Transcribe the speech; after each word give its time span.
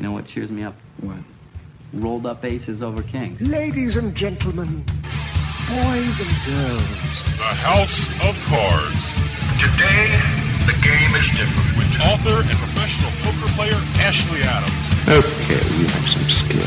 You 0.00 0.06
know 0.06 0.12
what 0.12 0.24
cheers 0.24 0.50
me 0.50 0.62
up? 0.62 0.74
What? 1.02 1.18
Rolled 1.92 2.24
up 2.24 2.42
aces 2.42 2.82
over 2.82 3.02
kings. 3.02 3.38
Ladies 3.38 3.98
and 3.98 4.14
gentlemen, 4.14 4.82
boys 5.68 6.20
and 6.20 6.34
girls. 6.46 7.20
The 7.36 7.52
House 7.60 8.08
of 8.26 8.34
Cards. 8.48 9.12
Today, 9.60 10.08
the 10.64 10.72
game 10.80 11.14
is 11.16 11.28
different. 11.36 11.76
With 11.76 12.00
author 12.00 12.40
and 12.40 12.56
professional 12.56 13.10
poker 13.20 13.52
player 13.52 13.76
Ashley 14.00 14.40
Adams. 14.40 14.72
Okay, 15.06 15.60
you 15.76 15.86
have 15.88 16.08
some 16.08 16.28
skill. 16.30 16.64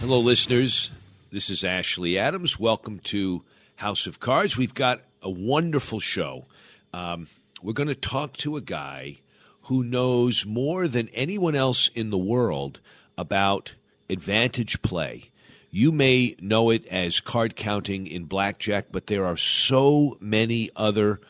Hello, 0.00 0.18
listeners. 0.18 0.90
This 1.30 1.48
is 1.48 1.62
Ashley 1.62 2.18
Adams. 2.18 2.58
Welcome 2.58 2.98
to 3.04 3.44
House 3.76 4.08
of 4.08 4.18
Cards. 4.18 4.56
We've 4.56 4.74
got 4.74 5.02
a 5.22 5.30
wonderful 5.30 6.00
show. 6.00 6.46
Um, 6.92 7.28
we're 7.62 7.72
going 7.72 7.88
to 7.88 7.94
talk 7.94 8.36
to 8.38 8.56
a 8.56 8.60
guy 8.60 9.18
who 9.62 9.82
knows 9.82 10.46
more 10.46 10.88
than 10.88 11.08
anyone 11.10 11.54
else 11.54 11.90
in 11.94 12.10
the 12.10 12.18
world 12.18 12.80
about 13.16 13.74
advantage 14.08 14.82
play. 14.82 15.30
You 15.70 15.92
may 15.92 16.34
know 16.40 16.70
it 16.70 16.86
as 16.88 17.20
card 17.20 17.54
counting 17.54 18.06
in 18.06 18.24
blackjack, 18.24 18.86
but 18.90 19.06
there 19.06 19.24
are 19.24 19.36
so 19.36 20.16
many 20.20 20.70
other 20.74 21.20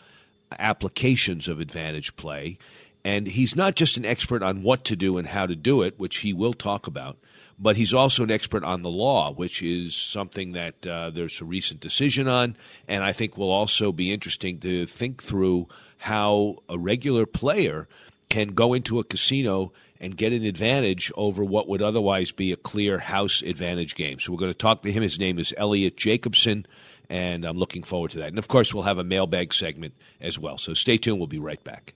applications 0.59 1.47
of 1.49 1.61
advantage 1.61 2.17
play. 2.17 2.59
And 3.05 3.27
he's 3.27 3.55
not 3.55 3.75
just 3.75 3.97
an 3.97 4.05
expert 4.05 4.43
on 4.43 4.63
what 4.63 4.85
to 4.85 4.97
do 4.97 5.19
and 5.19 5.29
how 5.29 5.47
to 5.47 5.57
do 5.57 5.83
it, 5.83 5.99
which 5.99 6.19
he 6.19 6.33
will 6.33 6.55
talk 6.55 6.87
about, 6.87 7.19
but 7.61 7.77
he's 7.77 7.93
also 7.93 8.25
an 8.25 8.31
expert 8.31 8.65
on 8.65 8.83
the 8.83 8.89
law, 8.89 9.33
which 9.33 9.63
is 9.63 9.95
something 9.95 10.53
that 10.53 10.87
uh, 10.87 11.11
there's 11.11 11.41
a 11.43 11.45
recent 11.45 11.81
decision 11.81 12.27
on. 12.27 12.57
And 12.89 13.05
I 13.05 13.13
think 13.13 13.37
will 13.37 13.51
also 13.51 13.93
be 13.93 14.13
interesting 14.13 14.59
to 14.61 14.87
think 14.87 15.23
through 15.23 15.69
how 15.99 16.57
a 16.71 16.79
regular 16.79 17.27
player 17.27 17.87
can 18.31 18.49
go 18.49 18.73
into 18.73 18.99
a 18.99 19.05
casino 19.05 19.73
and 20.01 20.17
get 20.17 20.33
an 20.33 20.45
advantage 20.45 21.13
over 21.17 21.45
what 21.45 21.69
would 21.69 21.83
otherwise 21.83 22.33
be 22.33 22.51
a 22.51 22.57
clear 22.57 22.99
house 22.99 23.43
advantage 23.43 23.95
game. 23.95 24.19
So 24.19 24.33
we're 24.33 24.39
going 24.39 24.53
to 24.53 24.59
talk 24.59 24.83
to 24.83 24.93
him. 24.93 25.03
His 25.03 25.19
name 25.19 25.39
is 25.39 25.53
Eliot 25.59 25.99
Jacobson, 25.99 26.65
and 27.11 27.45
I'm 27.45 27.59
looking 27.59 27.83
forward 27.83 28.13
to 28.13 28.19
that. 28.21 28.29
And 28.29 28.39
of 28.39 28.49
course, 28.49 28.73
we'll 28.73 28.85
have 28.85 28.99
a 28.99 29.05
mailbag 29.05 29.53
segment 29.53 29.93
as 30.19 30.39
well. 30.39 30.57
So 30.57 30.73
stay 30.73 30.97
tuned. 30.97 31.19
We'll 31.19 31.27
be 31.27 31.39
right 31.39 31.63
back. 31.63 31.93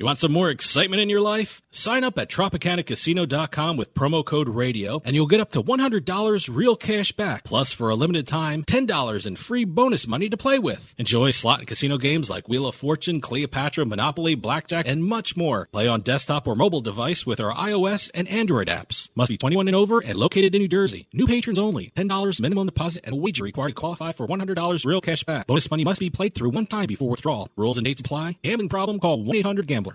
You 0.00 0.06
want 0.06 0.18
some 0.18 0.32
more 0.32 0.48
excitement 0.48 1.02
in 1.02 1.10
your 1.10 1.20
life? 1.20 1.60
Sign 1.72 2.04
up 2.04 2.18
at 2.18 2.30
TropicanaCasino.com 2.30 3.76
with 3.76 3.92
promo 3.92 4.24
code 4.24 4.48
RADIO 4.48 5.02
and 5.04 5.14
you'll 5.14 5.26
get 5.26 5.40
up 5.40 5.50
to 5.50 5.62
$100 5.62 6.48
real 6.50 6.74
cash 6.74 7.12
back. 7.12 7.44
Plus, 7.44 7.74
for 7.74 7.90
a 7.90 7.94
limited 7.94 8.26
time, 8.26 8.64
$10 8.64 9.26
in 9.26 9.36
free 9.36 9.66
bonus 9.66 10.06
money 10.06 10.30
to 10.30 10.38
play 10.38 10.58
with. 10.58 10.94
Enjoy 10.96 11.32
slot 11.32 11.58
and 11.58 11.68
casino 11.68 11.98
games 11.98 12.30
like 12.30 12.48
Wheel 12.48 12.66
of 12.66 12.74
Fortune, 12.74 13.20
Cleopatra, 13.20 13.84
Monopoly, 13.84 14.36
Blackjack, 14.36 14.88
and 14.88 15.04
much 15.04 15.36
more. 15.36 15.68
Play 15.70 15.86
on 15.86 16.00
desktop 16.00 16.48
or 16.48 16.54
mobile 16.54 16.80
device 16.80 17.26
with 17.26 17.38
our 17.38 17.52
iOS 17.52 18.10
and 18.14 18.26
Android 18.28 18.68
apps. 18.68 19.10
Must 19.14 19.28
be 19.28 19.36
21 19.36 19.68
and 19.68 19.76
over 19.76 20.00
and 20.00 20.16
located 20.16 20.54
in 20.54 20.62
New 20.62 20.68
Jersey. 20.68 21.08
New 21.12 21.26
patrons 21.26 21.58
only. 21.58 21.90
$10 21.90 22.40
minimum 22.40 22.64
deposit 22.64 23.04
and 23.04 23.20
wager 23.20 23.44
required 23.44 23.68
to 23.68 23.74
qualify 23.74 24.12
for 24.12 24.26
$100 24.26 24.86
real 24.86 25.02
cash 25.02 25.24
back. 25.24 25.46
Bonus 25.46 25.70
money 25.70 25.84
must 25.84 26.00
be 26.00 26.08
played 26.08 26.34
through 26.34 26.48
one 26.48 26.64
time 26.64 26.86
before 26.86 27.10
withdrawal. 27.10 27.50
Rules 27.54 27.76
and 27.76 27.84
dates 27.84 28.00
apply. 28.00 28.38
Gambling 28.42 28.70
problem? 28.70 28.98
Call 28.98 29.22
1-800-GAMBLER. 29.24 29.89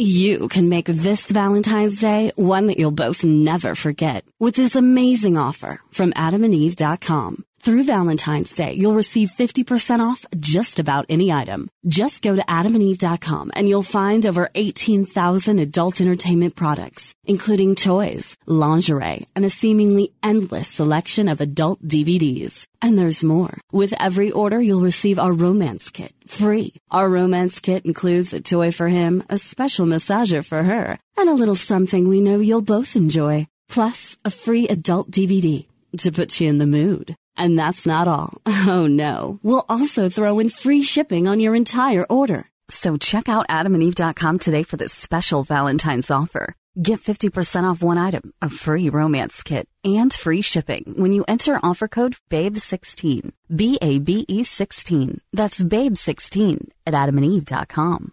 You 0.00 0.48
can 0.48 0.70
make 0.70 0.86
this 0.86 1.30
Valentine's 1.30 2.00
Day 2.00 2.32
one 2.34 2.68
that 2.68 2.78
you'll 2.78 2.90
both 2.90 3.22
never 3.22 3.74
forget 3.74 4.24
with 4.38 4.54
this 4.54 4.74
amazing 4.74 5.36
offer 5.36 5.78
from 5.90 6.14
adamandeve.com. 6.14 7.44
Through 7.62 7.84
Valentine's 7.84 8.52
Day, 8.52 8.72
you'll 8.72 8.94
receive 8.94 9.32
50% 9.32 10.00
off 10.00 10.24
just 10.38 10.78
about 10.78 11.04
any 11.10 11.30
item. 11.30 11.68
Just 11.86 12.22
go 12.22 12.34
to 12.34 12.40
adamandeve.com 12.40 13.50
and 13.54 13.68
you'll 13.68 13.82
find 13.82 14.24
over 14.24 14.48
18,000 14.54 15.58
adult 15.58 16.00
entertainment 16.00 16.56
products, 16.56 17.14
including 17.26 17.74
toys, 17.74 18.34
lingerie, 18.46 19.26
and 19.36 19.44
a 19.44 19.50
seemingly 19.50 20.10
endless 20.22 20.68
selection 20.68 21.28
of 21.28 21.42
adult 21.42 21.86
DVDs. 21.86 22.66
And 22.80 22.96
there's 22.96 23.22
more. 23.22 23.58
With 23.70 23.92
every 24.00 24.30
order, 24.30 24.58
you'll 24.58 24.80
receive 24.80 25.18
our 25.18 25.32
romance 25.32 25.90
kit 25.90 26.14
free. 26.26 26.72
Our 26.90 27.10
romance 27.10 27.60
kit 27.60 27.84
includes 27.84 28.32
a 28.32 28.40
toy 28.40 28.72
for 28.72 28.88
him, 28.88 29.22
a 29.28 29.36
special 29.36 29.84
massager 29.84 30.42
for 30.42 30.62
her, 30.62 30.98
and 31.18 31.28
a 31.28 31.34
little 31.34 31.56
something 31.56 32.08
we 32.08 32.22
know 32.22 32.40
you'll 32.40 32.62
both 32.62 32.96
enjoy. 32.96 33.48
Plus, 33.68 34.16
a 34.24 34.30
free 34.30 34.66
adult 34.66 35.10
DVD 35.10 35.66
to 35.98 36.10
put 36.10 36.40
you 36.40 36.48
in 36.48 36.56
the 36.56 36.66
mood. 36.66 37.14
And 37.36 37.58
that's 37.58 37.86
not 37.86 38.08
all. 38.08 38.40
Oh 38.66 38.86
no. 38.86 39.40
We'll 39.42 39.64
also 39.68 40.08
throw 40.08 40.38
in 40.38 40.48
free 40.48 40.82
shipping 40.82 41.26
on 41.26 41.40
your 41.40 41.54
entire 41.54 42.04
order. 42.10 42.50
So 42.68 42.96
check 42.96 43.28
out 43.28 43.48
adamandeve.com 43.48 44.38
today 44.38 44.62
for 44.62 44.76
this 44.76 44.92
special 44.92 45.42
Valentine's 45.42 46.10
offer. 46.10 46.54
Get 46.80 47.00
50% 47.00 47.64
off 47.64 47.82
one 47.82 47.98
item, 47.98 48.32
a 48.40 48.48
free 48.48 48.90
romance 48.90 49.42
kit, 49.42 49.68
and 49.84 50.12
free 50.12 50.40
shipping 50.40 50.94
when 50.96 51.12
you 51.12 51.24
enter 51.26 51.58
offer 51.62 51.88
code 51.88 52.16
BABE16. 52.30 53.32
B-A-B-E 53.54 54.44
16. 54.44 55.20
That's 55.32 55.62
BABE16 55.62 56.68
at 56.86 56.94
adamandeve.com. 56.94 58.12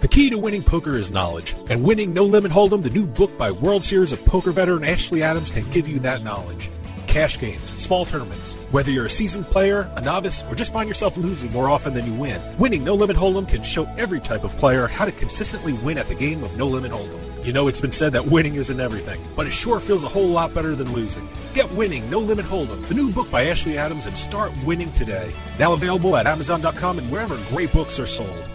The 0.00 0.08
key 0.08 0.30
to 0.30 0.38
winning 0.38 0.62
poker 0.62 0.96
is 0.96 1.10
knowledge, 1.10 1.56
and 1.70 1.82
winning 1.82 2.14
No 2.14 2.24
Limit 2.24 2.52
Hold'em, 2.52 2.84
the 2.84 2.90
new 2.90 3.04
book 3.06 3.36
by 3.36 3.50
World 3.50 3.84
Series 3.84 4.12
of 4.12 4.24
Poker 4.24 4.52
veteran 4.52 4.84
Ashley 4.84 5.24
Adams, 5.24 5.50
can 5.50 5.68
give 5.70 5.88
you 5.88 5.98
that 6.00 6.22
knowledge. 6.22 6.70
Cash 7.18 7.40
games, 7.40 7.68
small 7.82 8.04
tournaments. 8.04 8.54
Whether 8.70 8.92
you're 8.92 9.06
a 9.06 9.10
seasoned 9.10 9.46
player, 9.46 9.90
a 9.96 10.00
novice, 10.00 10.44
or 10.44 10.54
just 10.54 10.72
find 10.72 10.88
yourself 10.88 11.16
losing 11.16 11.50
more 11.50 11.68
often 11.68 11.92
than 11.92 12.06
you 12.06 12.14
win, 12.14 12.40
winning 12.58 12.84
No 12.84 12.94
Limit 12.94 13.16
Hold'em 13.16 13.48
can 13.48 13.60
show 13.64 13.86
every 13.98 14.20
type 14.20 14.44
of 14.44 14.56
player 14.56 14.86
how 14.86 15.04
to 15.04 15.10
consistently 15.10 15.72
win 15.72 15.98
at 15.98 16.06
the 16.06 16.14
game 16.14 16.44
of 16.44 16.56
No 16.56 16.68
Limit 16.68 16.92
Hold'em. 16.92 17.44
You 17.44 17.52
know 17.52 17.66
it's 17.66 17.80
been 17.80 17.90
said 17.90 18.12
that 18.12 18.26
winning 18.26 18.54
isn't 18.54 18.78
everything, 18.78 19.20
but 19.34 19.48
it 19.48 19.50
sure 19.50 19.80
feels 19.80 20.04
a 20.04 20.08
whole 20.08 20.28
lot 20.28 20.54
better 20.54 20.76
than 20.76 20.92
losing. 20.92 21.28
Get 21.54 21.68
Winning 21.72 22.08
No 22.08 22.20
Limit 22.20 22.46
Hold'em, 22.46 22.86
the 22.86 22.94
new 22.94 23.10
book 23.10 23.28
by 23.32 23.46
Ashley 23.46 23.76
Adams, 23.76 24.06
and 24.06 24.16
start 24.16 24.52
winning 24.64 24.92
today. 24.92 25.32
Now 25.58 25.72
available 25.72 26.16
at 26.16 26.28
Amazon.com 26.28 27.00
and 27.00 27.10
wherever 27.10 27.36
great 27.48 27.72
books 27.72 27.98
are 27.98 28.06
sold. 28.06 28.48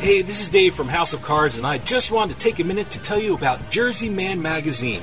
Hey, 0.00 0.22
this 0.22 0.40
is 0.40 0.48
Dave 0.48 0.74
from 0.74 0.88
House 0.88 1.12
of 1.12 1.20
Cards, 1.20 1.58
and 1.58 1.66
I 1.66 1.76
just 1.76 2.10
wanted 2.10 2.32
to 2.32 2.38
take 2.38 2.58
a 2.58 2.64
minute 2.64 2.90
to 2.92 3.02
tell 3.02 3.20
you 3.20 3.34
about 3.34 3.70
Jersey 3.70 4.08
Man 4.08 4.40
Magazine. 4.40 5.02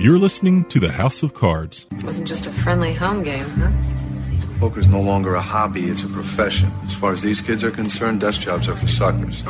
You're 0.00 0.20
listening 0.20 0.64
to 0.66 0.78
the 0.78 0.92
House 0.92 1.24
of 1.24 1.34
Cards. 1.34 1.86
It 1.90 2.04
wasn't 2.04 2.28
just 2.28 2.46
a 2.46 2.52
friendly 2.52 2.94
home 2.94 3.24
game, 3.24 3.44
huh? 3.44 3.72
Poker's 4.60 4.86
no 4.86 5.00
longer 5.00 5.34
a 5.34 5.40
hobby, 5.40 5.86
it's 5.86 6.04
a 6.04 6.08
profession. 6.08 6.70
As 6.84 6.94
far 6.94 7.12
as 7.12 7.22
these 7.22 7.40
kids 7.40 7.64
are 7.64 7.72
concerned, 7.72 8.20
desk 8.20 8.40
jobs 8.40 8.68
are 8.68 8.76
for 8.76 8.86
suckers. 8.86 9.42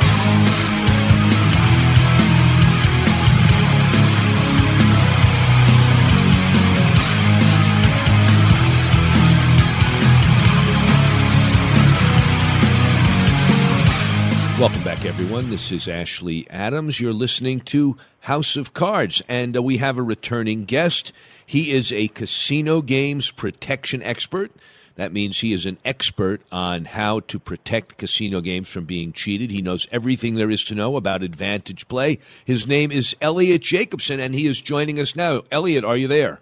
Welcome 14.59 14.83
back, 14.83 15.05
everyone. 15.05 15.51
This 15.51 15.71
is 15.71 15.87
Ashley 15.87 16.45
Adams. 16.51 16.99
You're 16.99 17.13
listening 17.13 17.61
to 17.61 17.97
House 18.23 18.57
of 18.57 18.75
Cards, 18.75 19.23
and 19.29 19.57
uh, 19.57 19.63
we 19.63 19.77
have 19.77 19.97
a 19.97 20.03
returning 20.03 20.65
guest. 20.65 21.13
He 21.47 21.71
is 21.71 21.93
a 21.93 22.09
casino 22.09 22.83
games 22.83 23.31
protection 23.31 24.03
expert. 24.03 24.51
That 24.97 25.13
means 25.13 25.39
he 25.39 25.53
is 25.53 25.65
an 25.65 25.79
expert 25.85 26.41
on 26.51 26.87
how 26.87 27.21
to 27.21 27.39
protect 27.39 27.99
casino 27.99 28.41
games 28.41 28.69
from 28.69 28.85
being 28.85 29.13
cheated. 29.13 29.53
He 29.53 29.63
knows 29.63 29.87
everything 29.93 30.35
there 30.35 30.51
is 30.51 30.65
to 30.65 30.75
know 30.75 30.97
about 30.97 31.23
advantage 31.23 31.87
play. 31.87 32.19
His 32.45 32.67
name 32.67 32.91
is 32.91 33.15
Eliot 33.21 33.63
Jacobson, 33.63 34.19
and 34.19 34.35
he 34.35 34.49
is 34.49 34.61
joining 34.61 34.99
us 34.99 35.15
now. 35.15 35.43
Eliot, 35.53 35.85
are 35.85 35.97
you 35.97 36.09
there? 36.09 36.41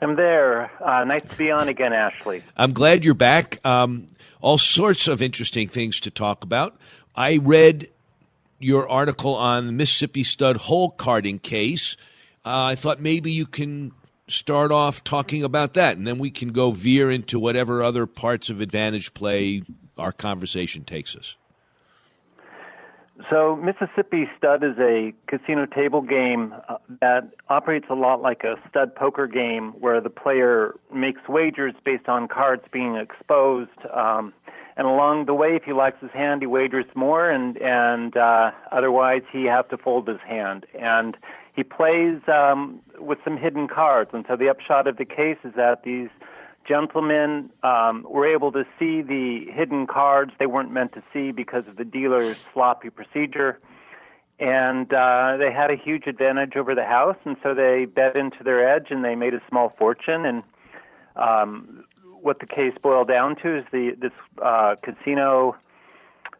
I'm 0.00 0.16
there. 0.16 0.72
Uh, 0.82 1.04
nice 1.04 1.28
to 1.28 1.36
be 1.36 1.50
on 1.50 1.68
again, 1.68 1.92
Ashley. 1.92 2.42
I'm 2.56 2.72
glad 2.72 3.04
you're 3.04 3.12
back. 3.12 3.64
Um, 3.66 4.08
all 4.40 4.58
sorts 4.58 5.08
of 5.08 5.22
interesting 5.22 5.68
things 5.68 6.00
to 6.00 6.10
talk 6.10 6.42
about. 6.42 6.76
I 7.14 7.36
read 7.36 7.88
your 8.58 8.88
article 8.88 9.34
on 9.34 9.66
the 9.66 9.72
Mississippi 9.72 10.24
Stud 10.24 10.56
hole 10.56 10.90
carding 10.90 11.38
case. 11.38 11.96
Uh, 12.44 12.64
I 12.64 12.74
thought 12.74 13.00
maybe 13.00 13.32
you 13.32 13.46
can 13.46 13.92
start 14.28 14.72
off 14.72 15.04
talking 15.04 15.42
about 15.42 15.74
that, 15.74 15.96
and 15.96 16.06
then 16.06 16.18
we 16.18 16.30
can 16.30 16.52
go 16.52 16.70
veer 16.70 17.10
into 17.10 17.38
whatever 17.38 17.82
other 17.82 18.06
parts 18.06 18.48
of 18.48 18.60
advantage 18.60 19.14
play 19.14 19.62
our 19.98 20.12
conversation 20.12 20.84
takes 20.84 21.14
us. 21.14 21.36
So, 23.30 23.56
Mississippi 23.56 24.28
Stud 24.36 24.64
is 24.64 24.76
a 24.78 25.12
casino 25.28 25.66
table 25.66 26.00
game 26.00 26.54
uh, 26.68 26.78
that 27.00 27.30
operates 27.48 27.86
a 27.88 27.94
lot 27.94 28.20
like 28.20 28.42
a 28.42 28.56
stud 28.68 28.94
poker 28.96 29.26
game 29.26 29.72
where 29.78 30.00
the 30.00 30.10
player 30.10 30.74
makes 30.92 31.20
wagers 31.28 31.74
based 31.84 32.08
on 32.08 32.26
cards 32.26 32.64
being 32.72 32.96
exposed. 32.96 33.70
Um, 33.94 34.32
and 34.76 34.86
along 34.86 35.26
the 35.26 35.34
way, 35.34 35.54
if 35.54 35.64
he 35.64 35.72
likes 35.72 36.00
his 36.00 36.10
hand, 36.12 36.42
he 36.42 36.46
wagers 36.46 36.86
more, 36.94 37.28
and 37.30 37.56
and 37.58 38.16
uh, 38.16 38.52
otherwise 38.70 39.22
he 39.30 39.44
has 39.44 39.64
to 39.70 39.76
fold 39.76 40.08
his 40.08 40.20
hand. 40.26 40.66
And 40.78 41.16
he 41.54 41.62
plays 41.62 42.20
um, 42.28 42.80
with 42.98 43.18
some 43.24 43.36
hidden 43.36 43.68
cards. 43.68 44.10
And 44.12 44.24
so 44.26 44.36
the 44.36 44.48
upshot 44.48 44.86
of 44.86 44.96
the 44.96 45.04
case 45.04 45.36
is 45.44 45.52
that 45.56 45.82
these 45.84 46.08
gentlemen 46.66 47.50
um, 47.62 48.06
were 48.08 48.26
able 48.26 48.52
to 48.52 48.64
see 48.78 49.02
the 49.02 49.46
hidden 49.52 49.86
cards 49.86 50.32
they 50.38 50.46
weren't 50.46 50.70
meant 50.70 50.92
to 50.94 51.02
see 51.12 51.32
because 51.32 51.64
of 51.68 51.76
the 51.76 51.84
dealer's 51.84 52.42
sloppy 52.52 52.88
procedure. 52.88 53.58
And 54.38 54.92
uh, 54.92 55.36
they 55.38 55.52
had 55.52 55.70
a 55.70 55.76
huge 55.76 56.06
advantage 56.06 56.56
over 56.56 56.74
the 56.74 56.84
house, 56.84 57.18
and 57.24 57.36
so 57.42 57.54
they 57.54 57.84
bet 57.84 58.16
into 58.16 58.42
their 58.42 58.66
edge 58.74 58.86
and 58.90 59.04
they 59.04 59.14
made 59.14 59.34
a 59.34 59.42
small 59.48 59.72
fortune. 59.78 60.24
And 60.24 60.42
um, 61.16 61.84
what 62.22 62.38
the 62.38 62.46
case 62.46 62.72
boiled 62.82 63.08
down 63.08 63.36
to 63.42 63.58
is 63.58 63.64
the 63.72 63.96
this 64.00 64.12
uh, 64.42 64.76
casino 64.82 65.56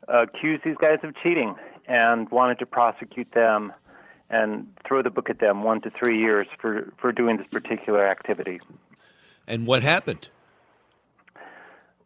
accused 0.08 0.62
these 0.64 0.76
guys 0.80 0.98
of 1.02 1.14
cheating 1.22 1.54
and 1.86 2.30
wanted 2.30 2.58
to 2.58 2.66
prosecute 2.66 3.30
them 3.32 3.72
and 4.30 4.66
throw 4.86 5.02
the 5.02 5.10
book 5.10 5.28
at 5.28 5.40
them 5.40 5.62
one 5.62 5.80
to 5.82 5.90
three 5.90 6.18
years 6.18 6.46
for, 6.60 6.92
for 6.98 7.12
doing 7.12 7.36
this 7.36 7.46
particular 7.48 8.06
activity. 8.08 8.60
And 9.46 9.66
what 9.66 9.82
happened? 9.82 10.28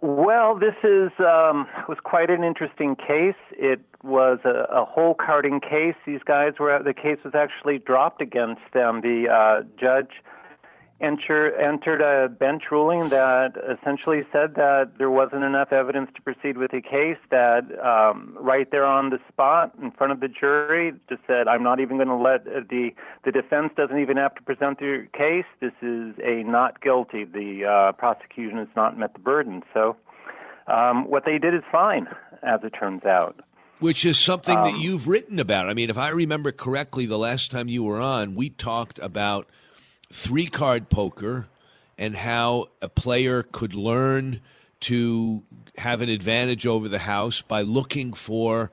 Well, 0.00 0.58
this 0.58 0.74
is 0.82 1.10
um, 1.18 1.66
was 1.88 1.98
quite 2.02 2.30
an 2.30 2.44
interesting 2.44 2.96
case. 2.96 3.34
It 3.52 3.80
was 4.02 4.38
a, 4.44 4.66
a 4.70 4.84
hole 4.84 5.14
carding 5.14 5.60
case. 5.60 5.94
These 6.04 6.20
guys 6.24 6.54
were 6.60 6.82
the 6.82 6.92
case 6.92 7.18
was 7.24 7.34
actually 7.34 7.78
dropped 7.78 8.20
against 8.20 8.60
them. 8.74 9.00
The 9.00 9.28
uh, 9.28 9.62
judge 9.80 10.22
enter, 11.00 11.54
entered 11.60 12.00
a 12.00 12.28
bench 12.28 12.64
ruling 12.70 13.08
that 13.10 13.52
essentially 13.78 14.22
said 14.32 14.54
that 14.54 14.92
there 14.98 15.10
wasn't 15.10 15.44
enough 15.44 15.72
evidence 15.72 16.10
to 16.16 16.22
proceed 16.22 16.56
with 16.56 16.70
the 16.70 16.80
case. 16.80 17.18
That 17.30 17.64
um, 17.84 18.36
right 18.40 18.70
there 18.70 18.86
on 18.86 19.10
the 19.10 19.18
spot 19.28 19.72
in 19.80 19.90
front 19.90 20.12
of 20.12 20.20
the 20.20 20.28
jury, 20.28 20.94
just 21.08 21.22
said, 21.26 21.48
"I'm 21.48 21.62
not 21.62 21.80
even 21.80 21.96
going 21.96 22.08
to 22.08 22.16
let 22.16 22.46
uh, 22.46 22.60
the 22.68 22.90
the 23.24 23.32
defense 23.32 23.72
doesn't 23.76 23.98
even 23.98 24.16
have 24.16 24.34
to 24.36 24.42
present 24.42 24.80
their 24.80 25.06
case. 25.06 25.44
This 25.60 25.72
is 25.82 26.14
a 26.22 26.42
not 26.44 26.80
guilty. 26.80 27.24
The 27.24 27.64
uh, 27.64 27.92
prosecution 27.92 28.58
has 28.58 28.68
not 28.74 28.98
met 28.98 29.12
the 29.12 29.20
burden." 29.20 29.62
So, 29.74 29.96
um, 30.66 31.08
what 31.10 31.24
they 31.24 31.38
did 31.38 31.54
is 31.54 31.62
fine, 31.70 32.06
as 32.42 32.60
it 32.64 32.70
turns 32.70 33.04
out. 33.04 33.40
Which 33.78 34.06
is 34.06 34.18
something 34.18 34.54
that 34.54 34.74
Um, 34.74 34.80
you've 34.80 35.06
written 35.06 35.38
about. 35.38 35.68
I 35.68 35.74
mean, 35.74 35.90
if 35.90 35.98
I 35.98 36.08
remember 36.08 36.50
correctly, 36.50 37.04
the 37.04 37.18
last 37.18 37.50
time 37.50 37.68
you 37.68 37.84
were 37.84 38.00
on, 38.00 38.34
we 38.34 38.48
talked 38.48 38.98
about 39.00 39.46
three 40.10 40.46
card 40.46 40.88
poker 40.88 41.46
and 41.98 42.16
how 42.16 42.68
a 42.82 42.88
player 42.88 43.42
could 43.42 43.74
learn 43.74 44.40
to 44.80 45.42
have 45.78 46.00
an 46.00 46.08
advantage 46.08 46.66
over 46.66 46.88
the 46.88 46.98
house 47.00 47.42
by 47.42 47.62
looking 47.62 48.12
for 48.12 48.70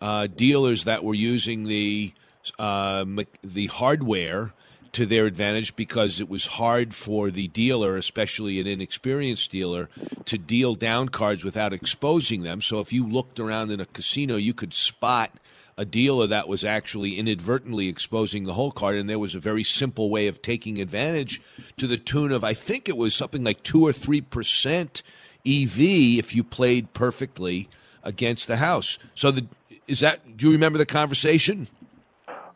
uh, 0.00 0.26
dealers 0.26 0.84
that 0.84 1.04
were 1.04 1.14
using 1.14 1.64
the 1.64 2.12
uh, 2.58 3.04
the 3.44 3.66
hardware 3.66 4.52
to 4.92 5.06
their 5.06 5.26
advantage 5.26 5.74
because 5.74 6.20
it 6.20 6.28
was 6.28 6.44
hard 6.46 6.94
for 6.94 7.30
the 7.30 7.48
dealer, 7.48 7.96
especially 7.96 8.60
an 8.60 8.66
inexperienced 8.66 9.50
dealer, 9.50 9.88
to 10.26 10.36
deal 10.36 10.74
down 10.74 11.08
cards 11.08 11.44
without 11.44 11.72
exposing 11.72 12.42
them. 12.42 12.60
So 12.60 12.80
if 12.80 12.92
you 12.92 13.06
looked 13.06 13.40
around 13.40 13.70
in 13.70 13.80
a 13.80 13.86
casino, 13.86 14.36
you 14.36 14.52
could 14.52 14.74
spot 14.74 15.30
a 15.76 15.84
dealer 15.84 16.26
that 16.26 16.48
was 16.48 16.64
actually 16.64 17.18
inadvertently 17.18 17.88
exposing 17.88 18.44
the 18.44 18.54
hole 18.54 18.72
card, 18.72 18.96
and 18.96 19.08
there 19.08 19.18
was 19.18 19.34
a 19.34 19.40
very 19.40 19.64
simple 19.64 20.10
way 20.10 20.26
of 20.26 20.42
taking 20.42 20.80
advantage 20.80 21.40
to 21.76 21.86
the 21.86 21.96
tune 21.96 22.32
of 22.32 22.44
I 22.44 22.54
think 22.54 22.88
it 22.88 22.96
was 22.96 23.14
something 23.14 23.42
like 23.42 23.62
two 23.62 23.86
or 23.86 23.92
three 23.92 24.20
percent 24.20 25.02
EV 25.46 25.78
if 26.18 26.34
you 26.34 26.44
played 26.44 26.92
perfectly 26.92 27.68
against 28.02 28.46
the 28.46 28.58
house. 28.58 28.98
So 29.14 29.30
the 29.30 29.46
is 29.86 30.00
that? 30.00 30.36
Do 30.36 30.46
you 30.46 30.52
remember 30.52 30.78
the 30.78 30.86
conversation? 30.86 31.68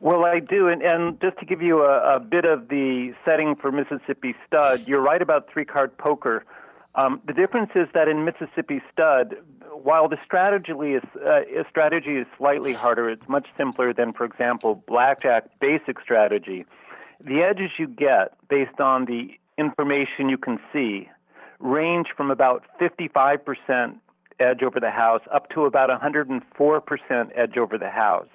Well, 0.01 0.25
I 0.25 0.41
do, 0.41 0.69
and, 0.69 0.83
and 0.83 1.21
just 1.21 1.39
to 1.39 1.47
give 1.47 1.63
you 1.63 1.83
a, 1.83 2.17
a 2.17 2.21
bit 2.21 2.45
of 2.45 2.69
the 2.69 3.15
setting 3.25 3.57
for 3.57 3.73
Mississippi 3.73 4.35
Stud, 4.47 4.87
you're 4.87 5.01
right 5.01 5.23
about 5.23 5.49
three 5.51 5.65
card 5.65 5.97
poker. 5.97 6.45
Um, 6.95 7.21
the 7.27 7.33
difference 7.33 7.71
is 7.75 7.89
that 7.95 8.07
in 8.09 8.25
Mississippi 8.25 8.83
Stud, 8.93 9.37
while 9.83 10.09
the 10.09 10.19
strategy 10.25 10.73
is 10.73 11.03
uh, 11.25 11.41
strategy 11.69 12.17
is 12.17 12.27
slightly 12.39 12.73
harder, 12.73 13.09
it's 13.11 13.29
much 13.29 13.47
simpler 13.57 13.93
than, 13.93 14.13
for 14.13 14.25
example, 14.25 14.83
blackjack 14.87 15.45
basic 15.61 16.01
strategy. 16.01 16.65
The 17.21 17.43
edges 17.43 17.71
you 17.79 17.89
get 17.89 18.37
based 18.49 18.81
on 18.81 19.07
the 19.07 19.31
information 19.59 20.29
you 20.29 20.39
can 20.39 20.59
see 20.73 21.09
range 21.59 22.09
from 22.17 22.31
about 22.31 22.65
55% 22.81 23.97
edge 24.39 24.63
over 24.63 24.79
the 24.81 24.91
house 24.91 25.23
up 25.33 25.49
to 25.51 25.65
about 25.65 25.89
104% 25.89 27.31
edge 27.35 27.57
over 27.57 27.79
the 27.79 27.89
house. 27.89 28.29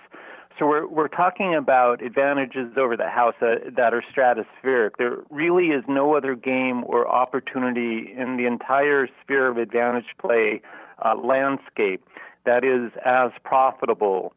So 0.60 0.68
we're 0.68 0.88
we're 0.88 1.08
talking 1.08 1.56
about 1.56 2.04
advantages 2.04 2.74
over 2.78 2.98
the 2.98 3.10
house 3.10 3.36
that 3.40 3.94
are 3.94 4.04
stratospheric. 4.14 4.92
There 4.98 5.18
really 5.30 5.68
is 5.68 5.83
no 5.88 6.16
other 6.16 6.36
game 6.36 6.83
or 6.86 7.07
opportunity 7.07 8.14
in 8.16 8.38
the 8.38 8.45
entire 8.45 9.07
sphere 9.24 9.48
of 9.48 9.57
advantage 9.57 10.06
play 10.19 10.62
uh, 11.02 11.16
landscape 11.16 12.04
that 12.46 12.64
is 12.64 12.92
as 13.06 13.31
profitable 13.44 14.34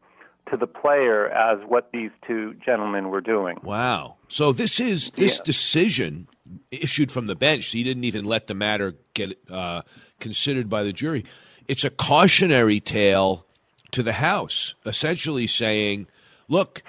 to 0.51 0.57
the 0.59 0.67
player 0.67 1.29
as 1.31 1.59
what 1.67 1.91
these 1.93 2.11
two 2.27 2.55
gentlemen 2.65 3.09
were 3.09 3.23
doing. 3.23 3.57
Wow. 3.63 4.17
So 4.29 4.53
this 4.53 4.79
is 4.79 5.11
this 5.17 5.39
Yeah. 5.39 5.43
decision 5.45 6.29
issued 6.71 7.11
from 7.11 7.27
the 7.27 7.35
bench. 7.35 7.71
He 7.71 7.83
didn't 7.83 8.05
even 8.05 8.27
let 8.27 8.47
the 8.47 8.55
matter 8.55 8.95
get 9.15 9.39
uh, 9.51 9.83
considered 10.21 10.69
by 10.69 10.83
the 10.83 10.93
jury. 10.93 11.25
It's 11.67 11.85
a 11.85 11.91
cautionary 11.91 12.79
tale 12.81 13.47
to 13.93 14.03
the 14.03 14.15
House, 14.15 14.75
essentially 14.85 15.47
saying, 15.47 16.09
"Look, 16.47 16.83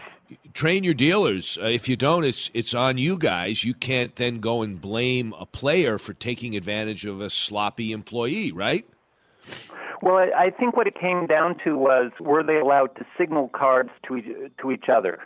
train 0.53 0.83
your 0.83 0.93
dealers. 0.93 1.57
Uh, 1.61 1.67
if 1.67 1.87
you 1.87 1.95
don't, 1.95 2.25
it's 2.25 2.49
it's 2.53 2.73
on 2.73 2.97
you 2.97 3.17
guys. 3.17 3.63
You 3.63 3.73
can't 3.73 4.13
then 4.17 4.41
go 4.41 4.63
and 4.63 4.81
blame 4.81 5.33
a 5.39 5.45
player 5.45 5.97
for 5.97 6.13
taking 6.13 6.57
advantage 6.57 7.05
of 7.05 7.21
a 7.21 7.29
sloppy 7.29 7.93
employee, 7.93 8.51
right?" 8.51 8.85
Well, 10.01 10.17
I, 10.17 10.45
I 10.45 10.49
think 10.49 10.75
what 10.75 10.87
it 10.87 10.95
came 10.99 11.25
down 11.25 11.57
to 11.63 11.77
was 11.77 12.11
were 12.19 12.43
they 12.43 12.57
allowed 12.57 12.95
to 12.97 13.05
signal 13.17 13.49
cards 13.49 13.89
to 14.07 14.17
each, 14.17 14.25
to 14.61 14.71
each 14.71 14.89
other? 14.89 15.19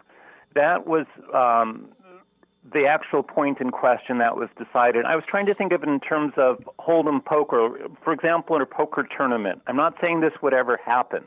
That 0.56 0.88
was 0.88 1.06
um, 1.34 1.90
the 2.74 2.86
actual 2.86 3.24
point 3.24 3.60
in 3.60 3.72
question 3.72 4.18
that 4.20 4.36
was 4.36 4.50
decided. 4.58 5.06
I 5.06 5.16
was 5.16 5.26
trying 5.26 5.46
to 5.48 5.54
think 5.54 5.72
of 5.72 5.84
it 5.84 5.90
in 5.90 6.00
terms 6.00 6.34
of 6.38 6.68
hold'em 6.80 7.24
poker. 7.24 7.78
For 8.04 8.14
example, 8.14 8.56
in 8.56 8.62
a 8.62 8.66
poker 8.66 9.08
tournament, 9.16 9.62
I'm 9.68 9.76
not 9.76 9.96
saying 10.02 10.22
this 10.22 10.34
would 10.42 10.54
ever 10.54 10.80
happen, 10.84 11.24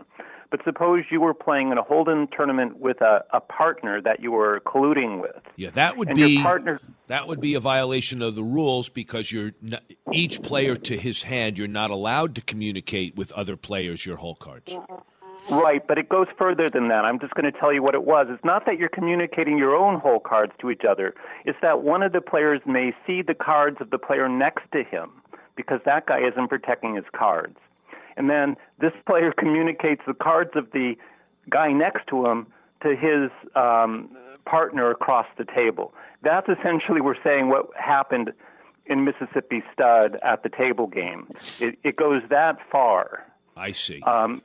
but 0.52 0.61
suppose 0.64 1.04
you 1.11 1.18
were 1.18 1.32
playing 1.32 1.73
in 1.73 1.78
a 1.78 1.82
hold'em 1.82 2.30
tournament 2.30 2.78
with 2.78 3.00
a, 3.00 3.25
a 3.32 3.40
partner 3.40 4.02
that 4.02 4.21
you 4.21 4.30
were 4.30 4.61
colluding 4.61 5.21
with. 5.21 5.40
Yeah, 5.56 5.71
that 5.71 5.97
would 5.97 6.14
be 6.14 6.42
partner. 6.42 6.78
that 7.06 7.26
would 7.26 7.40
be 7.40 7.54
a 7.54 7.61
violation 7.61 8.21
of 8.21 8.37
the 8.37 8.42
rules 8.42 8.90
because 8.90 9.32
you're 9.32 9.52
not, 9.62 9.82
each 10.12 10.42
player 10.42 10.76
to 10.76 10.99
his 10.99 11.23
hand. 11.23 11.56
You're 11.56 11.68
not 11.68 11.90
allowed 11.90 12.35
to 12.35 12.42
communicate 12.42 13.16
with 13.16 13.32
other 13.32 13.56
players 13.56 14.04
your 14.04 14.18
hole 14.18 14.35
cards. 14.35 14.76
Right, 15.50 15.85
but 15.88 15.97
it 15.97 16.11
goes 16.11 16.26
further 16.37 16.68
than 16.68 16.88
that. 16.88 17.06
I'm 17.06 17.18
just 17.18 17.32
going 17.32 17.50
to 17.50 17.59
tell 17.59 17.73
you 17.73 17.82
what 17.82 17.94
it 17.94 18.04
was. 18.04 18.26
It's 18.28 18.44
not 18.44 18.66
that 18.66 18.78
you're 18.78 18.90
communicating 18.90 19.56
your 19.56 19.75
own 19.75 20.00
hole 20.00 20.21
cards 20.21 20.52
to 20.61 20.71
each 20.71 20.82
other. 20.88 21.14
It's 21.47 21.59
that 21.62 21.82
one 21.82 22.02
of 22.02 22.12
the 22.12 22.21
players 22.21 22.61
may 22.66 22.94
see 23.06 23.23
the 23.23 23.35
cards 23.35 23.78
of 23.80 23.88
the 23.88 23.99
player 23.99 24.28
next 24.28 24.71
to 24.73 24.85
him 24.85 25.12
because 25.56 25.80
that 25.87 26.04
guy 26.04 26.21
isn't 26.21 26.49
protecting 26.49 26.94
his 26.94 27.06
cards. 27.16 27.56
And 28.16 28.28
then 28.31 28.57
this 28.81 28.92
player 29.07 29.33
communicates 29.38 30.02
the 30.07 30.14
cards 30.14 30.50
of 30.54 30.71
the 30.73 30.97
guy 31.50 31.73
next 31.73 32.07
to 32.09 32.26
him 32.26 32.47
to 32.83 32.97
his 32.97 33.31
um, 33.54 34.11
partner 34.45 34.90
across 34.90 35.26
the 35.38 35.45
table. 35.45 35.95
That's 36.23 36.49
essentially 36.49 37.00
we're 37.00 37.23
saying 37.23 37.49
what 37.49 37.66
happened 37.76 38.33
in 38.87 39.04
Mississippi 39.04 39.62
Stud 39.73 40.19
at 40.23 40.42
the 40.42 40.49
table 40.49 40.87
game. 40.87 41.28
It, 41.61 41.78
it 41.85 41.97
goes 41.97 42.23
that 42.31 42.59
far. 42.71 43.26
I 43.57 43.73
see. 43.73 44.02
Um, 44.02 44.42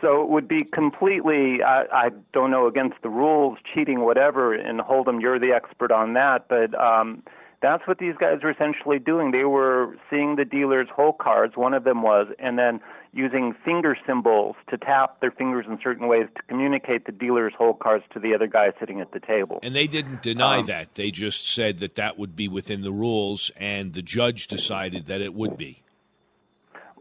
so 0.00 0.22
it 0.22 0.28
would 0.28 0.48
be 0.48 0.64
completely, 0.64 1.62
I, 1.62 1.84
I 1.92 2.10
don't 2.32 2.50
know, 2.50 2.66
against 2.66 2.96
the 3.02 3.08
rules, 3.08 3.58
cheating, 3.72 4.00
whatever. 4.00 4.52
And 4.52 4.80
Hold'em, 4.80 5.20
you're 5.20 5.38
the 5.38 5.52
expert 5.52 5.92
on 5.92 6.14
that, 6.14 6.48
but 6.48 6.74
um, 6.80 7.22
that's 7.64 7.86
what 7.88 7.98
these 7.98 8.14
guys 8.18 8.40
were 8.42 8.50
essentially 8.50 8.98
doing. 8.98 9.30
They 9.30 9.44
were 9.44 9.96
seeing 10.10 10.36
the 10.36 10.44
dealer's 10.44 10.88
hole 10.94 11.14
cards. 11.14 11.56
One 11.56 11.72
of 11.72 11.84
them 11.84 12.02
was, 12.02 12.26
and 12.38 12.58
then 12.58 12.80
using 13.12 13.54
finger 13.64 13.96
symbols 14.06 14.56
to 14.68 14.76
tap 14.76 15.20
their 15.20 15.30
fingers 15.30 15.64
in 15.68 15.78
certain 15.82 16.06
ways 16.06 16.26
to 16.36 16.42
communicate 16.42 17.06
the 17.06 17.12
dealer's 17.12 17.54
hole 17.56 17.72
cards 17.74 18.04
to 18.12 18.18
the 18.18 18.34
other 18.34 18.46
guy 18.46 18.72
sitting 18.78 19.00
at 19.00 19.12
the 19.12 19.20
table. 19.20 19.60
And 19.62 19.74
they 19.74 19.86
didn't 19.86 20.20
deny 20.22 20.58
Um, 20.58 20.66
that. 20.66 20.94
They 20.94 21.10
just 21.10 21.48
said 21.50 21.78
that 21.78 21.94
that 21.94 22.18
would 22.18 22.36
be 22.36 22.48
within 22.48 22.82
the 22.82 22.92
rules, 22.92 23.50
and 23.56 23.94
the 23.94 24.02
judge 24.02 24.46
decided 24.46 25.06
that 25.06 25.20
it 25.20 25.32
would 25.32 25.56
be. 25.56 25.80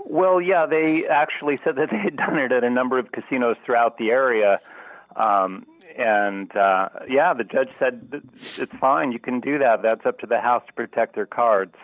Well, 0.05 0.39
yeah, 0.39 0.65
they 0.65 1.07
actually 1.07 1.59
said 1.63 1.75
that 1.77 1.89
they 1.89 1.97
had 1.97 2.15
done 2.15 2.37
it 2.37 2.51
at 2.51 2.63
a 2.63 2.69
number 2.69 2.99
of 2.99 3.11
casinos 3.11 3.57
throughout 3.65 3.97
the 3.97 4.11
area. 4.11 4.59
Um, 5.15 5.65
and 5.97 6.55
uh, 6.55 6.89
yeah, 7.09 7.33
the 7.33 7.43
judge 7.43 7.69
said 7.79 8.21
it's 8.57 8.73
fine. 8.79 9.11
You 9.11 9.19
can 9.19 9.39
do 9.39 9.57
that. 9.59 9.81
That's 9.81 10.05
up 10.05 10.19
to 10.19 10.27
the 10.27 10.39
house 10.39 10.63
to 10.67 10.73
protect 10.73 11.15
their 11.15 11.25
cards. 11.25 11.75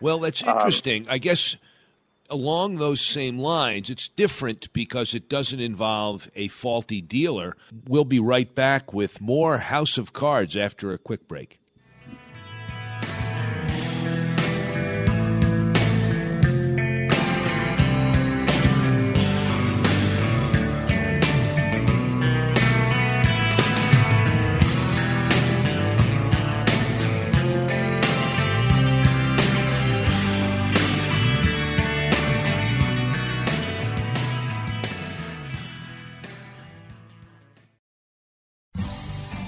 Well, 0.00 0.18
that's 0.20 0.42
Um, 0.42 0.50
interesting. 0.50 1.06
I 1.08 1.18
guess 1.18 1.56
along 2.30 2.76
those 2.76 3.00
same 3.00 3.38
lines, 3.38 3.88
it's 3.90 4.08
different 4.08 4.72
because 4.72 5.14
it 5.14 5.28
doesn't 5.28 5.60
involve 5.60 6.30
a 6.36 6.48
faulty 6.48 7.00
dealer. 7.00 7.56
We'll 7.86 8.04
be 8.04 8.20
right 8.20 8.54
back 8.54 8.92
with 8.92 9.20
more 9.20 9.58
House 9.58 9.98
of 9.98 10.12
Cards 10.12 10.56
after 10.56 10.92
a 10.92 10.98
quick 10.98 11.26
break. 11.26 11.58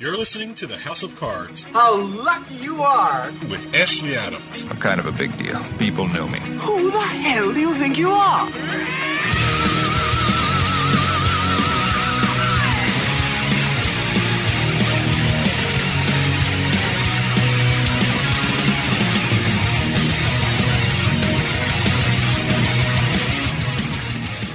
You're 0.00 0.16
listening 0.16 0.54
to 0.54 0.66
the 0.68 0.76
House 0.76 1.02
of 1.02 1.16
Cards 1.16 1.64
How 1.64 1.96
lucky 1.96 2.54
you 2.54 2.82
are! 2.82 3.32
with 3.50 3.74
Ashley 3.74 4.14
Adams. 4.14 4.64
I'm 4.70 4.76
kind 4.78 5.00
of 5.00 5.06
a 5.06 5.12
big 5.12 5.36
deal. 5.36 5.60
People 5.78 6.06
know 6.06 6.28
me. 6.28 6.38
Who 6.38 6.90
the 6.92 7.00
hell 7.00 7.52
do 7.52 7.58
you 7.58 7.74
think 7.74 7.98
you 7.98 8.10
are? 8.10 8.48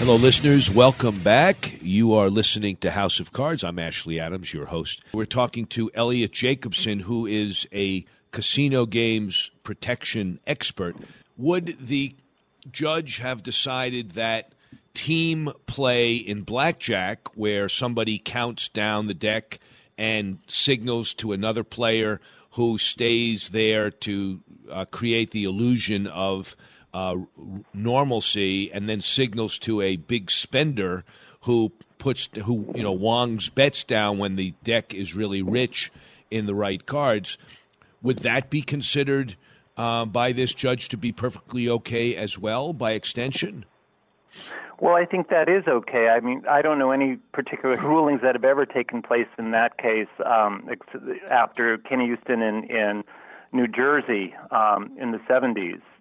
Hello, 0.06 0.18
listeners. 0.18 0.70
Welcome 0.70 1.20
back. 1.20 1.82
You 1.82 2.14
are 2.14 2.30
listening 2.30 2.76
to 2.82 2.92
House 2.92 3.22
of 3.22 3.32
Cards. 3.32 3.64
I'm 3.64 3.80
Ashley 3.80 4.20
Adams, 4.20 4.54
your 4.54 4.66
host. 4.66 5.02
We're 5.14 5.24
talking 5.24 5.66
to 5.68 5.90
Eliot 5.94 6.34
Jacobson, 6.34 7.00
who 7.00 7.26
is 7.26 7.66
a 7.72 8.04
casino 8.32 8.86
games 8.86 9.50
protection 9.64 10.42
expert. 10.46 10.98
Would 11.38 11.78
the 11.80 12.18
judge 12.70 13.20
have 13.20 13.44
decided 13.44 14.12
that 14.12 14.52
team 14.94 15.54
play 15.68 16.16
in 16.16 16.42
blackjack, 16.42 17.38
where 17.38 17.70
somebody 17.70 18.20
counts 18.20 18.68
down 18.68 19.08
the 19.08 19.14
deck 19.14 19.58
and 19.98 20.40
signals 20.48 21.14
to 21.14 21.32
another 21.32 21.64
player 21.64 22.20
who 22.52 22.78
stays 22.78 23.52
there 23.52 23.90
to 23.90 24.42
uh, 24.70 24.84
create 24.84 25.32
the 25.32 25.46
illusion 25.46 26.08
of 26.08 26.58
uh, 26.94 27.16
normalcy 27.74 28.72
and 28.72 28.88
then 28.88 29.02
signals 29.02 29.58
to 29.60 29.82
a 29.82 29.96
big 29.96 30.30
spender 30.30 31.04
who 31.42 31.72
puts 31.98 32.30
who 32.44 32.72
you 32.76 32.84
know 32.84 32.92
wongs 32.92 33.50
bets 33.50 33.84
down 33.84 34.18
when 34.18 34.36
the 34.36 34.54
deck 34.64 34.94
is 34.94 35.16
really 35.16 35.42
rich 35.42 35.92
in 36.30 36.46
the 36.46 36.56
right 36.56 36.86
cards. 36.86 37.38
Would 38.02 38.20
that 38.20 38.50
be 38.50 38.62
considered 38.62 39.38
uh, 39.78 40.06
by 40.06 40.34
this 40.34 40.54
judge 40.54 40.90
to 40.90 40.98
be 40.98 41.12
perfectly 41.12 41.70
okay 41.70 42.16
as 42.16 42.38
well 42.38 42.74
by 42.74 42.92
extension? 42.92 43.66
Well, 44.80 44.96
I 44.96 45.06
think 45.06 45.30
that 45.30 45.48
is 45.48 45.66
okay. 45.68 46.10
I 46.10 46.20
mean, 46.20 46.44
I 46.50 46.62
don't 46.62 46.78
know 46.78 46.92
any 46.92 47.16
particular 47.32 47.78
rulings 47.82 48.22
that 48.22 48.36
have 48.36 48.44
ever 48.44 48.66
taken 48.66 49.02
place 49.02 49.28
in 49.40 49.52
that 49.52 49.78
case 49.78 50.08
um, 50.26 50.70
after 51.30 51.78
Kenny 51.78 52.12
Uston 52.12 52.42
in, 52.42 52.64
in 52.66 53.04
New 53.54 53.68
Jersey 53.68 54.36
um, 54.52 54.92
in 55.00 55.12
the 55.12 55.20
70s 55.20 55.76
uh, 55.78 55.93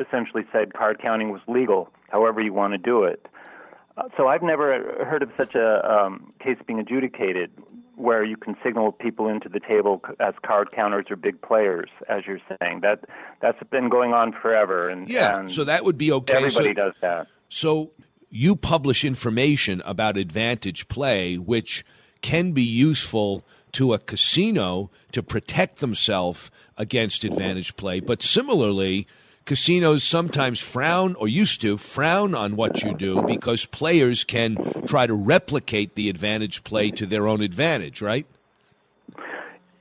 essentially 0.00 0.44
said 0.52 0.74
card 0.74 1.00
counting 1.00 1.30
was 1.30 1.40
legal, 1.46 1.90
however 2.10 2.40
you 2.40 2.52
want 2.52 2.72
to 2.72 2.78
do 2.78 3.04
it. 3.04 3.26
Uh, 3.96 4.04
so 4.16 4.28
I've 4.28 4.42
never 4.42 5.04
heard 5.04 5.22
of 5.22 5.30
such 5.36 5.54
a 5.54 5.90
um, 5.90 6.32
case 6.40 6.56
being 6.66 6.78
adjudicated 6.78 7.50
where 7.96 8.24
you 8.24 8.36
can 8.36 8.56
signal 8.64 8.90
people 8.92 9.28
into 9.28 9.48
the 9.48 9.60
table 9.60 10.00
as 10.18 10.34
card 10.44 10.72
counters 10.72 11.06
or 11.10 11.16
big 11.16 11.40
players, 11.42 11.90
as 12.08 12.22
you're 12.26 12.40
saying. 12.60 12.80
That 12.80 13.04
that's 13.40 13.62
been 13.70 13.88
going 13.90 14.12
on 14.12 14.32
forever, 14.32 14.88
and 14.88 15.08
yeah 15.08 15.40
and 15.40 15.52
so 15.52 15.64
that 15.64 15.84
would 15.84 15.98
be 15.98 16.10
okay 16.12 16.34
Everybody 16.34 16.70
so, 16.70 16.74
does 16.74 16.94
that. 17.02 17.26
So 17.48 17.90
you 18.30 18.56
publish 18.56 19.04
information 19.04 19.82
about 19.84 20.16
advantage 20.16 20.88
play, 20.88 21.36
which 21.36 21.84
can 22.22 22.52
be 22.52 22.62
useful 22.62 23.44
to 23.72 23.92
a 23.92 23.98
casino 23.98 24.90
to 25.12 25.22
protect 25.22 25.78
themselves 25.78 26.50
against 26.78 27.24
advantage 27.24 27.76
play. 27.76 28.00
But 28.00 28.22
similarly, 28.22 29.06
casinos 29.44 30.04
sometimes 30.04 30.60
frown 30.60 31.14
or 31.16 31.28
used 31.28 31.60
to 31.62 31.76
frown 31.76 32.34
on 32.34 32.56
what 32.56 32.82
you 32.82 32.94
do 32.94 33.22
because 33.22 33.64
players 33.66 34.24
can 34.24 34.56
try 34.86 35.06
to 35.06 35.14
replicate 35.14 35.94
the 35.94 36.08
advantage 36.08 36.64
play 36.64 36.90
to 36.90 37.06
their 37.06 37.26
own 37.26 37.40
advantage, 37.40 38.00
right? 38.00 38.26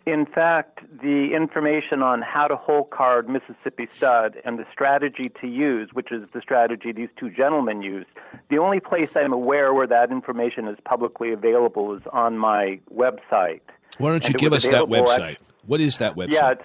In 0.08 0.26
fact, 0.26 0.80
the 1.02 1.34
information 1.36 2.02
on 2.02 2.24
how 2.24 2.48
to 2.48 2.56
hole 2.56 2.86
card 2.86 3.30
Mississippi 3.30 3.88
Stud 3.96 4.36
and 4.44 4.58
the 4.58 4.66
strategy 4.72 5.32
to 5.40 5.48
use, 5.48 5.90
which 5.94 6.12
is 6.12 6.28
the 6.34 6.42
strategy 6.42 6.92
these 6.92 7.10
two 7.18 7.30
gentlemen 7.30 7.84
used, 7.84 8.08
the 8.50 8.58
only 8.58 8.80
place 8.80 9.10
I'm 9.16 9.32
aware 9.32 9.74
where 9.76 9.86
that 9.88 10.12
information 10.12 10.68
is 10.68 10.78
publicly 10.84 11.32
available 11.32 11.94
is 11.96 12.02
on 12.12 12.38
my 12.40 12.80
website. 12.94 13.62
Why 14.00 14.10
don't 14.10 14.28
you 14.28 14.34
give 14.34 14.54
us 14.54 14.64
that 14.64 14.86
website? 14.86 15.34
act- 15.34 15.42
What 15.68 15.80
is 15.82 16.00
that 16.00 16.16
website? 16.16 16.32
Yeah, 16.32 16.52
it's, 16.52 16.64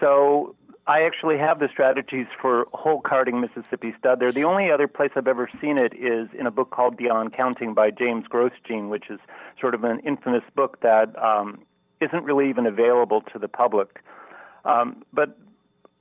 So 0.00 0.54
I 0.86 1.02
actually 1.02 1.38
have 1.38 1.60
the 1.60 1.68
strategies 1.70 2.26
for 2.40 2.66
hole 2.72 3.00
carding 3.00 3.40
Mississippi 3.40 3.94
stud. 3.98 4.18
They're 4.18 4.32
the 4.32 4.44
only 4.44 4.70
other 4.70 4.88
place 4.88 5.10
I've 5.14 5.28
ever 5.28 5.48
seen 5.60 5.78
it 5.78 5.94
is 5.94 6.28
in 6.38 6.46
a 6.46 6.50
book 6.50 6.70
called 6.70 6.96
Beyond 6.96 7.34
Counting 7.34 7.72
by 7.72 7.90
James 7.90 8.26
Grosjean, 8.26 8.88
which 8.88 9.08
is 9.08 9.20
sort 9.60 9.76
of 9.76 9.84
an 9.84 10.00
infamous 10.00 10.42
book 10.56 10.80
that 10.80 11.16
um, 11.22 11.60
isn't 12.00 12.24
really 12.24 12.50
even 12.50 12.66
available 12.66 13.20
to 13.32 13.38
the 13.38 13.46
public. 13.46 14.00
Um, 14.64 15.04
but 15.12 15.38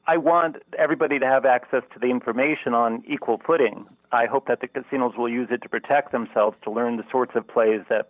I 0.08 0.18
want 0.18 0.58
everybody 0.80 1.20
to 1.20 1.28
have 1.28 1.46
access 1.46 1.84
to 1.94 2.00
the 2.00 2.08
information 2.08 2.74
on 2.74 3.04
equal 3.08 3.40
footing. 3.46 3.86
I 4.12 4.25
hope 4.25 4.48
that 4.48 4.62
the 4.62 4.68
casinos 4.68 5.13
will 5.16 5.30
use 5.30 5.50
it 5.51 5.62
to 5.62 5.70
protect 5.70 6.12
themselves, 6.12 6.58
to 6.63 6.72
learn 6.72 6.98
the 6.98 7.06
sorts 7.12 7.34
of 7.36 7.48
plays 7.48 7.82
that 7.90 8.10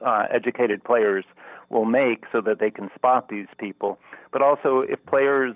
uh, 0.00 0.26
educated 0.30 0.84
players 0.84 1.26
will 1.70 1.84
make 1.84 2.24
so 2.32 2.40
that 2.40 2.58
they 2.60 2.70
can 2.70 2.90
spot 2.94 3.28
these 3.28 3.46
people. 3.58 3.98
But 4.32 4.42
also, 4.42 4.80
if 4.80 5.04
players 5.06 5.54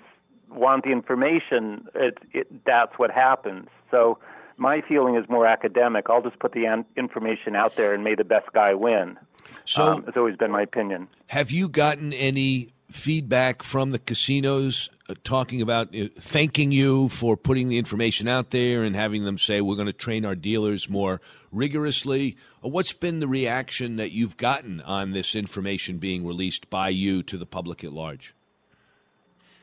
want 0.49 0.83
the 0.83 0.91
information, 0.91 1.87
it, 1.95 2.17
it, 2.31 2.65
that's 2.65 2.97
what 2.97 3.11
happens. 3.11 3.67
So 3.89 4.19
my 4.57 4.81
feeling 4.87 5.15
is 5.15 5.27
more 5.29 5.47
academic. 5.47 6.05
I'll 6.09 6.21
just 6.21 6.39
put 6.39 6.51
the 6.51 6.65
an- 6.65 6.85
information 6.95 7.55
out 7.55 7.75
there 7.75 7.93
and 7.93 8.03
may 8.03 8.15
the 8.15 8.23
best 8.23 8.51
guy 8.53 8.73
win. 8.73 9.17
So 9.65 9.93
um, 9.93 10.05
it's 10.07 10.17
always 10.17 10.35
been 10.35 10.51
my 10.51 10.61
opinion. 10.61 11.07
Have 11.27 11.51
you 11.51 11.69
gotten 11.69 12.13
any 12.13 12.73
feedback 12.93 13.63
from 13.63 13.91
the 13.91 13.99
casinos 13.99 14.89
uh, 15.09 15.15
talking 15.23 15.61
about 15.61 15.93
uh, 15.95 16.07
thanking 16.19 16.71
you 16.71 17.09
for 17.09 17.35
putting 17.35 17.67
the 17.67 17.77
information 17.77 18.27
out 18.27 18.51
there 18.51 18.83
and 18.83 18.95
having 18.95 19.25
them 19.25 19.37
say 19.37 19.61
we're 19.61 19.75
going 19.75 19.87
to 19.87 19.93
train 19.93 20.25
our 20.25 20.35
dealers 20.35 20.87
more 20.87 21.19
rigorously? 21.51 22.37
Uh, 22.63 22.69
what's 22.69 22.93
been 22.93 23.19
the 23.19 23.27
reaction 23.27 23.95
that 23.95 24.11
you've 24.11 24.37
gotten 24.37 24.79
on 24.81 25.11
this 25.11 25.35
information 25.35 25.97
being 25.97 26.25
released 26.25 26.69
by 26.69 26.89
you 26.89 27.23
to 27.23 27.37
the 27.37 27.45
public 27.45 27.83
at 27.83 27.91
large? 27.91 28.33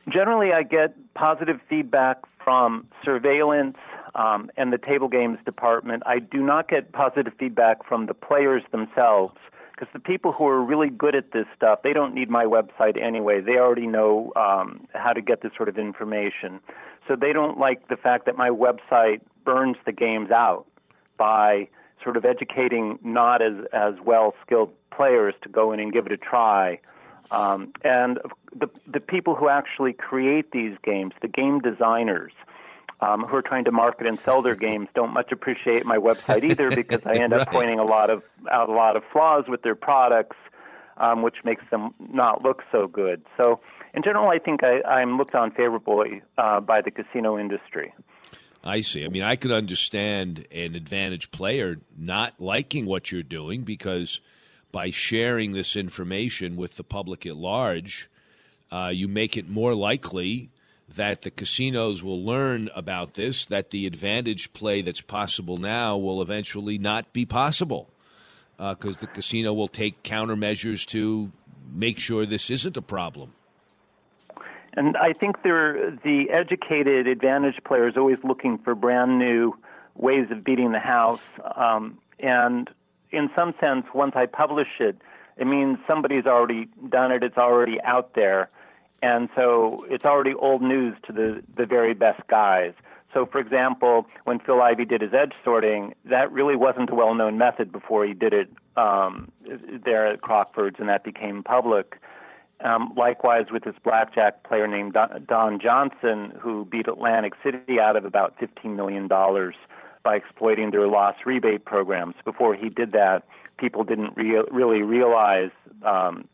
Generally, 0.09 0.51
I 0.51 0.63
get 0.63 0.95
positive 1.13 1.59
feedback 1.69 2.17
from 2.43 2.87
surveillance 3.05 3.77
um, 4.15 4.51
and 4.57 4.73
the 4.73 4.77
table 4.77 5.07
games 5.07 5.37
department. 5.45 6.03
I 6.05 6.19
do 6.19 6.39
not 6.39 6.67
get 6.67 6.91
positive 6.91 7.33
feedback 7.39 7.85
from 7.87 8.07
the 8.07 8.13
players 8.13 8.63
themselves 8.71 9.35
because 9.81 9.91
the 9.93 9.99
people 9.99 10.31
who 10.31 10.45
are 10.45 10.61
really 10.61 10.91
good 10.91 11.15
at 11.15 11.31
this 11.31 11.47
stuff, 11.55 11.81
they 11.81 11.91
don't 11.91 12.13
need 12.13 12.29
my 12.29 12.45
website 12.45 13.01
anyway. 13.01 13.41
They 13.41 13.57
already 13.57 13.87
know 13.87 14.31
um, 14.35 14.87
how 14.93 15.11
to 15.11 15.21
get 15.21 15.41
this 15.41 15.51
sort 15.57 15.69
of 15.69 15.79
information. 15.79 16.59
So 17.07 17.15
they 17.15 17.33
don't 17.33 17.57
like 17.57 17.87
the 17.87 17.97
fact 17.97 18.27
that 18.27 18.37
my 18.37 18.49
website 18.49 19.21
burns 19.43 19.77
the 19.87 19.91
games 19.91 20.29
out 20.29 20.67
by 21.17 21.67
sort 22.03 22.15
of 22.15 22.25
educating 22.25 22.99
not 23.03 23.41
as, 23.41 23.55
as 23.73 23.95
well 24.05 24.35
skilled 24.45 24.71
players 24.91 25.33
to 25.41 25.49
go 25.49 25.71
in 25.71 25.79
and 25.79 25.91
give 25.91 26.05
it 26.05 26.11
a 26.11 26.17
try. 26.17 26.79
Um, 27.31 27.73
and 27.83 28.19
the, 28.55 28.69
the 28.85 28.99
people 28.99 29.33
who 29.33 29.49
actually 29.49 29.93
create 29.93 30.51
these 30.51 30.77
games, 30.83 31.13
the 31.23 31.27
game 31.27 31.59
designers, 31.59 32.33
um, 33.01 33.23
who 33.25 33.35
are 33.35 33.41
trying 33.41 33.65
to 33.65 33.71
market 33.71 34.07
and 34.07 34.19
sell 34.23 34.41
their 34.41 34.55
games 34.55 34.87
don't 34.93 35.13
much 35.13 35.31
appreciate 35.31 35.85
my 35.85 35.97
website 35.97 36.43
either 36.43 36.69
because 36.75 37.01
I 37.05 37.15
end 37.17 37.33
Right. 37.33 37.41
up 37.41 37.47
pointing 37.49 37.79
a 37.79 37.83
lot 37.85 38.09
of 38.09 38.23
out 38.51 38.69
a 38.69 38.73
lot 38.73 38.95
of 38.95 39.03
flaws 39.11 39.45
with 39.47 39.63
their 39.63 39.75
products, 39.75 40.37
um, 40.97 41.21
which 41.21 41.37
makes 41.43 41.63
them 41.71 41.93
not 41.99 42.43
look 42.43 42.61
so 42.71 42.87
good. 42.87 43.23
So 43.37 43.59
in 43.93 44.03
general, 44.03 44.29
I 44.29 44.39
think 44.39 44.63
I, 44.63 44.81
I'm 44.87 45.17
looked 45.17 45.35
on 45.35 45.51
favorably 45.51 46.21
uh, 46.37 46.59
by 46.59 46.81
the 46.81 46.91
casino 46.91 47.37
industry. 47.37 47.93
I 48.63 48.81
see. 48.81 49.03
I 49.03 49.07
mean, 49.07 49.23
I 49.23 49.35
could 49.35 49.51
understand 49.51 50.45
an 50.51 50.75
advantage 50.75 51.31
player 51.31 51.79
not 51.97 52.35
liking 52.39 52.85
what 52.85 53.11
you're 53.11 53.23
doing 53.23 53.63
because 53.63 54.19
by 54.71 54.91
sharing 54.91 55.51
this 55.53 55.75
information 55.75 56.55
with 56.55 56.75
the 56.75 56.83
public 56.83 57.25
at 57.25 57.35
large, 57.35 58.07
uh, 58.71 58.91
you 58.93 59.07
make 59.07 59.35
it 59.35 59.49
more 59.49 59.73
likely 59.73 60.49
that 60.95 61.21
the 61.21 61.31
casinos 61.31 62.03
will 62.03 62.23
learn 62.23 62.69
about 62.75 63.13
this, 63.13 63.45
that 63.45 63.71
the 63.71 63.85
advantage 63.85 64.53
play 64.53 64.81
that's 64.81 65.01
possible 65.01 65.57
now 65.57 65.97
will 65.97 66.21
eventually 66.21 66.77
not 66.77 67.11
be 67.13 67.25
possible 67.25 67.89
because 68.57 68.97
the 68.97 69.07
casino 69.07 69.53
will 69.53 69.67
take 69.67 70.03
countermeasures 70.03 70.85
to 70.85 71.31
make 71.73 71.97
sure 71.97 72.25
this 72.25 72.49
isn't 72.49 72.77
a 72.77 72.81
problem. 72.81 73.33
And 74.73 74.95
I 74.97 75.13
think 75.13 75.43
the 75.43 76.27
educated 76.31 77.07
advantage 77.07 77.61
player 77.65 77.87
is 77.87 77.97
always 77.97 78.19
looking 78.23 78.57
for 78.57 78.75
brand 78.75 79.19
new 79.19 79.53
ways 79.95 80.27
of 80.31 80.43
beating 80.43 80.71
the 80.71 80.79
house. 80.79 81.23
Um, 81.55 81.97
and 82.21 82.69
in 83.11 83.29
some 83.35 83.53
sense, 83.59 83.85
once 83.93 84.13
I 84.15 84.25
publish 84.27 84.79
it, 84.79 84.97
it 85.37 85.47
means 85.47 85.77
somebody's 85.87 86.25
already 86.25 86.69
done 86.89 87.11
it, 87.11 87.23
it's 87.23 87.37
already 87.37 87.81
out 87.81 88.13
there. 88.13 88.49
And 89.01 89.29
so 89.35 89.85
it's 89.89 90.05
already 90.05 90.33
old 90.33 90.61
news 90.61 90.95
to 91.07 91.13
the, 91.13 91.43
the 91.55 91.65
very 91.65 91.93
best 91.93 92.21
guys. 92.27 92.73
So, 93.13 93.25
for 93.25 93.39
example, 93.39 94.07
when 94.23 94.39
Phil 94.39 94.61
Ivey 94.61 94.85
did 94.85 95.01
his 95.01 95.13
edge 95.13 95.33
sorting, 95.43 95.93
that 96.05 96.31
really 96.31 96.55
wasn't 96.55 96.89
a 96.89 96.95
well 96.95 97.13
known 97.13 97.37
method 97.37 97.71
before 97.71 98.05
he 98.05 98.13
did 98.13 98.33
it 98.33 98.49
um, 98.77 99.31
there 99.83 100.07
at 100.07 100.21
Crockford's, 100.21 100.77
and 100.79 100.87
that 100.87 101.03
became 101.03 101.43
public. 101.43 101.99
Um, 102.63 102.93
likewise, 102.95 103.47
with 103.51 103.63
this 103.63 103.75
blackjack 103.83 104.43
player 104.43 104.67
named 104.67 104.95
Don, 105.27 105.59
Johnson, 105.59 106.31
who 106.39 106.65
beat 106.65 106.87
Atlantic 106.87 107.33
City 107.43 107.79
out 107.79 107.95
of 107.95 108.05
about 108.05 108.37
$15 108.37 108.75
million 108.75 109.07
by 109.07 110.15
exploiting 110.15 110.71
their 110.71 110.87
loss 110.87 111.15
rebate 111.25 111.65
programs. 111.65 112.15
Before 112.23 112.55
he 112.55 112.69
did 112.69 112.91
that, 112.91 113.23
people 113.57 113.83
didn't 113.83 114.15
rea- 114.15 114.45
really 114.51 114.83
realize 114.83 115.51
um, 115.83 116.27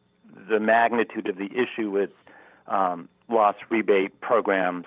the 0.50 0.60
magnitude 0.60 1.28
of 1.28 1.38
the 1.38 1.50
issue 1.54 1.90
with 1.90 2.10
um, 2.68 3.10
loss 3.30 3.56
rebate 3.70 4.20
programs. 4.22 4.86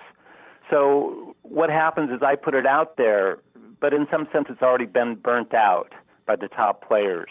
So 0.69 1.35
what 1.43 1.69
happens 1.69 2.11
is 2.11 2.21
I 2.21 2.35
put 2.35 2.55
it 2.55 2.65
out 2.65 2.97
there, 2.97 3.39
but 3.79 3.93
in 3.93 4.07
some 4.09 4.27
sense 4.31 4.47
it's 4.49 4.61
already 4.61 4.85
been 4.85 5.15
burnt 5.15 5.53
out 5.53 5.93
by 6.25 6.35
the 6.35 6.47
top 6.47 6.87
players. 6.87 7.29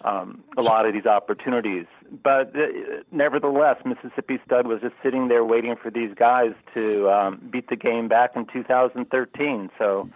Um, 0.00 0.42
a 0.56 0.62
lot 0.62 0.86
of 0.86 0.94
these 0.94 1.04
opportunities, 1.04 1.84
but 2.22 2.56
uh, 2.56 3.02
nevertheless, 3.12 3.76
Mississippi 3.84 4.40
Stud 4.46 4.66
was 4.66 4.80
just 4.80 4.94
sitting 5.02 5.28
there 5.28 5.44
waiting 5.44 5.76
for 5.76 5.90
these 5.90 6.14
guys 6.14 6.54
to 6.72 7.10
um, 7.10 7.46
beat 7.50 7.68
the 7.68 7.76
game 7.76 8.08
back 8.08 8.30
in 8.34 8.46
2013. 8.46 9.70
So 9.78 10.08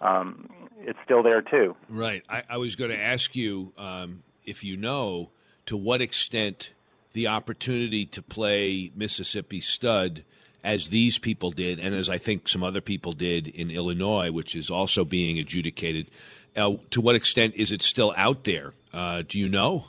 um, 0.00 0.48
it's 0.78 0.98
still 1.04 1.24
there 1.24 1.42
too. 1.42 1.74
Right. 1.88 2.22
I, 2.28 2.44
I 2.50 2.56
was 2.58 2.76
going 2.76 2.90
to 2.90 2.98
ask 2.98 3.34
you 3.34 3.72
um, 3.76 4.22
if 4.44 4.62
you 4.62 4.76
know 4.76 5.30
to 5.66 5.76
what 5.76 6.00
extent 6.00 6.70
the 7.16 7.26
opportunity 7.26 8.04
to 8.04 8.20
play 8.20 8.92
Mississippi 8.94 9.58
Stud, 9.58 10.22
as 10.62 10.90
these 10.90 11.18
people 11.18 11.50
did, 11.50 11.80
and 11.80 11.94
as 11.94 12.10
I 12.10 12.18
think 12.18 12.46
some 12.46 12.62
other 12.62 12.82
people 12.82 13.14
did 13.14 13.48
in 13.48 13.70
Illinois, 13.70 14.30
which 14.30 14.54
is 14.54 14.68
also 14.68 15.02
being 15.02 15.38
adjudicated, 15.38 16.10
uh, 16.56 16.74
to 16.90 17.00
what 17.00 17.14
extent 17.14 17.54
is 17.56 17.72
it 17.72 17.80
still 17.80 18.12
out 18.18 18.44
there? 18.44 18.74
Uh, 18.92 19.22
do 19.26 19.38
you 19.38 19.48
know? 19.48 19.86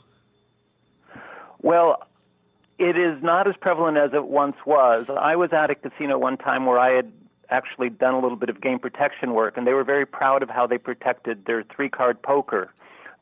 Well, 1.61 2.01
it 2.79 2.97
is 2.97 3.21
not 3.21 3.45
as 3.45 3.55
prevalent 3.59 3.97
as 3.97 4.13
it 4.13 4.25
once 4.25 4.55
was. 4.65 5.09
I 5.09 5.35
was 5.35 5.51
at 5.51 5.69
a 5.69 5.75
casino 5.75 6.17
one 6.17 6.37
time 6.37 6.65
where 6.65 6.79
I 6.79 6.95
had 6.95 7.11
actually 7.49 7.89
done 7.89 8.13
a 8.13 8.21
little 8.21 8.37
bit 8.37 8.47
of 8.47 8.61
game 8.61 8.79
protection 8.79 9.33
work, 9.33 9.57
and 9.57 9.67
they 9.67 9.73
were 9.73 9.83
very 9.83 10.05
proud 10.05 10.43
of 10.43 10.49
how 10.49 10.65
they 10.65 10.77
protected 10.77 11.43
their 11.43 11.63
three 11.63 11.89
card 11.89 12.21
poker, 12.21 12.71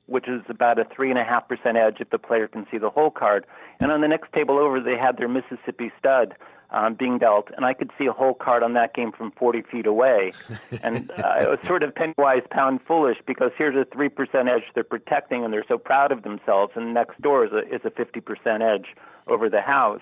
which 0.08 0.28
is 0.28 0.42
about 0.50 0.80
a 0.80 0.86
three 0.96 1.10
and 1.10 1.20
a 1.20 1.24
half 1.24 1.48
percent 1.48 1.78
edge 1.78 1.98
if 2.00 2.10
the 2.10 2.20
player 2.20 2.48
can 2.48 2.66
see 2.72 2.78
the 2.78 2.90
hole 2.90 3.12
card. 3.12 3.46
And 3.80 3.92
on 3.92 4.02
the 4.02 4.08
next 4.08 4.32
table 4.34 4.60
over, 4.60 4.80
they 4.80 4.98
had 4.98 5.18
their 5.18 5.28
Mississippi 5.28 5.92
stud 5.98 6.36
um, 6.72 6.96
being 6.96 7.18
dealt, 7.18 7.50
and 7.56 7.66
I 7.66 7.74
could 7.74 7.92
see 7.98 8.06
a 8.06 8.12
whole 8.12 8.34
card 8.34 8.64
on 8.64 8.74
that 8.74 8.94
game 8.94 9.12
from 9.12 9.32
40 9.32 9.64
feet 9.64 9.86
away. 9.86 10.34
and 10.84 11.10
uh, 11.12 11.38
it 11.42 11.50
was 11.50 11.60
sort 11.66 11.84
of 11.84 11.94
penny 11.96 12.14
wise, 12.18 12.42
pound 12.52 12.80
foolish 12.88 13.18
because 13.26 13.52
here's 13.58 13.76
a 13.76 13.86
3% 13.96 14.10
edge 14.54 14.64
they're 14.74 14.84
protecting, 14.84 15.44
and 15.44 15.54
they're 15.54 15.66
so 15.68 15.78
proud 15.78 16.12
of 16.12 16.24
themselves, 16.24 16.74
and 16.76 16.94
next 16.94 17.22
door 17.22 17.46
is 17.46 17.52
a, 17.54 17.60
is 17.74 17.82
a 17.86 17.92
50% 17.92 18.62
edge 18.62 18.88
over 19.28 19.50
the 19.50 19.62
house. 19.62 20.02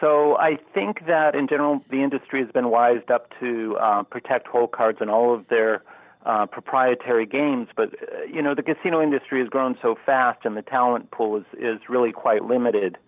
So 0.00 0.36
I 0.38 0.58
think 0.74 1.06
that 1.06 1.34
in 1.34 1.48
general, 1.48 1.82
the 1.90 2.02
industry 2.02 2.42
has 2.42 2.50
been 2.50 2.70
wised 2.70 3.10
up 3.10 3.28
to 3.40 3.76
uh, 3.80 4.02
protect 4.02 4.46
hole 4.46 4.66
cards 4.66 4.98
in 5.00 5.08
all 5.08 5.34
of 5.34 5.46
their 5.48 5.82
uh, 6.24 6.46
proprietary 6.46 7.26
games. 7.26 7.68
But 7.76 7.94
uh, 7.94 8.24
you 8.24 8.42
know, 8.42 8.54
the 8.54 8.62
casino 8.62 9.02
industry 9.02 9.40
has 9.40 9.48
grown 9.48 9.76
so 9.82 9.96
fast, 10.06 10.44
and 10.44 10.56
the 10.56 10.62
talent 10.62 11.10
pool 11.10 11.36
is 11.36 11.44
is 11.58 11.80
really 11.88 12.12
quite 12.12 12.44
limited 12.44 12.98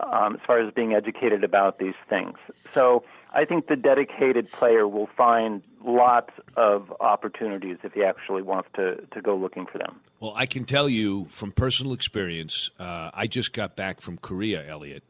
um, 0.00 0.34
as 0.34 0.40
far 0.46 0.60
as 0.60 0.72
being 0.72 0.94
educated 0.94 1.44
about 1.44 1.78
these 1.78 1.94
things. 2.08 2.36
So 2.74 3.04
I 3.32 3.44
think 3.44 3.68
the 3.68 3.76
dedicated 3.76 4.50
player 4.50 4.86
will 4.86 5.08
find 5.16 5.62
lots 5.84 6.32
of 6.56 6.92
opportunities 7.00 7.78
if 7.82 7.92
he 7.92 8.04
actually 8.04 8.42
wants 8.42 8.68
to 8.74 8.96
to 9.12 9.20
go 9.20 9.36
looking 9.36 9.66
for 9.66 9.78
them. 9.78 10.00
Well, 10.20 10.32
I 10.34 10.46
can 10.46 10.64
tell 10.64 10.88
you 10.88 11.26
from 11.26 11.52
personal 11.52 11.92
experience, 11.92 12.70
uh, 12.78 13.10
I 13.14 13.26
just 13.26 13.52
got 13.52 13.76
back 13.76 14.00
from 14.00 14.18
Korea, 14.18 14.68
Eliot, 14.68 15.04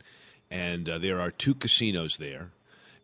and 0.50 0.88
uh, 0.88 0.98
there 0.98 1.20
are 1.20 1.30
two 1.30 1.54
casinos 1.54 2.18
there. 2.18 2.50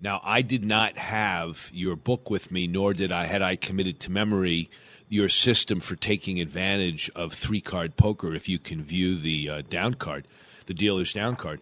Now, 0.04 0.20
I 0.22 0.42
did 0.42 0.66
not 0.66 0.98
have 0.98 1.70
your 1.72 1.96
book 1.96 2.28
with 2.28 2.52
me, 2.52 2.66
nor 2.66 2.92
did 2.92 3.10
I 3.10 3.24
had 3.24 3.40
I 3.40 3.56
committed 3.56 4.00
to 4.00 4.12
memory 4.12 4.68
your 5.08 5.30
system 5.30 5.80
for 5.80 5.96
taking 5.96 6.38
advantage 6.42 7.10
of 7.16 7.32
three 7.32 7.62
card 7.62 7.96
poker 7.96 8.34
if 8.34 8.46
you 8.46 8.58
can 8.58 8.82
view 8.82 9.16
the 9.16 9.48
uh, 9.48 9.62
down 9.62 9.94
card, 9.94 10.28
the 10.66 10.74
dealer's 10.74 11.14
down 11.14 11.36
card. 11.36 11.60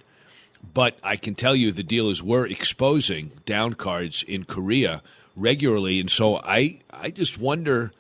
But 0.74 0.98
I 1.04 1.14
can 1.14 1.36
tell 1.36 1.54
you 1.54 1.70
the 1.70 1.84
dealers 1.84 2.20
were 2.20 2.44
exposing 2.44 3.30
down 3.46 3.74
cards 3.74 4.24
in 4.26 4.42
Korea 4.42 5.04
regularly, 5.36 6.00
and 6.00 6.10
so 6.10 6.38
I 6.38 6.80
I 6.90 7.10
just 7.10 7.38
wonder 7.38 7.92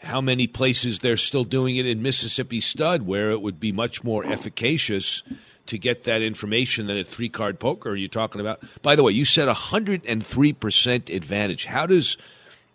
how 0.00 0.20
many 0.20 0.46
places 0.46 0.98
they're 0.98 1.16
still 1.16 1.44
doing 1.44 1.76
it 1.76 1.86
in 1.86 2.02
Mississippi 2.02 2.60
Stud, 2.60 3.06
where 3.06 3.30
it 3.30 3.40
would 3.40 3.58
be 3.58 3.72
much 3.72 4.04
more 4.04 4.26
efficacious 4.26 5.22
to 5.68 5.78
get 5.78 6.04
that 6.04 6.22
information 6.22 6.86
than 6.86 6.96
at 6.96 7.06
three 7.06 7.28
card 7.28 7.58
poker. 7.60 7.90
Are 7.90 7.96
you 7.96 8.08
talking 8.08 8.40
about? 8.40 8.60
By 8.82 8.96
the 8.96 9.02
way, 9.02 9.12
you 9.12 9.24
said 9.24 9.48
hundred 9.48 10.04
and 10.06 10.24
three 10.24 10.52
percent 10.52 11.08
advantage. 11.08 11.66
How 11.66 11.86
does 11.86 12.16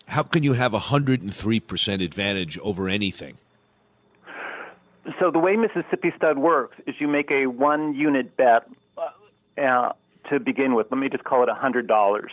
how 0.07 0.23
can 0.23 0.43
you 0.43 0.53
have 0.53 0.73
hundred 0.73 1.21
and 1.21 1.33
three 1.33 1.59
percent 1.59 2.01
advantage 2.01 2.57
over 2.59 2.87
anything? 2.87 3.35
So 5.19 5.31
the 5.31 5.39
way 5.39 5.55
Mississippi 5.57 6.13
Stud 6.15 6.37
works 6.37 6.77
is 6.87 6.95
you 6.99 7.07
make 7.07 7.29
a 7.29 7.47
one 7.47 7.93
unit 7.93 8.37
bet 8.37 8.69
uh, 9.57 9.91
to 10.29 10.39
begin 10.39 10.75
with. 10.75 10.87
Let 10.91 10.97
me 10.97 11.09
just 11.09 11.25
call 11.25 11.43
it 11.43 11.49
hundred 11.49 11.87
dollars, 11.87 12.31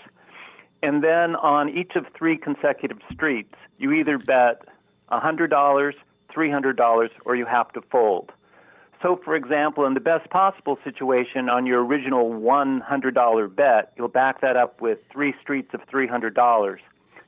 and 0.82 1.02
then 1.02 1.36
on 1.36 1.68
each 1.68 1.96
of 1.96 2.06
three 2.16 2.36
consecutive 2.36 2.98
streets, 3.12 3.54
you 3.78 3.92
either 3.92 4.18
bet 4.18 4.62
hundred 5.08 5.50
dollars, 5.50 5.94
three 6.32 6.50
hundred 6.50 6.76
dollars, 6.76 7.10
or 7.24 7.34
you 7.34 7.46
have 7.46 7.72
to 7.72 7.80
fold. 7.80 8.30
So, 9.02 9.18
for 9.24 9.34
example, 9.34 9.86
in 9.86 9.94
the 9.94 10.00
best 10.00 10.28
possible 10.28 10.78
situation, 10.84 11.48
on 11.48 11.64
your 11.64 11.84
original 11.84 12.30
$100 12.32 13.56
bet, 13.56 13.92
you'll 13.96 14.08
back 14.08 14.42
that 14.42 14.56
up 14.56 14.80
with 14.80 14.98
three 15.10 15.34
streets 15.40 15.70
of 15.72 15.80
$300 15.86 16.34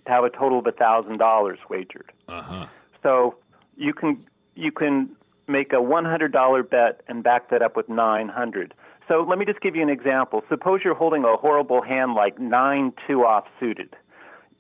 to 0.05 0.11
have 0.11 0.25
a 0.25 0.31
total 0.31 0.59
of 0.59 0.67
$1,000 0.67 1.57
wagered. 1.71 2.13
Uh-huh. 2.29 2.67
So 3.03 3.37
you 3.77 3.95
can 3.95 4.25
you 4.55 4.71
can 4.71 5.09
make 5.49 5.73
a 5.73 5.77
$100 5.77 6.71
bet 6.71 7.01
and 7.09 7.23
back 7.23 7.51
that 7.51 7.63
up 7.63 7.75
with 7.75 7.89
900. 7.89 8.75
So 9.09 9.25
let 9.27 9.39
me 9.39 9.45
just 9.45 9.61
give 9.61 9.75
you 9.75 9.83
an 9.83 9.89
example. 9.89 10.43
Suppose 10.49 10.81
you're 10.85 10.95
holding 10.95 11.25
a 11.25 11.37
horrible 11.37 11.83
hand 11.83 12.15
like 12.15 12.39
9 12.39 12.93
2 13.07 13.25
off 13.25 13.47
suited. 13.59 13.97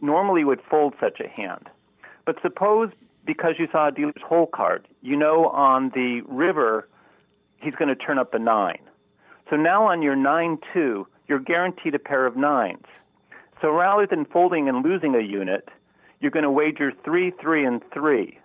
Normally 0.00 0.40
you 0.40 0.46
would 0.48 0.62
fold 0.68 0.94
such 0.98 1.20
a 1.20 1.28
hand. 1.28 1.68
But 2.24 2.36
suppose 2.40 2.90
because 3.24 3.54
you 3.58 3.68
saw 3.70 3.88
a 3.88 3.92
dealer's 3.92 4.22
hole 4.24 4.46
card, 4.46 4.88
you 5.02 5.14
know 5.14 5.48
on 5.48 5.90
the 5.90 6.22
river 6.26 6.88
he's 7.62 7.74
going 7.74 7.88
to 7.88 7.94
turn 7.96 8.18
up 8.18 8.34
a 8.34 8.38
9. 8.38 8.78
So 9.50 9.56
now 9.56 9.84
on 9.86 10.02
your 10.02 10.16
9 10.16 10.58
2, 10.72 11.06
you're 11.28 11.38
guaranteed 11.38 11.94
a 11.94 11.98
pair 11.98 12.26
of 12.26 12.36
nines. 12.36 12.84
So 13.60 13.70
rather 13.70 14.06
than 14.06 14.24
folding 14.24 14.68
and 14.68 14.84
losing 14.84 15.14
a 15.14 15.20
unit, 15.20 15.68
you're 16.20 16.30
going 16.30 16.42
to 16.44 16.50
wager 16.50 16.92
3 17.04 17.30
3 17.40 17.64
and 17.64 17.82
3 17.92 18.38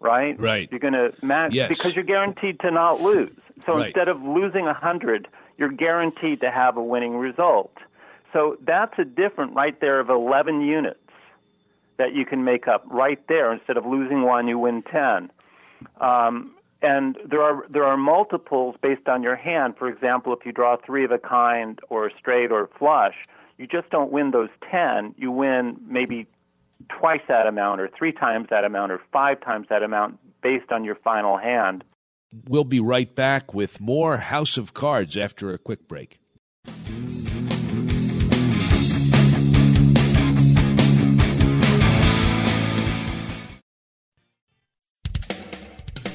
right? 0.00 0.36
Right. 0.40 0.68
You're 0.70 0.80
going 0.80 0.94
to 0.94 1.12
match 1.22 1.54
Yes. 1.54 1.68
because 1.68 1.94
you're 1.94 2.04
guaranteed 2.04 2.58
to 2.60 2.72
not 2.72 3.00
lose. 3.00 3.30
So 3.64 3.76
Right. 3.76 3.86
instead 3.86 4.08
of 4.08 4.20
losing 4.20 4.66
a 4.66 4.74
hundred, 4.74 5.28
you're 5.58 5.68
guaranteed 5.70 6.40
to 6.40 6.50
have 6.50 6.76
a 6.76 6.82
winning 6.82 7.16
result. 7.16 7.72
So 8.32 8.56
that's 8.62 8.98
a 8.98 9.04
different 9.04 9.54
right 9.54 9.78
there 9.80 10.00
of 10.00 10.10
11 10.10 10.60
units 10.62 10.98
that 11.98 12.14
you 12.14 12.24
can 12.26 12.42
make 12.42 12.66
up 12.66 12.84
right 12.90 13.24
there. 13.28 13.52
Instead 13.52 13.76
of 13.76 13.86
losing 13.86 14.22
one, 14.22 14.48
you 14.48 14.58
win 14.58 14.82
10. 14.82 15.30
Um, 16.00 16.50
and 16.82 17.16
there 17.24 17.42
are 17.42 17.64
there 17.70 17.84
are 17.84 17.96
multiples 17.96 18.74
based 18.82 19.08
on 19.08 19.22
your 19.22 19.36
hand. 19.36 19.74
For 19.78 19.88
example, 19.88 20.32
if 20.32 20.44
you 20.44 20.52
draw 20.52 20.76
three 20.84 21.04
of 21.04 21.10
a 21.10 21.18
kind 21.18 21.78
or 21.88 22.10
straight 22.18 22.50
or 22.50 22.68
flush, 22.78 23.14
you 23.58 23.66
just 23.66 23.90
don't 23.90 24.10
win 24.10 24.32
those 24.32 24.50
10. 24.70 25.14
You 25.16 25.30
win 25.30 25.76
maybe 25.86 26.26
twice 26.88 27.20
that 27.28 27.46
amount 27.46 27.80
or 27.80 27.88
three 27.96 28.12
times 28.12 28.48
that 28.50 28.64
amount 28.64 28.92
or 28.92 29.00
five 29.12 29.40
times 29.40 29.68
that 29.70 29.82
amount 29.82 30.18
based 30.42 30.72
on 30.72 30.84
your 30.84 30.96
final 30.96 31.38
hand. 31.38 31.84
We'll 32.48 32.64
be 32.64 32.80
right 32.80 33.14
back 33.14 33.54
with 33.54 33.80
more 33.80 34.16
House 34.16 34.56
of 34.56 34.74
Cards 34.74 35.16
after 35.16 35.52
a 35.52 35.58
quick 35.58 35.86
break. 35.86 36.18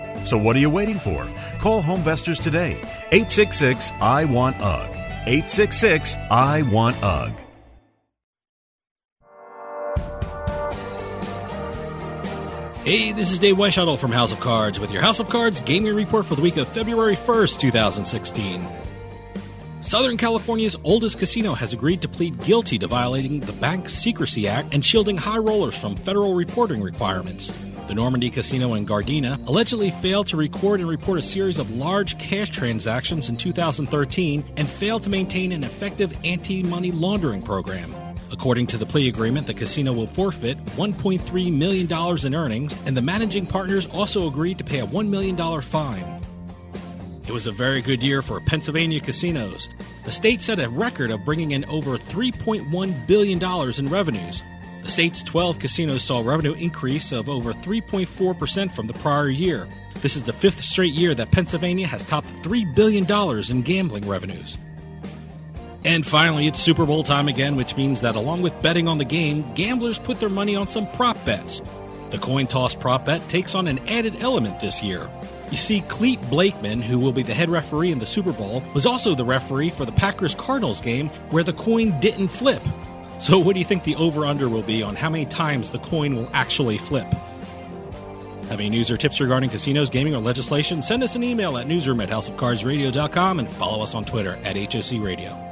So 0.25 0.37
what 0.37 0.55
are 0.55 0.59
you 0.59 0.69
waiting 0.69 0.99
for? 0.99 1.27
Call 1.59 1.81
Homevestors 1.83 2.41
today. 2.41 2.79
866 3.11 3.91
I 3.99 4.25
Want 4.25 4.61
UG. 4.61 4.91
866 5.27 6.15
I 6.29 6.61
Want 6.63 7.01
UG. 7.03 7.41
Hey, 12.83 13.11
this 13.11 13.31
is 13.31 13.37
Dave 13.37 13.57
Weishuttle 13.57 13.99
from 13.99 14.11
House 14.11 14.31
of 14.31 14.39
Cards 14.39 14.79
with 14.79 14.91
your 14.91 15.03
House 15.03 15.19
of 15.19 15.29
Cards 15.29 15.61
gaming 15.61 15.95
report 15.95 16.25
for 16.25 16.33
the 16.33 16.41
week 16.41 16.57
of 16.57 16.67
February 16.67 17.15
1st, 17.15 17.59
2016. 17.59 18.67
Southern 19.81 20.17
California's 20.17 20.75
oldest 20.83 21.19
casino 21.19 21.53
has 21.53 21.73
agreed 21.73 22.01
to 22.01 22.07
plead 22.07 22.43
guilty 22.43 22.79
to 22.79 22.87
violating 22.87 23.39
the 23.39 23.53
Bank 23.53 23.87
Secrecy 23.87 24.47
Act 24.47 24.73
and 24.73 24.83
shielding 24.83 25.15
high 25.15 25.37
rollers 25.37 25.77
from 25.77 25.95
federal 25.95 26.33
reporting 26.33 26.81
requirements. 26.81 27.53
The 27.91 27.95
Normandie 27.95 28.29
Casino 28.29 28.75
in 28.75 28.85
Gardena 28.85 29.45
allegedly 29.49 29.91
failed 29.91 30.27
to 30.27 30.37
record 30.37 30.79
and 30.79 30.87
report 30.87 31.19
a 31.19 31.21
series 31.21 31.59
of 31.59 31.71
large 31.71 32.17
cash 32.17 32.49
transactions 32.49 33.27
in 33.27 33.35
2013 33.35 34.45
and 34.55 34.69
failed 34.69 35.03
to 35.03 35.09
maintain 35.09 35.51
an 35.51 35.65
effective 35.65 36.17
anti 36.23 36.63
money 36.63 36.93
laundering 36.93 37.41
program. 37.41 37.93
According 38.31 38.67
to 38.67 38.77
the 38.77 38.85
plea 38.85 39.09
agreement, 39.09 39.45
the 39.45 39.53
casino 39.53 39.91
will 39.91 40.07
forfeit 40.07 40.63
$1.3 40.77 41.53
million 41.53 42.25
in 42.25 42.33
earnings, 42.33 42.77
and 42.85 42.95
the 42.95 43.01
managing 43.01 43.45
partners 43.45 43.87
also 43.87 44.25
agreed 44.25 44.57
to 44.59 44.63
pay 44.63 44.79
a 44.79 44.87
$1 44.87 45.09
million 45.09 45.61
fine. 45.61 46.21
It 47.27 47.33
was 47.33 47.45
a 47.45 47.51
very 47.51 47.81
good 47.81 48.01
year 48.01 48.21
for 48.21 48.39
Pennsylvania 48.39 49.01
casinos. 49.01 49.67
The 50.05 50.13
state 50.13 50.41
set 50.41 50.61
a 50.61 50.69
record 50.69 51.11
of 51.11 51.25
bringing 51.25 51.51
in 51.51 51.65
over 51.65 51.97
$3.1 51.97 53.05
billion 53.05 53.43
in 53.77 53.89
revenues. 53.89 54.43
The 54.81 54.89
state's 54.89 55.21
12 55.23 55.59
casinos 55.59 56.03
saw 56.03 56.21
revenue 56.21 56.53
increase 56.53 57.11
of 57.11 57.29
over 57.29 57.53
3.4% 57.53 58.71
from 58.71 58.87
the 58.87 58.93
prior 58.93 59.29
year. 59.29 59.67
This 60.01 60.15
is 60.15 60.23
the 60.23 60.33
fifth 60.33 60.63
straight 60.63 60.93
year 60.93 61.13
that 61.13 61.31
Pennsylvania 61.31 61.85
has 61.85 62.03
topped 62.03 62.27
$3 62.41 62.75
billion 62.75 63.05
in 63.51 63.61
gambling 63.61 64.07
revenues. 64.07 64.57
And 65.83 66.05
finally, 66.05 66.47
it's 66.47 66.59
Super 66.59 66.85
Bowl 66.85 67.03
time 67.03 67.27
again, 67.27 67.55
which 67.55 67.75
means 67.75 68.01
that 68.01 68.15
along 68.15 68.41
with 68.41 68.59
betting 68.61 68.87
on 68.87 68.97
the 68.97 69.05
game, 69.05 69.51
gamblers 69.53 69.97
put 69.99 70.19
their 70.19 70.29
money 70.29 70.55
on 70.55 70.67
some 70.67 70.87
prop 70.91 71.23
bets. 71.25 71.61
The 72.11 72.17
coin 72.17 72.47
toss 72.47 72.75
prop 72.75 73.05
bet 73.05 73.27
takes 73.29 73.55
on 73.55 73.67
an 73.67 73.79
added 73.87 74.17
element 74.19 74.59
this 74.59 74.83
year. 74.83 75.09
You 75.49 75.57
see, 75.57 75.81
Clete 75.81 76.21
Blakeman, 76.29 76.81
who 76.81 76.97
will 76.97 77.11
be 77.11 77.23
the 77.23 77.33
head 77.33 77.49
referee 77.49 77.91
in 77.91 77.99
the 77.99 78.05
Super 78.05 78.31
Bowl, 78.31 78.63
was 78.73 78.85
also 78.85 79.15
the 79.15 79.25
referee 79.25 79.69
for 79.69 79.85
the 79.85 79.91
Packers 79.91 80.35
Cardinals 80.35 80.81
game 80.81 81.09
where 81.29 81.43
the 81.43 81.53
coin 81.53 81.99
didn't 81.99 82.29
flip. 82.29 82.61
So, 83.21 83.37
what 83.37 83.53
do 83.53 83.59
you 83.59 83.65
think 83.65 83.83
the 83.83 83.95
over 83.97 84.25
under 84.25 84.49
will 84.49 84.63
be 84.63 84.81
on 84.81 84.95
how 84.95 85.07
many 85.07 85.27
times 85.27 85.69
the 85.69 85.77
coin 85.77 86.15
will 86.15 86.27
actually 86.33 86.79
flip? 86.79 87.05
Have 88.49 88.59
any 88.59 88.69
news 88.69 88.89
or 88.89 88.97
tips 88.97 89.21
regarding 89.21 89.51
casinos, 89.51 89.91
gaming, 89.91 90.15
or 90.15 90.19
legislation? 90.19 90.81
Send 90.81 91.03
us 91.03 91.15
an 91.15 91.23
email 91.23 91.55
at 91.57 91.67
newsroom 91.67 92.01
at 92.01 92.09
houseofcardsradio.com 92.09 93.37
and 93.39 93.47
follow 93.47 93.83
us 93.83 93.93
on 93.93 94.05
Twitter 94.05 94.39
at 94.43 94.57
HOC 94.57 95.03
Radio. 95.03 95.50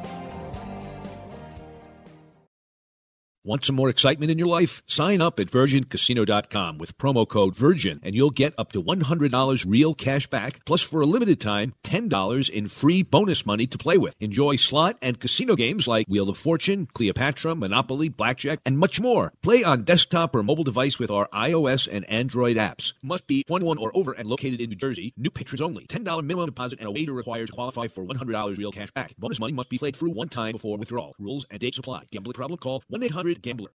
Want 3.46 3.64
some 3.64 3.78
more 3.78 3.88
excitement 3.88 4.32
in 4.32 4.38
your 4.38 4.50
life? 4.50 4.84
Sign 4.86 5.22
up 5.22 5.40
at 5.40 5.48
VirginCasino.com 5.48 6.78
with 6.78 6.98
promo 6.98 7.26
code 7.26 7.56
VIRGIN 7.56 8.02
and 8.04 8.14
you'll 8.14 8.32
get 8.32 8.54
up 8.58 8.74
to 8.74 8.84
$100 8.84 9.66
real 9.66 9.94
cash 9.94 10.28
back, 10.28 10.66
plus 10.66 10.82
for 10.82 11.00
a 11.00 11.06
limited 11.06 11.40
time, 11.40 11.74
$10 11.86 12.50
in 12.50 12.68
free 12.68 13.02
bonus 13.02 13.46
money 13.46 13.66
to 13.66 13.78
play 13.78 13.98
with. 13.98 14.14
Enjoy 14.20 14.58
slot 14.58 14.98
and 15.02 15.22
casino 15.22 15.56
games 15.56 15.88
like 15.88 16.06
Wheel 16.10 16.28
of 16.28 16.38
Fortune, 16.38 16.90
Cleopatra, 16.94 17.56
Monopoly, 17.56 18.10
Blackjack, 18.10 18.60
and 18.66 18.78
much 18.78 19.00
more. 19.00 19.32
Play 19.42 19.64
on 19.64 19.86
desktop 19.86 20.36
or 20.36 20.44
mobile 20.44 20.66
device 20.66 21.00
with 21.00 21.10
our 21.10 21.30
iOS 21.30 21.88
and 21.90 22.04
Android 22.10 22.58
apps. 22.58 22.92
Must 23.02 23.26
be 23.26 23.46
21 23.46 23.78
or 23.78 23.96
over 23.96 24.12
and 24.12 24.28
located 24.28 24.60
in 24.60 24.70
New 24.70 24.76
Jersey. 24.76 25.14
New 25.16 25.30
patrons 25.30 25.62
only. 25.62 25.88
$10 25.88 26.04
minimum 26.26 26.48
deposit 26.48 26.80
and 26.80 26.90
a 26.90 26.92
wager 26.92 27.14
required 27.14 27.48
to 27.48 27.54
qualify 27.54 27.88
for 27.88 28.04
$100 28.04 28.58
real 28.58 28.74
cash 28.74 28.92
back. 28.92 29.14
Bonus 29.18 29.40
money 29.40 29.54
must 29.54 29.70
be 29.70 29.78
played 29.78 29.96
through 29.96 30.12
one 30.12 30.28
time 30.28 30.52
before 30.52 30.78
withdrawal. 30.78 31.16
Rules 31.20 31.46
and 31.50 31.62
dates 31.62 31.78
apply. 31.78 32.04
Gambling 32.12 32.34
problem? 32.34 32.58
Call 32.58 32.84
1-800 32.92 33.30
Gambler. 33.42 33.72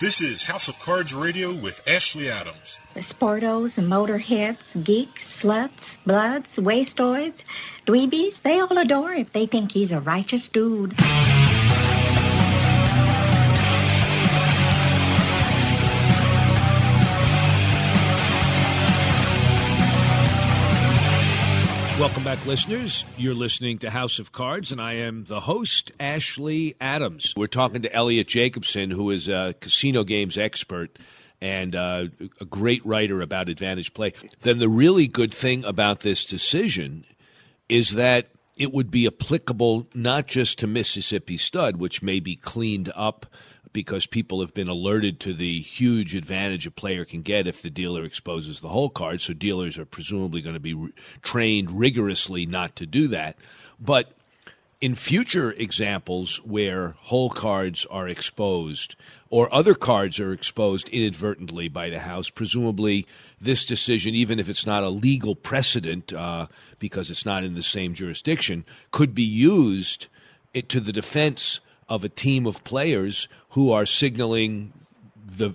This 0.00 0.20
is 0.20 0.42
House 0.42 0.68
of 0.68 0.78
Cards 0.80 1.14
Radio 1.14 1.54
with 1.54 1.86
Ashley 1.88 2.28
Adams. 2.28 2.80
The 2.94 3.00
sportos, 3.00 3.72
motorheads, 3.74 4.58
geeks, 4.82 5.40
sluts, 5.40 5.96
bloods, 6.04 6.48
wastoids, 6.56 7.38
dweebies, 7.86 8.34
they 8.42 8.58
all 8.58 8.76
adore 8.76 9.12
if 9.12 9.32
they 9.32 9.46
think 9.46 9.72
he's 9.72 9.92
a 9.92 10.00
righteous 10.00 10.48
dude. 10.48 10.94
Welcome 21.98 22.24
back, 22.24 22.44
listeners. 22.44 23.04
You're 23.16 23.34
listening 23.34 23.78
to 23.78 23.88
House 23.88 24.18
of 24.18 24.32
Cards, 24.32 24.72
and 24.72 24.80
I 24.80 24.94
am 24.94 25.24
the 25.24 25.38
host, 25.38 25.92
Ashley 26.00 26.74
Adams. 26.80 27.32
We're 27.36 27.46
talking 27.46 27.82
to 27.82 27.92
Eliot 27.94 28.26
Jacobson, 28.26 28.90
who 28.90 29.10
is 29.10 29.28
a 29.28 29.54
casino 29.60 30.02
games 30.02 30.36
expert 30.36 30.98
and 31.40 31.76
uh, 31.76 32.06
a 32.40 32.44
great 32.46 32.84
writer 32.84 33.22
about 33.22 33.48
advantage 33.48 33.94
play. 33.94 34.12
Then 34.40 34.58
the 34.58 34.68
really 34.68 35.06
good 35.06 35.32
thing 35.32 35.64
about 35.64 36.00
this 36.00 36.24
decision 36.24 37.04
is 37.68 37.90
that 37.90 38.26
it 38.56 38.72
would 38.72 38.90
be 38.90 39.06
applicable 39.06 39.86
not 39.94 40.26
just 40.26 40.58
to 40.58 40.66
Mississippi 40.66 41.36
Stud, 41.36 41.76
which 41.76 42.02
may 42.02 42.18
be 42.18 42.34
cleaned 42.34 42.90
up 42.96 43.24
because 43.74 44.06
people 44.06 44.40
have 44.40 44.54
been 44.54 44.68
alerted 44.68 45.20
to 45.20 45.34
the 45.34 45.60
huge 45.60 46.14
advantage 46.14 46.64
a 46.64 46.70
player 46.70 47.04
can 47.04 47.20
get 47.20 47.46
if 47.46 47.60
the 47.60 47.68
dealer 47.68 48.04
exposes 48.04 48.60
the 48.60 48.68
hole 48.68 48.88
card. 48.88 49.20
So 49.20 49.34
dealers 49.34 49.76
are 49.76 49.84
presumably 49.84 50.40
going 50.40 50.54
to 50.54 50.60
be 50.60 50.72
re- 50.72 50.92
trained 51.22 51.72
rigorously 51.72 52.46
not 52.46 52.76
to 52.76 52.86
do 52.86 53.08
that. 53.08 53.36
But 53.78 54.12
in 54.80 54.94
future 54.94 55.50
examples 55.52 56.36
where 56.44 56.90
hole 57.00 57.30
cards 57.30 57.84
are 57.90 58.06
exposed 58.06 58.94
or 59.28 59.52
other 59.52 59.74
cards 59.74 60.20
are 60.20 60.32
exposed 60.32 60.88
inadvertently 60.90 61.68
by 61.68 61.90
the 61.90 61.98
House, 61.98 62.30
presumably 62.30 63.08
this 63.40 63.64
decision, 63.64 64.14
even 64.14 64.38
if 64.38 64.48
it's 64.48 64.66
not 64.66 64.84
a 64.84 64.88
legal 64.88 65.34
precedent 65.34 66.12
uh, 66.12 66.46
because 66.78 67.10
it's 67.10 67.26
not 67.26 67.42
in 67.42 67.54
the 67.54 67.62
same 67.62 67.92
jurisdiction, 67.92 68.64
could 68.92 69.16
be 69.16 69.24
used 69.24 70.06
it, 70.52 70.68
to 70.68 70.78
the 70.78 70.92
defense 70.92 71.58
of 71.88 72.04
a 72.04 72.08
team 72.08 72.46
of 72.46 72.64
players 72.64 73.28
who 73.54 73.70
are 73.70 73.86
signaling 73.86 74.72
the 75.24 75.54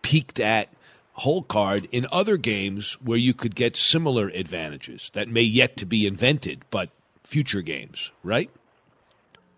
peeked 0.00 0.40
at 0.40 0.68
hole 1.12 1.42
card 1.42 1.86
in 1.92 2.06
other 2.10 2.38
games 2.38 2.94
where 3.02 3.18
you 3.18 3.34
could 3.34 3.54
get 3.54 3.76
similar 3.76 4.28
advantages 4.28 5.10
that 5.12 5.28
may 5.28 5.42
yet 5.42 5.76
to 5.76 5.84
be 5.84 6.06
invented, 6.06 6.62
but 6.70 6.88
future 7.22 7.60
games, 7.60 8.10
right? 8.22 8.50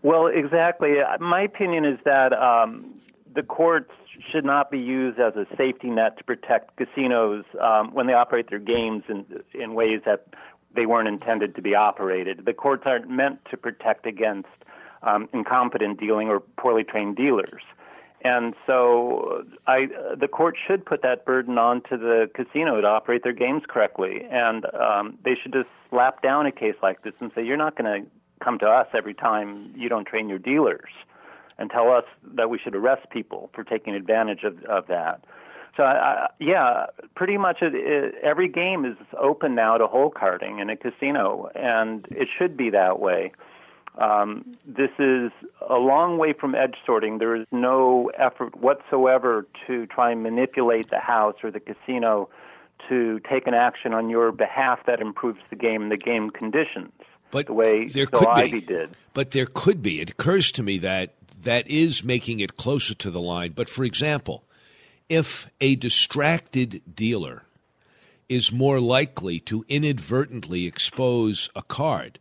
Well, 0.03 0.27
exactly. 0.27 0.95
My 1.21 1.43
opinion 1.43 1.85
is 1.85 1.99
that 2.05 2.33
um, 2.33 3.01
the 3.33 3.45
courts 3.45 3.93
should 4.33 4.45
not 4.45 4.73
be 4.73 4.79
used 4.79 5.21
as 5.21 5.37
a 5.37 5.47
safety 5.57 5.91
net 5.91 6.19
to 6.19 6.25
protect 6.25 6.77
casinos 6.77 7.45
um, 7.61 7.95
when 7.95 8.09
they 8.09 8.15
operate 8.15 8.51
their 8.51 8.59
games 8.59 9.05
in 9.09 9.25
in 9.55 9.75
ways 9.75 10.01
that 10.07 10.27
they 10.75 10.87
weren't 10.87 11.09
intended 11.09 11.55
to 11.55 11.63
be 11.63 11.75
operated. 11.75 12.45
The 12.45 12.53
courts 12.53 12.83
aren't 12.87 13.09
meant 13.09 13.45
to 13.51 13.57
protect 13.57 14.07
against 14.07 14.49
um, 15.03 15.29
incompetent 15.33 15.99
dealing 15.99 16.29
or 16.29 16.41
poorly 16.41 16.85
trained 16.85 17.17
dealers. 17.17 17.63
And 18.23 18.55
so 18.67 19.45
I, 19.67 19.89
the 20.19 20.29
court 20.29 20.57
should 20.67 20.85
put 20.85 21.01
that 21.03 21.25
burden 21.25 21.57
onto 21.57 21.97
the 21.97 22.31
casino 22.35 22.81
to 22.81 22.87
operate 22.87 23.23
their 23.23 23.33
games 23.33 23.63
correctly. 23.67 24.27
And 24.31 24.67
um, 24.75 25.19
they 25.25 25.35
should 25.41 25.55
just 25.55 25.69
slap 25.89 26.21
down 26.23 26.45
a 26.45 26.53
case 26.53 26.75
like 26.83 27.03
this 27.03 27.15
and 27.21 27.33
say, 27.35 27.45
you're 27.45 27.57
not 27.57 27.77
going 27.77 28.03
to 28.03 28.11
come 28.45 28.59
to 28.59 28.67
us 28.67 28.89
every 28.95 29.15
time 29.15 29.73
you 29.75 29.89
don't 29.89 30.07
train 30.07 30.29
your 30.29 30.39
dealers 30.39 30.91
and 31.59 31.71
tell 31.71 31.91
us 31.91 32.05
that 32.35 32.51
we 32.51 32.59
should 32.59 32.75
arrest 32.75 33.09
people 33.11 33.51
for 33.55 33.65
taking 33.65 33.95
advantage 33.95 34.45
of, 34.45 34.63
of 34.65 34.87
that. 34.89 35.25
So, 35.77 35.85
I, 35.85 36.27
yeah, 36.41 36.87
pretty 37.15 37.39
much 37.39 37.59
it, 37.63 37.75
it, 37.75 38.15
every 38.23 38.49
game 38.49 38.85
is 38.85 38.97
open 39.19 39.55
now 39.55 39.79
to 39.79 39.87
hole 39.87 40.11
carding 40.11 40.59
in 40.59 40.69
a 40.69 40.77
casino, 40.77 41.49
and 41.55 42.07
it 42.11 42.29
should 42.37 42.57
be 42.57 42.71
that 42.71 42.99
way. 42.99 43.33
Um, 44.01 44.57
this 44.67 44.91
is 44.99 45.31
a 45.69 45.77
long 45.77 46.17
way 46.17 46.33
from 46.33 46.55
edge 46.55 46.77
sorting. 46.87 47.19
There 47.19 47.37
is 47.37 47.47
no 47.53 48.11
effort 48.19 48.57
whatsoever 48.57 49.47
to 49.67 49.87
try 49.87 50.11
and 50.11 50.23
manipulate 50.23 50.89
the 50.89 50.99
house 50.99 51.37
or 51.45 51.51
the 51.51 51.61
casino 51.61 52.31
to 52.89 53.21
take 53.31 53.47
an 53.47 53.53
action 53.53 53.93
on 53.93 54.09
your 54.09 54.33
behalf 54.33 54.81
that 54.87 55.01
improves 55.01 55.41
the 55.51 55.57
game 55.57 55.83
and 55.83 55.93
the 55.93 55.99
game 55.99 56.31
conditions. 56.31 56.93
But 57.31 57.47
the 57.47 57.53
way 57.53 57.89
there 57.89 58.07
could 58.07 58.27
Ivey 58.27 58.61
be. 58.61 58.61
did. 58.63 58.97
But 59.13 59.33
there 59.33 59.47
could 59.47 59.83
be. 59.83 60.01
It 60.01 60.11
occurs 60.11 60.51
to 60.53 60.63
me 60.63 60.79
that 60.79 61.15
that 61.43 61.69
is 61.69 62.03
making 62.03 62.41
it 62.41 62.57
closer 62.57 62.95
to 62.95 63.11
the 63.11 63.21
line. 63.21 63.53
But 63.53 63.69
for 63.69 63.85
example, 63.85 64.45
if 65.11 65.49
a 65.61 65.77
distracted 65.77 66.83
dealer 66.93 67.45
is 68.31 68.51
more 68.51 68.81
likely 68.81 69.41
to 69.41 69.65
inadvertently 69.69 70.67
expose 70.67 71.51
a 71.55 71.63
card, 71.63 72.19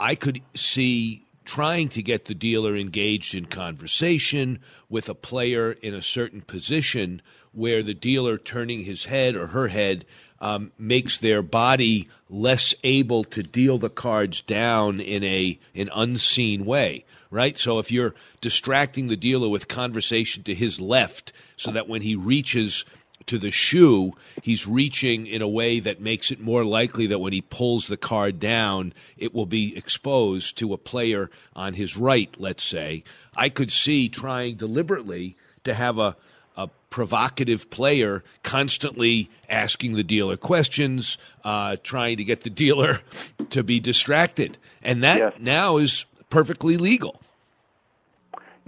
I 0.00 0.14
could 0.14 0.40
see 0.54 1.26
trying 1.44 1.88
to 1.90 2.02
get 2.02 2.24
the 2.24 2.34
dealer 2.34 2.76
engaged 2.76 3.34
in 3.34 3.44
conversation 3.44 4.60
with 4.88 5.08
a 5.08 5.14
player 5.14 5.72
in 5.72 5.94
a 5.94 6.02
certain 6.02 6.40
position 6.40 7.20
where 7.52 7.82
the 7.82 7.94
dealer 7.94 8.38
turning 8.38 8.84
his 8.84 9.04
head 9.06 9.34
or 9.34 9.48
her 9.48 9.68
head 9.68 10.04
um, 10.40 10.72
makes 10.78 11.18
their 11.18 11.42
body 11.42 12.08
less 12.28 12.74
able 12.82 13.24
to 13.24 13.42
deal 13.42 13.78
the 13.78 13.90
cards 13.90 14.40
down 14.42 15.00
in 15.00 15.22
a 15.22 15.58
an 15.74 15.90
unseen 15.92 16.64
way 16.64 17.04
right? 17.30 17.56
So 17.58 17.78
if 17.78 17.90
you're 17.90 18.14
distracting 18.40 19.08
the 19.08 19.16
dealer 19.16 19.48
with 19.48 19.68
conversation 19.68 20.42
to 20.44 20.54
his 20.54 20.80
left 20.80 21.32
so 21.56 21.70
that 21.72 21.88
when 21.88 22.02
he 22.02 22.16
reaches 22.16 22.84
to 23.26 23.38
the 23.38 23.50
shoe, 23.50 24.12
he's 24.42 24.66
reaching 24.66 25.26
in 25.26 25.42
a 25.42 25.48
way 25.48 25.78
that 25.80 26.00
makes 26.00 26.30
it 26.30 26.40
more 26.40 26.64
likely 26.64 27.06
that 27.08 27.18
when 27.20 27.32
he 27.32 27.40
pulls 27.42 27.86
the 27.86 27.96
card 27.96 28.40
down, 28.40 28.92
it 29.16 29.34
will 29.34 29.46
be 29.46 29.76
exposed 29.76 30.56
to 30.58 30.72
a 30.72 30.78
player 30.78 31.30
on 31.54 31.74
his 31.74 31.96
right, 31.96 32.34
let's 32.38 32.64
say. 32.64 33.04
I 33.36 33.48
could 33.48 33.70
see 33.70 34.08
trying 34.08 34.56
deliberately 34.56 35.36
to 35.64 35.74
have 35.74 35.98
a, 35.98 36.16
a 36.56 36.68
provocative 36.88 37.70
player 37.70 38.24
constantly 38.42 39.30
asking 39.48 39.94
the 39.94 40.02
dealer 40.04 40.36
questions, 40.36 41.18
uh, 41.44 41.76
trying 41.82 42.16
to 42.16 42.24
get 42.24 42.42
the 42.42 42.50
dealer 42.50 43.00
to 43.50 43.62
be 43.62 43.80
distracted. 43.80 44.56
And 44.82 45.02
that 45.04 45.18
Yes. 45.18 45.32
now 45.38 45.76
is 45.76 46.04
perfectly 46.30 46.76
legal. 46.76 47.20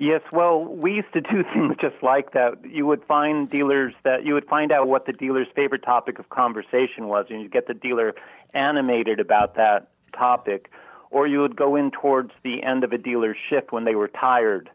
Yes, 0.03 0.23
well, 0.33 0.65
we 0.65 0.95
used 0.95 1.13
to 1.13 1.21
do 1.21 1.45
things 1.55 1.77
just 1.81 2.03
like 2.03 2.33
that. 2.33 2.55
You 2.69 2.87
would 2.87 3.05
find 3.05 3.49
dealers 3.49 3.95
that 4.03 4.25
you 4.25 4.35
would 4.35 4.47
find 4.47 4.73
out 4.73 4.89
what 4.89 5.07
the 5.07 5.13
dealer's 5.13 5.47
favorite 5.55 5.85
topic 5.85 6.19
of 6.19 6.29
conversation 6.29 7.07
was, 7.07 7.27
and 7.31 7.41
you'd 7.41 7.53
get 7.53 7.69
the 7.69 7.75
dealer 7.75 8.13
animated 8.53 9.21
about 9.21 9.55
that 9.55 9.91
topic. 10.13 10.73
Or 11.13 11.29
you 11.29 11.41
would 11.41 11.55
go 11.55 11.77
in 11.77 11.93
towards 11.93 12.33
the 12.43 12.65
end 12.65 12.83
of 12.83 12.93
a 12.93 12.99
dealer's 12.99 13.37
shift 13.49 13.71
when 13.71 13.85
they 13.85 13.95
were 13.95 14.09
tired, 14.09 14.69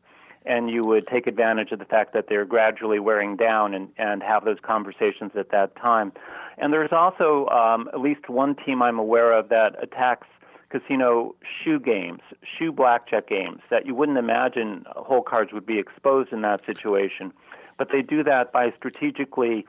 and 0.45 0.69
you 0.69 0.85
would 0.85 1.05
take 1.07 1.27
advantage 1.27 1.73
of 1.73 1.79
the 1.79 1.85
fact 1.85 2.13
that 2.13 2.29
they're 2.29 2.45
gradually 2.45 2.99
wearing 2.99 3.35
down 3.35 3.73
and, 3.73 3.89
and 3.97 4.23
have 4.23 4.45
those 4.45 4.59
conversations 4.61 5.33
at 5.35 5.51
that 5.51 5.75
time. 5.75 6.13
And 6.57 6.71
there's 6.71 6.93
also 6.93 7.47
um, 7.47 7.89
at 7.93 7.99
least 7.99 8.29
one 8.29 8.55
team 8.55 8.81
I'm 8.81 8.97
aware 8.97 9.33
of 9.33 9.49
that 9.49 9.75
attacks 9.83 10.27
casino 10.69 11.35
shoe 11.63 11.79
games, 11.79 12.21
shoe 12.57 12.71
blackjack 12.71 13.27
games 13.27 13.61
that 13.69 13.85
you 13.85 13.95
wouldn't 13.95 14.17
imagine 14.17 14.85
hole 14.95 15.21
cards 15.21 15.53
would 15.53 15.65
be 15.65 15.79
exposed 15.79 16.31
in 16.33 16.41
that 16.41 16.65
situation. 16.65 17.31
But 17.77 17.89
they 17.91 18.01
do 18.01 18.23
that 18.23 18.51
by 18.51 18.73
strategically 18.75 19.65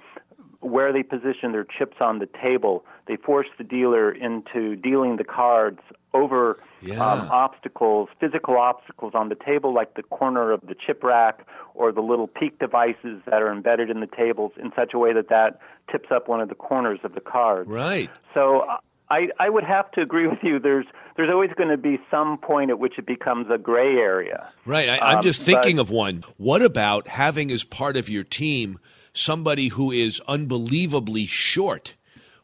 where 0.60 0.92
they 0.92 1.04
position 1.04 1.52
their 1.52 1.64
chips 1.64 1.98
on 2.00 2.18
the 2.18 2.26
table. 2.42 2.84
They 3.06 3.14
force 3.16 3.46
the 3.58 3.64
dealer 3.64 4.10
into 4.10 4.74
dealing 4.74 5.16
the 5.16 5.24
cards 5.24 5.78
over 6.14 6.58
Yeah. 6.80 7.04
um, 7.04 7.28
obstacles, 7.30 8.08
physical 8.18 8.56
obstacles 8.56 9.12
on 9.14 9.28
the 9.28 9.36
table, 9.36 9.72
like 9.72 9.94
the 9.94 10.02
corner 10.02 10.50
of 10.50 10.62
the 10.62 10.74
chip 10.74 11.04
rack 11.04 11.46
or 11.74 11.92
the 11.92 12.00
little 12.00 12.26
peek 12.26 12.58
devices 12.58 13.22
that 13.26 13.40
are 13.40 13.52
embedded 13.52 13.88
in 13.88 14.00
the 14.00 14.08
tables, 14.08 14.52
in 14.56 14.72
such 14.74 14.94
a 14.94 14.98
way 14.98 15.12
that 15.12 15.28
that 15.28 15.60
tips 15.92 16.08
up 16.10 16.26
one 16.28 16.40
of 16.40 16.48
the 16.48 16.54
corners 16.56 16.98
of 17.04 17.14
the 17.14 17.20
card. 17.20 17.68
Right. 17.68 18.10
So 18.34 18.66
I, 19.10 19.28
I 19.38 19.48
would 19.48 19.64
have 19.64 19.90
to 19.92 20.00
agree 20.02 20.26
with 20.26 20.38
you. 20.42 20.58
There's 20.58 20.86
there's 21.16 21.30
always 21.30 21.50
going 21.56 21.70
to 21.70 21.76
be 21.76 21.98
some 22.10 22.38
point 22.38 22.70
at 22.70 22.78
which 22.78 22.98
it 22.98 23.06
becomes 23.06 23.46
a 23.50 23.58
gray 23.58 23.96
area. 23.96 24.48
Right. 24.66 24.88
I, 24.88 24.98
I'm 24.98 25.16
Um, 25.18 25.22
just 25.22 25.42
thinking 25.42 25.76
but- 25.76 25.82
of 25.82 25.90
one. 25.90 26.24
What 26.36 26.62
about 26.62 27.08
having 27.08 27.50
as 27.50 27.64
part 27.64 27.96
of 27.96 28.08
your 28.08 28.24
team 28.24 28.78
somebody 29.14 29.68
who 29.68 29.90
is 29.90 30.20
unbelievably 30.28 31.26
short, 31.26 31.94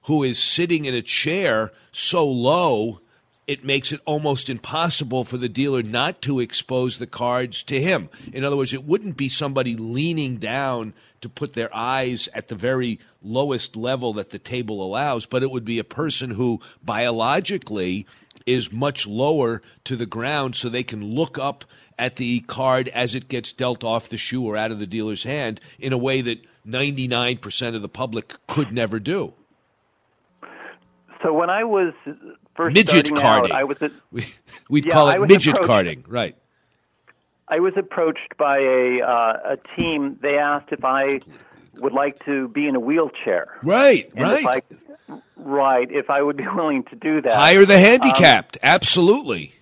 who 0.02 0.22
is 0.24 0.38
sitting 0.42 0.86
in 0.86 0.94
a 0.94 1.02
chair 1.02 1.70
so 1.92 2.26
low 2.26 3.00
it 3.46 3.62
makes 3.62 3.92
it 3.92 4.00
almost 4.06 4.48
impossible 4.48 5.22
for 5.22 5.36
the 5.36 5.50
dealer 5.50 5.82
not 5.82 6.22
to 6.22 6.40
expose 6.40 6.98
the 6.98 7.06
cards 7.06 7.62
to 7.62 7.78
him. 7.78 8.08
In 8.32 8.42
other 8.42 8.56
words, 8.56 8.72
it 8.72 8.84
wouldn't 8.84 9.18
be 9.18 9.28
somebody 9.28 9.76
leaning 9.76 10.38
down 10.38 10.94
to 11.24 11.28
put 11.30 11.54
their 11.54 11.74
eyes 11.74 12.28
at 12.34 12.48
the 12.48 12.54
very 12.54 13.00
lowest 13.22 13.76
level 13.76 14.12
that 14.12 14.28
the 14.28 14.38
table 14.38 14.84
allows, 14.84 15.24
but 15.24 15.42
it 15.42 15.50
would 15.50 15.64
be 15.64 15.78
a 15.78 15.84
person 15.84 16.32
who 16.32 16.60
biologically 16.84 18.06
is 18.44 18.70
much 18.70 19.06
lower 19.06 19.62
to 19.84 19.96
the 19.96 20.04
ground 20.04 20.54
so 20.54 20.68
they 20.68 20.82
can 20.82 21.02
look 21.02 21.38
up 21.38 21.64
at 21.98 22.16
the 22.16 22.40
card 22.40 22.88
as 22.88 23.14
it 23.14 23.26
gets 23.28 23.52
dealt 23.52 23.82
off 23.82 24.10
the 24.10 24.18
shoe 24.18 24.46
or 24.46 24.54
out 24.54 24.70
of 24.70 24.78
the 24.78 24.86
dealer's 24.86 25.22
hand 25.22 25.62
in 25.78 25.94
a 25.94 25.98
way 25.98 26.20
that 26.20 26.44
99% 26.66 27.74
of 27.74 27.80
the 27.80 27.88
public 27.88 28.34
could 28.46 28.70
never 28.70 28.98
do. 28.98 29.32
So 31.22 31.32
when 31.32 31.48
I 31.48 31.64
was 31.64 31.94
first 32.54 32.74
Midget 32.74 33.06
starting 33.06 33.16
carding. 33.16 33.52
out, 33.52 33.58
I 33.58 33.64
was 33.64 33.78
at, 33.80 33.92
We'd 34.68 34.84
Yeah, 34.84 34.92
call 34.92 35.08
it 35.08 35.26
midget 35.26 35.56
carding, 35.62 36.04
right? 36.06 36.36
I 37.48 37.60
was 37.60 37.74
approached 37.76 38.36
by 38.38 38.58
a 38.58 39.00
uh, 39.02 39.54
a 39.54 39.76
team. 39.76 40.18
They 40.22 40.36
asked 40.38 40.72
if 40.72 40.84
I 40.84 41.20
would 41.76 41.92
like 41.92 42.24
to 42.24 42.48
be 42.48 42.66
in 42.68 42.74
a 42.76 42.80
wheelchair. 42.80 43.58
Right, 43.62 44.10
And 44.16 44.26
if 44.32 44.44
right. 44.46 44.64
I- 45.08 45.20
right. 45.36 45.88
If 45.90 46.08
I 46.08 46.22
would 46.22 46.36
be 46.36 46.46
willing 46.54 46.84
to 46.84 46.96
do 46.96 47.20
that. 47.22 47.34
Hire 47.34 47.66
the 47.66 47.74
Um, 47.74 47.80
handicapped. 47.80 48.56
Absolutely. 48.62 49.52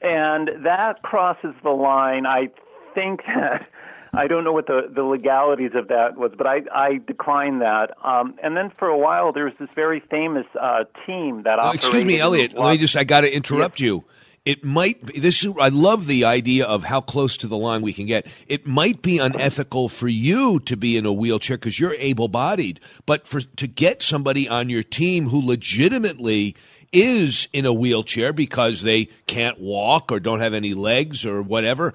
and 0.00 0.50
that 0.64 1.02
crosses 1.02 1.54
the 1.62 1.70
line. 1.70 2.26
I 2.26 2.48
think 2.94 3.20
that 3.26 3.66
I 4.12 4.26
don't 4.26 4.44
know 4.44 4.52
what 4.52 4.66
the, 4.66 4.90
the 4.94 5.02
legalities 5.04 5.70
of 5.74 5.88
that 5.88 6.16
was, 6.18 6.32
but 6.36 6.46
I, 6.46 6.60
I 6.74 6.98
declined 7.06 7.62
that. 7.62 7.92
Um, 8.04 8.34
and 8.42 8.56
then 8.56 8.70
for 8.78 8.88
a 8.88 8.98
while, 8.98 9.32
there 9.32 9.44
was 9.44 9.54
this 9.58 9.70
very 9.74 10.00
famous 10.10 10.44
uh, 10.60 10.84
team 11.06 11.44
that 11.44 11.58
Oh, 11.62 11.70
excuse 11.70 12.04
me, 12.04 12.18
Eliot. 12.20 12.52
Let 12.54 12.72
me 12.72 12.78
just, 12.78 12.94
I 12.96 13.04
got 13.04 13.22
to 13.22 13.34
interrupt 13.34 13.80
you. 13.80 14.04
It 14.44 14.64
might 14.64 15.06
be, 15.06 15.20
this 15.20 15.46
I 15.60 15.68
love 15.68 16.06
the 16.06 16.24
idea 16.24 16.64
of 16.64 16.84
how 16.84 17.00
close 17.00 17.36
to 17.38 17.46
the 17.46 17.56
line 17.56 17.80
we 17.82 17.92
can 17.92 18.06
get. 18.06 18.26
It 18.48 18.66
might 18.66 19.00
be 19.00 19.18
unethical 19.18 19.88
for 19.88 20.08
you 20.08 20.58
to 20.60 20.76
be 20.76 20.96
in 20.96 21.06
a 21.06 21.12
wheelchair 21.12 21.56
because 21.56 21.78
you're 21.78 21.94
able-bodied, 21.94 22.80
but 23.06 23.26
for 23.26 23.40
to 23.40 23.66
get 23.68 24.02
somebody 24.02 24.48
on 24.48 24.68
your 24.68 24.82
team 24.82 25.28
who 25.28 25.40
legitimately 25.40 26.56
is 26.92 27.48
in 27.52 27.66
a 27.66 27.72
wheelchair 27.72 28.32
because 28.32 28.82
they 28.82 29.06
can't 29.26 29.60
walk 29.60 30.10
or 30.10 30.18
don't 30.18 30.40
have 30.40 30.54
any 30.54 30.74
legs 30.74 31.24
or 31.24 31.40
whatever, 31.40 31.94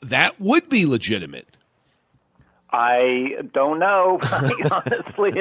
that 0.00 0.40
would 0.40 0.68
be 0.68 0.86
legitimate. 0.86 1.56
I 2.72 3.42
don't 3.52 3.78
know, 3.78 4.20
honestly. 4.70 5.32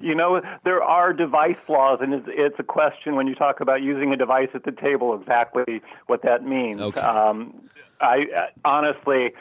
you 0.00 0.14
know, 0.14 0.40
there 0.64 0.82
are 0.82 1.12
device 1.12 1.56
laws, 1.68 1.98
and 2.00 2.14
it's, 2.14 2.26
it's, 2.28 2.56
a 2.58 2.62
question 2.62 3.14
when 3.14 3.26
you 3.26 3.34
talk 3.34 3.60
about 3.60 3.82
using 3.82 4.12
a 4.12 4.16
device 4.16 4.48
at 4.54 4.64
the 4.64 4.72
table 4.72 5.14
exactly 5.14 5.82
what 6.06 6.22
that 6.22 6.44
means. 6.44 6.80
Okay. 6.80 7.00
Um, 7.00 7.68
I 8.00 8.24
uh, 8.34 8.46
honestly, 8.64 9.32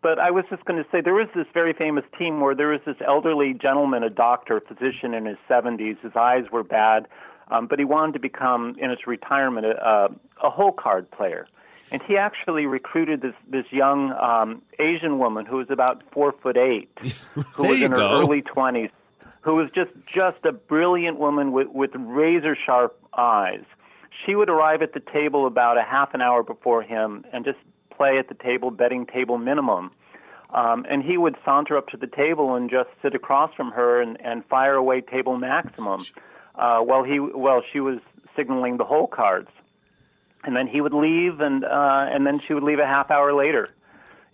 but 0.00 0.18
I 0.18 0.30
was 0.30 0.44
just 0.48 0.64
going 0.64 0.82
to 0.82 0.88
say 0.90 1.00
there 1.00 1.14
was 1.14 1.28
this 1.34 1.46
very 1.52 1.72
famous 1.72 2.04
team 2.16 2.40
where 2.40 2.54
there 2.54 2.68
was 2.68 2.80
this 2.86 2.96
elderly 3.04 3.52
gentleman, 3.52 4.04
a 4.04 4.10
doctor, 4.10 4.58
a 4.58 4.60
physician 4.60 5.14
in 5.14 5.26
his 5.26 5.38
70s. 5.50 6.00
His 6.00 6.12
eyes 6.14 6.44
were 6.52 6.62
bad, 6.62 7.08
um, 7.50 7.66
but 7.66 7.78
he 7.78 7.84
wanted 7.84 8.12
to 8.12 8.20
become, 8.20 8.76
in 8.78 8.90
his 8.90 9.00
retirement, 9.06 9.66
a, 9.66 10.08
a 10.42 10.50
hole 10.50 10.72
card 10.72 11.10
player 11.10 11.48
and 11.90 12.02
he 12.02 12.16
actually 12.16 12.66
recruited 12.66 13.20
this 13.20 13.34
this 13.48 13.66
young 13.70 14.12
um, 14.12 14.62
Asian 14.78 15.18
woman 15.18 15.46
who 15.46 15.56
was 15.56 15.70
about 15.70 16.02
four 16.10 16.32
foot 16.32 16.56
eight, 16.56 16.90
who 17.52 17.62
was 17.62 17.80
in 17.82 17.90
her 17.92 17.96
go. 17.96 18.20
early 18.20 18.42
twenties, 18.42 18.90
who 19.42 19.54
was 19.54 19.70
just 19.70 19.90
just 20.06 20.44
a 20.44 20.52
brilliant 20.52 21.18
woman 21.18 21.52
with 21.52 21.68
with 21.68 21.90
razor 21.94 22.56
sharp 22.56 22.98
eyes. 23.16 23.64
She 24.24 24.34
would 24.34 24.48
arrive 24.48 24.82
at 24.82 24.94
the 24.94 25.00
table 25.00 25.46
about 25.46 25.78
a 25.78 25.82
half 25.82 26.14
an 26.14 26.22
hour 26.22 26.42
before 26.42 26.82
him 26.82 27.24
and 27.32 27.44
just 27.44 27.58
play 27.90 28.18
at 28.18 28.28
the 28.28 28.34
table, 28.34 28.70
betting 28.70 29.06
table 29.06 29.38
minimum. 29.38 29.90
Um, 30.50 30.86
and 30.88 31.02
he 31.02 31.18
would 31.18 31.36
saunter 31.44 31.76
up 31.76 31.88
to 31.88 31.96
the 31.96 32.06
table 32.06 32.54
and 32.54 32.70
just 32.70 32.88
sit 33.02 33.14
across 33.14 33.52
from 33.54 33.72
her 33.72 34.00
and, 34.00 34.18
and 34.20 34.44
fire 34.46 34.74
away 34.74 35.00
table 35.00 35.36
maximum, 35.36 36.04
uh, 36.54 36.78
while 36.78 37.02
he 37.02 37.18
while 37.18 37.62
she 37.72 37.80
was 37.80 37.98
signaling 38.34 38.76
the 38.76 38.84
hole 38.84 39.06
cards 39.06 39.48
and 40.46 40.56
then 40.56 40.68
he 40.68 40.80
would 40.80 40.94
leave, 40.94 41.40
and 41.40 41.64
uh, 41.64 42.06
and 42.08 42.26
then 42.26 42.38
she 42.38 42.54
would 42.54 42.62
leave 42.62 42.78
a 42.78 42.86
half 42.86 43.10
hour 43.10 43.34
later. 43.34 43.68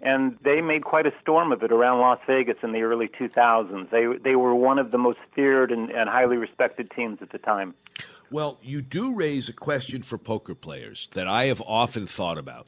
And 0.00 0.36
they 0.42 0.60
made 0.60 0.84
quite 0.84 1.06
a 1.06 1.12
storm 1.20 1.52
of 1.52 1.62
it 1.62 1.72
around 1.72 2.00
Las 2.00 2.18
Vegas 2.26 2.56
in 2.62 2.72
the 2.72 2.82
early 2.82 3.08
2000s. 3.08 3.90
They 3.90 4.06
they 4.22 4.36
were 4.36 4.54
one 4.54 4.78
of 4.78 4.90
the 4.90 4.98
most 4.98 5.20
feared 5.34 5.72
and, 5.72 5.90
and 5.90 6.08
highly 6.08 6.36
respected 6.36 6.90
teams 6.90 7.18
at 7.22 7.30
the 7.30 7.38
time. 7.38 7.74
Well, 8.30 8.58
you 8.62 8.82
do 8.82 9.14
raise 9.14 9.48
a 9.48 9.52
question 9.52 10.02
for 10.02 10.18
poker 10.18 10.54
players 10.54 11.08
that 11.12 11.26
I 11.26 11.46
have 11.46 11.60
often 11.60 12.06
thought 12.06 12.38
about. 12.38 12.66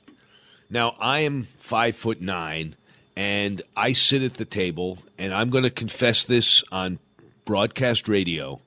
Now, 0.70 0.96
I 0.98 1.20
am 1.20 1.48
five 1.58 1.96
foot 1.96 2.20
nine, 2.20 2.76
and 3.16 3.62
I 3.76 3.92
sit 3.92 4.22
at 4.22 4.34
the 4.34 4.44
table, 4.44 4.98
and 5.18 5.34
I'm 5.34 5.50
going 5.50 5.64
to 5.64 5.70
confess 5.70 6.24
this 6.24 6.64
on 6.72 6.98
broadcast 7.44 8.08
radio. 8.08 8.60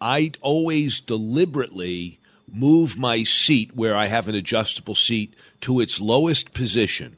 I 0.00 0.32
always 0.42 1.00
deliberately 1.00 2.18
move 2.52 2.96
my 2.96 3.24
seat 3.24 3.74
where 3.74 3.96
I 3.96 4.06
have 4.06 4.28
an 4.28 4.34
adjustable 4.34 4.94
seat 4.94 5.34
to 5.62 5.80
its 5.80 6.00
lowest 6.00 6.52
position 6.52 7.16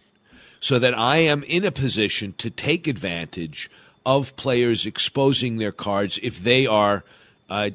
so 0.60 0.78
that 0.78 0.96
I 0.96 1.18
am 1.18 1.42
in 1.44 1.64
a 1.64 1.70
position 1.70 2.34
to 2.38 2.50
take 2.50 2.86
advantage 2.86 3.70
of 4.04 4.34
players 4.36 4.86
exposing 4.86 5.58
their 5.58 5.72
cards 5.72 6.18
if 6.22 6.42
they 6.42 6.66
are, 6.66 7.04
uh, 7.50 7.70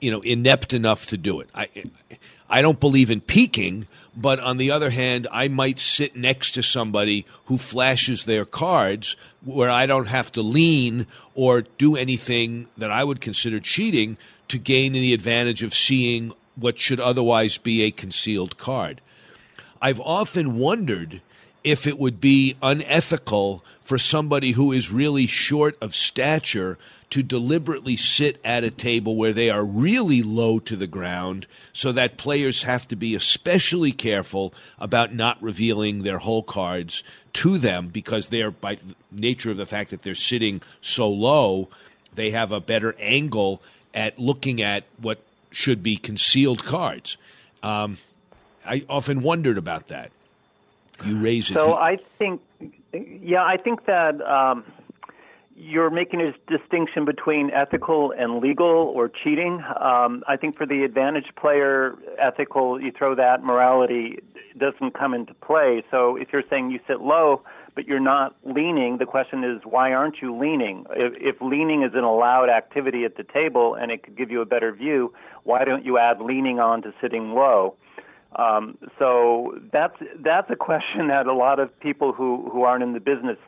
you 0.00 0.10
know, 0.10 0.20
inept 0.20 0.72
enough 0.72 1.06
to 1.06 1.16
do 1.16 1.40
it. 1.40 1.48
I, 1.54 1.68
I 2.50 2.60
don't 2.60 2.80
believe 2.80 3.10
in 3.10 3.20
peeking, 3.20 3.86
but 4.14 4.40
on 4.40 4.58
the 4.58 4.70
other 4.70 4.90
hand, 4.90 5.26
I 5.30 5.48
might 5.48 5.78
sit 5.78 6.16
next 6.16 6.50
to 6.52 6.62
somebody 6.62 7.24
who 7.46 7.56
flashes 7.56 8.24
their 8.24 8.44
cards 8.44 9.16
where 9.44 9.70
I 9.70 9.86
don't 9.86 10.08
have 10.08 10.30
to 10.32 10.42
lean 10.42 11.06
or 11.34 11.62
do 11.62 11.96
anything 11.96 12.66
that 12.76 12.90
I 12.90 13.04
would 13.04 13.20
consider 13.20 13.58
cheating 13.58 14.18
to 14.48 14.58
gain 14.58 14.92
the 14.92 15.14
advantage 15.14 15.62
of 15.62 15.72
seeing 15.72 16.32
what 16.56 16.78
should 16.78 17.00
otherwise 17.00 17.58
be 17.58 17.82
a 17.82 17.90
concealed 17.90 18.58
card. 18.58 19.00
I've 19.80 20.00
often 20.00 20.58
wondered 20.58 21.20
if 21.64 21.86
it 21.86 21.98
would 21.98 22.20
be 22.20 22.56
unethical 22.62 23.64
for 23.80 23.98
somebody 23.98 24.52
who 24.52 24.72
is 24.72 24.90
really 24.90 25.26
short 25.26 25.76
of 25.80 25.94
stature 25.94 26.78
to 27.10 27.22
deliberately 27.22 27.94
sit 27.94 28.40
at 28.42 28.64
a 28.64 28.70
table 28.70 29.16
where 29.16 29.34
they 29.34 29.50
are 29.50 29.64
really 29.64 30.22
low 30.22 30.58
to 30.58 30.76
the 30.76 30.86
ground 30.86 31.46
so 31.72 31.92
that 31.92 32.16
players 32.16 32.62
have 32.62 32.88
to 32.88 32.96
be 32.96 33.14
especially 33.14 33.92
careful 33.92 34.54
about 34.78 35.14
not 35.14 35.42
revealing 35.42 36.02
their 36.02 36.18
hole 36.18 36.42
cards 36.42 37.02
to 37.34 37.58
them 37.58 37.88
because 37.88 38.28
they're 38.28 38.50
by 38.50 38.78
nature 39.10 39.50
of 39.50 39.58
the 39.58 39.66
fact 39.66 39.90
that 39.90 40.02
they're 40.02 40.14
sitting 40.14 40.62
so 40.80 41.06
low 41.06 41.68
they 42.14 42.30
have 42.30 42.50
a 42.50 42.60
better 42.60 42.94
angle 42.98 43.60
at 43.92 44.18
looking 44.18 44.62
at 44.62 44.84
what 44.98 45.22
should 45.52 45.82
be 45.82 45.96
concealed 45.96 46.64
cards. 46.64 47.16
Um, 47.62 47.98
I 48.66 48.84
often 48.88 49.22
wondered 49.22 49.58
about 49.58 49.88
that. 49.88 50.10
You 51.04 51.18
raise 51.18 51.50
it. 51.50 51.54
So 51.54 51.74
I 51.74 51.98
think, 52.18 52.40
yeah, 52.92 53.44
I 53.44 53.56
think 53.56 53.86
that 53.86 54.20
um, 54.22 54.64
you're 55.56 55.90
making 55.90 56.20
a 56.20 56.32
distinction 56.48 57.04
between 57.04 57.50
ethical 57.50 58.12
and 58.12 58.40
legal 58.40 58.66
or 58.66 59.08
cheating. 59.08 59.62
Um, 59.80 60.22
I 60.26 60.36
think 60.36 60.56
for 60.56 60.66
the 60.66 60.84
advantage 60.84 61.34
player, 61.36 61.96
ethical, 62.18 62.80
you 62.80 62.92
throw 62.92 63.14
that 63.14 63.42
morality 63.42 64.18
doesn't 64.58 64.92
come 64.92 65.14
into 65.14 65.34
play. 65.34 65.82
So 65.90 66.16
if 66.16 66.32
you're 66.32 66.44
saying 66.48 66.70
you 66.70 66.80
sit 66.86 67.00
low, 67.00 67.42
but 67.74 67.86
you're 67.86 68.00
not 68.00 68.36
leaning, 68.44 68.98
the 68.98 69.06
question 69.06 69.44
is 69.44 69.62
why 69.64 69.92
aren't 69.92 70.20
you 70.20 70.36
leaning? 70.36 70.86
If, 70.90 71.14
if 71.16 71.40
leaning 71.40 71.82
is 71.82 71.92
an 71.94 72.04
allowed 72.04 72.50
activity 72.50 73.04
at 73.04 73.16
the 73.16 73.24
table 73.24 73.74
and 73.74 73.90
it 73.90 74.02
could 74.02 74.16
give 74.16 74.30
you 74.30 74.40
a 74.40 74.46
better 74.46 74.72
view, 74.72 75.12
why 75.44 75.64
don't 75.64 75.84
you 75.84 75.98
add 75.98 76.20
leaning 76.20 76.60
on 76.60 76.82
to 76.82 76.92
sitting 77.00 77.32
low? 77.32 77.74
Um, 78.36 78.78
so 78.98 79.58
that's 79.72 79.96
that's 80.20 80.50
a 80.50 80.56
question 80.56 81.08
that 81.08 81.26
a 81.26 81.34
lot 81.34 81.58
of 81.60 81.78
people 81.80 82.12
who 82.12 82.48
who 82.50 82.62
aren't 82.62 82.82
in 82.82 82.92
the 82.92 83.00
business 83.00 83.38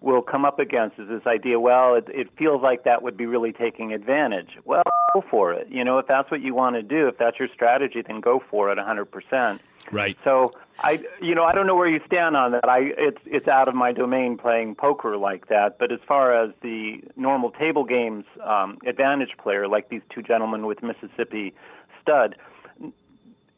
will 0.00 0.22
come 0.22 0.44
up 0.44 0.58
against 0.58 0.98
is 0.98 1.08
this 1.08 1.26
idea. 1.26 1.60
Well, 1.60 1.94
it, 1.94 2.08
it 2.08 2.28
feels 2.36 2.60
like 2.60 2.84
that 2.84 3.02
would 3.02 3.16
be 3.16 3.26
really 3.26 3.52
taking 3.52 3.92
advantage. 3.92 4.58
Well, 4.64 4.82
go 5.14 5.24
for 5.30 5.52
it. 5.52 5.68
You 5.70 5.84
know, 5.84 5.98
if 5.98 6.06
that's 6.06 6.28
what 6.28 6.40
you 6.40 6.54
want 6.54 6.74
to 6.74 6.82
do, 6.82 7.06
if 7.06 7.18
that's 7.18 7.38
your 7.38 7.48
strategy, 7.54 8.02
then 8.04 8.20
go 8.20 8.42
for 8.50 8.72
it 8.72 8.78
100%. 8.78 9.60
Right. 9.90 10.16
So 10.24 10.54
I, 10.78 11.00
you 11.20 11.34
know, 11.34 11.44
I 11.44 11.52
don't 11.52 11.66
know 11.66 11.74
where 11.74 11.88
you 11.88 12.00
stand 12.06 12.36
on 12.36 12.52
that. 12.52 12.68
I, 12.68 12.92
it's 12.96 13.20
it's 13.26 13.48
out 13.48 13.68
of 13.68 13.74
my 13.74 13.92
domain 13.92 14.36
playing 14.36 14.74
poker 14.74 15.16
like 15.16 15.48
that. 15.48 15.78
But 15.78 15.92
as 15.92 16.00
far 16.06 16.34
as 16.34 16.50
the 16.62 17.02
normal 17.16 17.50
table 17.50 17.84
games 17.84 18.24
um, 18.44 18.78
advantage 18.86 19.36
player, 19.42 19.68
like 19.68 19.88
these 19.90 20.02
two 20.14 20.22
gentlemen 20.22 20.66
with 20.66 20.82
Mississippi 20.82 21.54
Stud, 22.00 22.36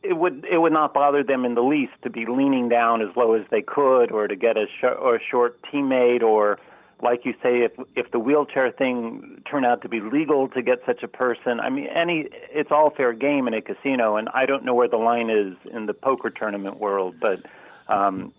it 0.03 0.17
would 0.17 0.45
it 0.51 0.59
would 0.59 0.73
not 0.73 0.93
bother 0.93 1.23
them 1.23 1.45
in 1.45 1.55
the 1.55 1.63
least 1.63 1.93
to 2.03 2.11
be 2.11 2.27
leaning 2.27 2.69
down 2.69 3.01
as 3.01 3.09
low 3.17 3.35
as 3.35 3.47
they 3.51 3.63
could, 3.63 4.13
or 4.13 4.29
to 4.29 4.37
get 4.37 4.57
a, 4.57 4.67
sh- 4.67 4.85
or 4.85 5.17
a 5.17 5.21
short 5.31 5.61
teammate, 5.63 6.23
or 6.23 6.59
like 7.05 7.25
you 7.25 7.35
say, 7.43 7.63
if 7.63 7.73
if 7.95 8.11
the 8.11 8.19
wheelchair 8.19 8.73
thing 8.73 9.43
turned 9.49 9.67
out 9.67 9.83
to 9.83 9.89
be 9.89 10.01
legal 10.01 10.49
to 10.49 10.63
get 10.63 10.79
such 10.87 11.03
a 11.03 11.09
person, 11.09 11.61
I 11.61 11.69
mean, 11.69 11.87
any 11.87 12.29
it's 12.51 12.73
all 12.73 12.91
fair 12.91 13.13
game 13.13 13.47
in 13.47 13.55
a 13.55 13.61
casino, 13.61 14.17
and 14.17 14.29
I 14.33 14.47
don't 14.47 14.65
know 14.65 14.75
where 14.75 14.89
the 14.89 14.97
line 14.97 15.29
is 15.29 15.55
in 15.71 15.87
the 15.87 15.93
poker 15.95 16.31
tournament 16.31 16.81
world, 16.81 17.17
but 17.21 17.41
um, 17.89 18.33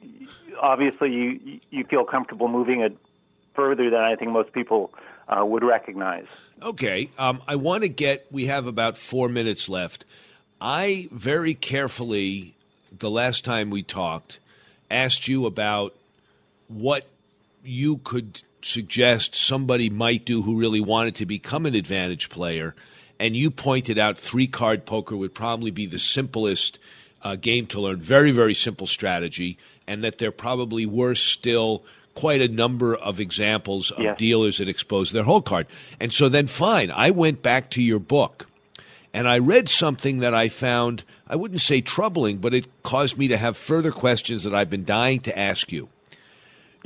obviously 0.60 1.12
you 1.12 1.60
you 1.70 1.84
feel 1.86 2.04
comfortable 2.04 2.48
moving 2.48 2.82
it 2.82 2.98
further 3.54 3.90
than 3.90 4.02
I 4.02 4.16
think 4.16 4.32
most 4.32 4.52
people 4.52 4.92
uh, 5.30 5.46
would 5.46 5.64
recognize. 5.64 6.26
Okay, 6.62 7.12
um, 7.20 7.42
I 7.48 7.56
want 7.56 7.84
to 7.84 7.90
get. 7.90 8.26
We 8.32 8.48
have 8.48 8.66
about 8.66 8.98
four 8.98 9.30
minutes 9.30 9.70
left. 9.70 10.06
I 10.60 11.08
very 11.12 11.54
carefully, 11.54 12.56
the 12.92 13.12
last 13.12 13.46
time 13.46 13.70
we 13.70 13.84
talked, 13.84 14.40
asked 14.90 15.28
you 15.28 15.46
about 15.46 15.94
what 16.68 17.06
you 17.64 17.98
could 18.04 18.44
suggest 18.66 19.36
somebody 19.36 19.90
might 19.90 20.26
do 20.26 20.42
who 20.42 20.58
really 20.58 20.82
wanted 20.82 21.16
to 21.16 21.26
become 21.26 21.66
an 21.66 21.76
advantage 21.76 22.30
player. 22.30 22.74
And 23.20 23.36
you 23.36 23.52
pointed 23.52 23.98
out 23.98 24.18
three 24.18 24.48
card 24.48 24.86
poker 24.86 25.16
would 25.16 25.34
probably 25.34 25.72
be 25.72 25.86
the 25.86 26.00
simplest 26.00 26.80
uh, 27.22 27.36
game 27.36 27.68
to 27.68 27.80
learn. 27.80 28.02
Very, 28.02 28.32
very 28.32 28.54
simple 28.54 28.88
strategy. 28.88 29.58
And 29.88 30.04
that 30.04 30.18
there 30.18 30.32
probably 30.32 30.86
were 30.86 31.16
still 31.16 31.84
quite 32.16 32.42
a 32.42 32.48
number 32.48 32.96
of 32.96 33.20
examples 33.20 33.92
of 33.92 34.04
Yeah. 34.04 34.16
dealers 34.16 34.58
that 34.58 34.68
exposed 34.68 35.14
their 35.14 35.24
hole 35.24 35.42
card. 35.42 35.68
And 36.00 36.14
so 36.14 36.28
then, 36.28 36.48
fine, 36.48 36.90
I 36.92 37.12
went 37.12 37.44
back 37.44 37.70
to 37.72 37.82
your 37.84 38.00
book 38.00 38.48
and 39.14 39.28
I 39.28 39.38
read 39.38 39.70
something 39.70 40.20
that 40.20 40.34
I 40.34 40.50
found, 40.50 41.04
I 41.28 41.36
wouldn't 41.36 41.62
say 41.62 41.82
troubling, 41.82 42.38
but 42.38 42.54
it 42.54 42.66
caused 42.84 43.18
me 43.18 43.28
to 43.28 43.38
have 43.38 43.56
further 43.58 43.92
questions 43.92 44.44
that 44.44 44.56
I've 44.56 44.70
been 44.70 44.86
dying 44.86 45.20
to 45.22 45.38
ask 45.38 45.72
you. 45.72 45.90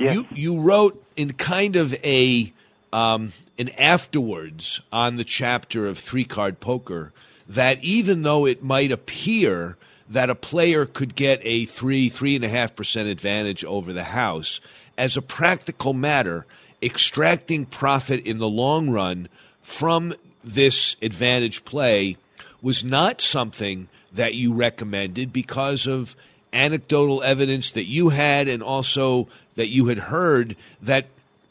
You, 0.00 0.26
you 0.32 0.60
wrote 0.60 1.02
in 1.16 1.32
kind 1.34 1.76
of 1.76 1.94
a 2.04 2.52
um, 2.92 3.32
an 3.58 3.68
afterwards 3.78 4.80
on 4.92 5.16
the 5.16 5.24
chapter 5.24 5.86
of 5.86 5.98
three 5.98 6.24
card 6.24 6.58
poker 6.60 7.12
that 7.48 7.82
even 7.84 8.22
though 8.22 8.46
it 8.46 8.62
might 8.62 8.90
appear 8.90 9.76
that 10.08 10.28
a 10.28 10.34
player 10.34 10.86
could 10.86 11.14
get 11.14 11.40
a 11.44 11.64
three, 11.66 12.08
three 12.08 12.34
and 12.34 12.44
a 12.44 12.48
half 12.48 12.74
percent 12.74 13.08
advantage 13.08 13.64
over 13.64 13.92
the 13.92 14.04
house. 14.04 14.60
As 14.98 15.16
a 15.16 15.22
practical 15.22 15.92
matter, 15.92 16.46
extracting 16.82 17.64
profit 17.64 18.24
in 18.26 18.38
the 18.38 18.48
long 18.48 18.90
run 18.90 19.28
from 19.62 20.14
this 20.42 20.96
advantage 21.00 21.64
play 21.64 22.16
was 22.60 22.82
not 22.82 23.20
something 23.20 23.88
that 24.12 24.34
you 24.34 24.52
recommended 24.52 25.32
because 25.32 25.86
of 25.86 26.16
anecdotal 26.52 27.22
evidence 27.22 27.72
that 27.72 27.86
you 27.86 28.08
had 28.10 28.48
and 28.48 28.62
also 28.62 29.28
that 29.56 29.68
you 29.68 29.86
had 29.86 29.98
heard 29.98 30.56
that 30.82 31.06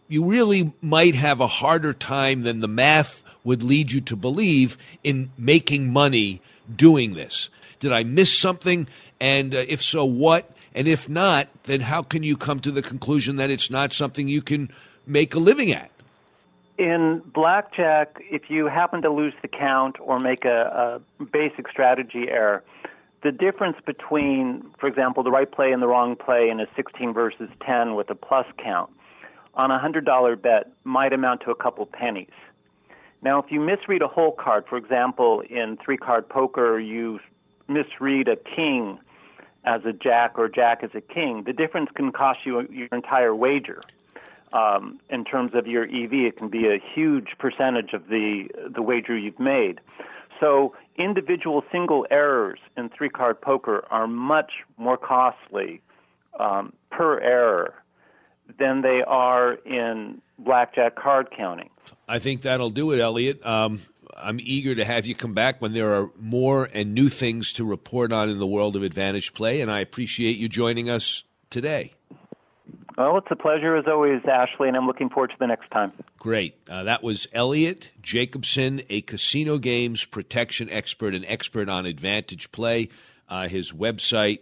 you 0.07 0.25
really 0.25 0.73
might 0.81 1.15
have 1.15 1.39
a 1.39 1.47
harder 1.47 1.93
time 1.93 2.43
than 2.43 2.59
the 2.59 2.67
math 2.67 3.23
would 3.43 3.63
lead 3.63 3.91
you 3.91 4.01
to 4.01 4.15
believe 4.15 4.77
in 5.03 5.31
making 5.37 5.91
money 5.91 6.41
doing 6.75 7.13
this. 7.13 7.49
Did 7.79 7.91
I 7.91 8.03
miss 8.03 8.37
something? 8.37 8.87
And 9.19 9.55
uh, 9.55 9.65
if 9.67 9.81
so, 9.81 10.03
what? 10.03 10.51
And 10.75 10.87
if 10.87 11.07
not, 11.07 11.47
then 11.63 11.81
how 11.81 12.01
can 12.01 12.23
you 12.23 12.37
come 12.37 12.59
to 12.61 12.71
the 12.71 12.81
conclusion 12.81 13.37
that 13.37 13.49
it's 13.49 13.69
not 13.69 13.93
something 13.93 14.27
you 14.27 14.41
can 14.41 14.71
make 15.05 15.33
a 15.33 15.39
living 15.39 15.71
at? 15.71 15.91
In 16.77 17.21
blackjack, 17.33 18.21
if 18.31 18.49
you 18.49 18.67
happen 18.67 19.01
to 19.01 19.09
lose 19.09 19.33
the 19.41 19.47
count 19.47 19.97
or 19.99 20.19
make 20.19 20.45
a, 20.45 21.01
a 21.19 21.25
basic 21.25 21.69
strategy 21.69 22.29
error, 22.29 22.63
the 23.21 23.31
difference 23.31 23.77
between, 23.85 24.71
for 24.79 24.87
example, 24.87 25.23
the 25.23 25.31
right 25.31 25.51
play 25.51 25.71
and 25.71 25.81
the 25.81 25.87
wrong 25.87 26.15
play 26.15 26.49
in 26.49 26.59
a 26.59 26.65
16 26.75 27.13
versus 27.13 27.49
10 27.65 27.95
with 27.95 28.09
a 28.09 28.15
plus 28.15 28.45
count 28.57 28.89
on 29.55 29.71
a 29.71 29.79
$100 29.79 30.41
bet 30.41 30.71
might 30.83 31.11
amount 31.11 31.41
to 31.41 31.51
a 31.51 31.55
couple 31.55 31.85
pennies. 31.85 32.29
Now, 33.21 33.39
if 33.39 33.51
you 33.51 33.59
misread 33.59 34.01
a 34.01 34.07
hole 34.07 34.31
card, 34.31 34.65
for 34.69 34.77
example, 34.77 35.41
in 35.41 35.77
three 35.83 35.97
card 35.97 36.29
poker, 36.29 36.79
you 36.79 37.19
misread 37.67 38.29
a 38.29 38.37
king 38.37 38.99
as 39.65 39.83
a 39.83 39.91
jack 39.91 40.39
or 40.39 40.47
jack 40.47 40.83
as 40.83 40.91
a 40.93 41.01
king, 41.01 41.43
the 41.43 41.51
difference 41.51 41.89
can 41.93 42.13
cost 42.13 42.39
you 42.45 42.65
your 42.71 42.87
entire 42.93 43.35
wager. 43.35 43.83
Um, 44.53 44.99
in 45.09 45.25
terms 45.25 45.53
of 45.53 45.67
your 45.67 45.83
EV, 45.83 46.13
it 46.13 46.37
can 46.37 46.47
be 46.47 46.67
a 46.67 46.79
huge 46.79 47.37
percentage 47.37 47.93
of 47.93 48.07
the 48.07 48.49
the 48.67 48.81
wager 48.81 49.15
you've 49.15 49.39
made. 49.39 49.79
So 50.39 50.73
individual 50.99 51.63
single 51.71 52.05
errors 52.11 52.59
in 52.77 52.89
three 52.89 53.09
card 53.09 53.41
poker 53.41 53.85
are 53.89 54.07
much 54.07 54.51
more 54.77 54.97
costly 54.97 55.81
um, 56.39 56.73
per 56.91 57.19
error 57.19 57.73
than 58.57 58.81
they 58.81 59.01
are 59.05 59.53
in 59.65 60.21
blackjack 60.39 60.95
card 60.95 61.29
counting. 61.35 61.69
I 62.07 62.19
think 62.19 62.41
that'll 62.41 62.69
do 62.69 62.91
it, 62.91 62.99
Eliot. 62.99 63.45
Um, 63.45 63.81
I'm 64.15 64.39
eager 64.41 64.75
to 64.75 64.85
have 64.85 65.05
you 65.05 65.15
come 65.15 65.33
back 65.33 65.61
when 65.61 65.73
there 65.73 65.93
are 65.93 66.09
more 66.19 66.69
and 66.73 66.93
new 66.93 67.09
things 67.09 67.53
to 67.53 67.63
report 67.63 68.11
on 68.11 68.29
in 68.29 68.39
the 68.39 68.47
world 68.47 68.75
of 68.75 68.83
advantage 68.83 69.33
play, 69.33 69.61
and 69.61 69.71
I 69.71 69.79
appreciate 69.79 70.37
you 70.37 70.49
joining 70.49 70.89
us 70.89 71.23
today. 71.49 71.93
Well, 72.99 73.17
it's 73.17 73.31
a 73.31 73.35
pleasure 73.37 73.77
as 73.77 73.85
always, 73.87 74.19
Ashley, 74.29 74.67
and 74.67 74.75
I'm 74.75 74.85
looking 74.85 75.07
forward 75.07 75.29
to 75.29 75.37
the 75.39 75.47
next 75.47 75.71
time. 75.71 75.93
Great. 76.17 76.55
Uh, 76.69 76.83
that 76.83 77.01
was 77.01 77.27
Eliot 77.31 77.91
Jacobson, 78.01 78.81
a 78.89 78.99
casino 78.99 79.57
games 79.57 80.03
protection 80.03 80.69
expert 80.69 81.15
and 81.15 81.23
expert 81.25 81.69
on 81.69 81.85
advantage 81.85 82.51
play. 82.51 82.89
Uh, 83.29 83.47
his 83.47 83.71
website, 83.71 84.41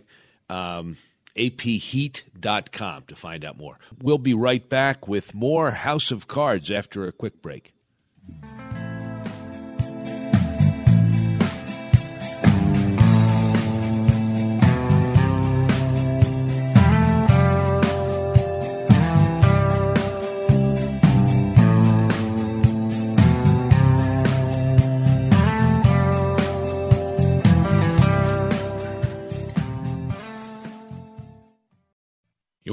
um, 0.49 0.97
apheat.com, 1.36 3.03
to 3.03 3.16
find 3.16 3.45
out 3.45 3.60
more. 3.60 3.78
We'll 4.01 4.18
be 4.18 4.34
right 4.34 4.68
back 4.68 5.08
with 5.08 5.36
more 5.36 5.70
House 5.70 6.10
of 6.10 6.28
Cards 6.28 6.72
after 6.72 7.05
a 7.05 7.12
quick 7.12 7.43
break. 7.43 7.76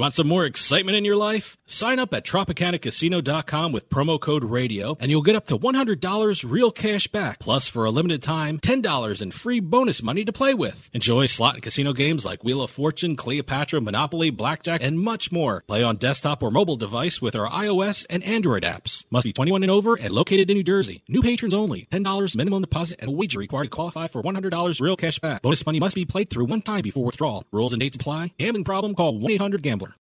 Want 0.05 0.13
some 0.13 0.27
more 0.27 0.45
excitement 0.45 0.95
in 0.95 1.03
your 1.03 1.15
life? 1.15 1.57
Sign 1.65 1.97
up 1.97 2.13
at 2.13 2.23
TropicanaCasino.com 2.23 3.71
with 3.71 3.89
promo 3.89 4.19
code 4.19 4.43
RADIO 4.43 4.97
and 4.99 5.09
you'll 5.09 5.23
get 5.23 5.35
up 5.35 5.47
to 5.47 5.57
$100 5.57 6.45
real 6.47 6.69
cash 6.69 7.07
back. 7.07 7.39
Plus, 7.39 7.67
for 7.67 7.85
a 7.85 7.89
limited 7.89 8.21
time, 8.21 8.59
$10 8.59 9.21
in 9.23 9.31
free 9.31 9.59
bonus 9.59 10.03
money 10.03 10.23
to 10.23 10.31
play 10.31 10.53
with. 10.53 10.91
Enjoy 10.93 11.25
slot 11.25 11.55
and 11.55 11.63
casino 11.63 11.91
games 11.91 12.23
like 12.23 12.43
Wheel 12.43 12.61
of 12.61 12.69
Fortune, 12.69 13.15
Cleopatra, 13.15 13.81
Monopoly, 13.81 14.29
Blackjack, 14.29 14.83
and 14.83 14.99
much 14.99 15.31
more. 15.31 15.63
Play 15.67 15.81
on 15.81 15.95
desktop 15.95 16.43
or 16.43 16.51
mobile 16.51 16.75
device 16.75 17.19
with 17.19 17.35
our 17.35 17.49
iOS 17.49 18.05
and 18.07 18.23
Android 18.23 18.61
apps. 18.61 19.05
Must 19.09 19.23
be 19.23 19.33
21 19.33 19.63
and 19.63 19.71
over 19.71 19.95
and 19.95 20.13
located 20.13 20.51
in 20.51 20.57
New 20.57 20.63
Jersey. 20.63 21.01
New 21.07 21.23
patrons 21.23 21.55
only. 21.55 21.87
$10 21.91 22.35
minimum 22.35 22.61
deposit 22.61 22.99
and 22.99 23.09
a 23.09 23.11
wager 23.11 23.39
required 23.39 23.63
to 23.63 23.69
qualify 23.71 24.05
for 24.05 24.21
$100 24.21 24.81
real 24.81 24.97
cash 24.97 25.17
back. 25.17 25.41
Bonus 25.41 25.65
money 25.65 25.79
must 25.79 25.95
be 25.95 26.05
played 26.05 26.29
through 26.29 26.45
one 26.45 26.61
time 26.61 26.83
before 26.83 27.05
withdrawal. 27.05 27.43
Rules 27.51 27.73
and 27.73 27.79
dates 27.79 27.95
apply. 27.95 28.33
Gambling 28.37 28.65
problem? 28.65 28.93
Call 28.93 29.19
1-800-GAMBLER. 29.19 29.94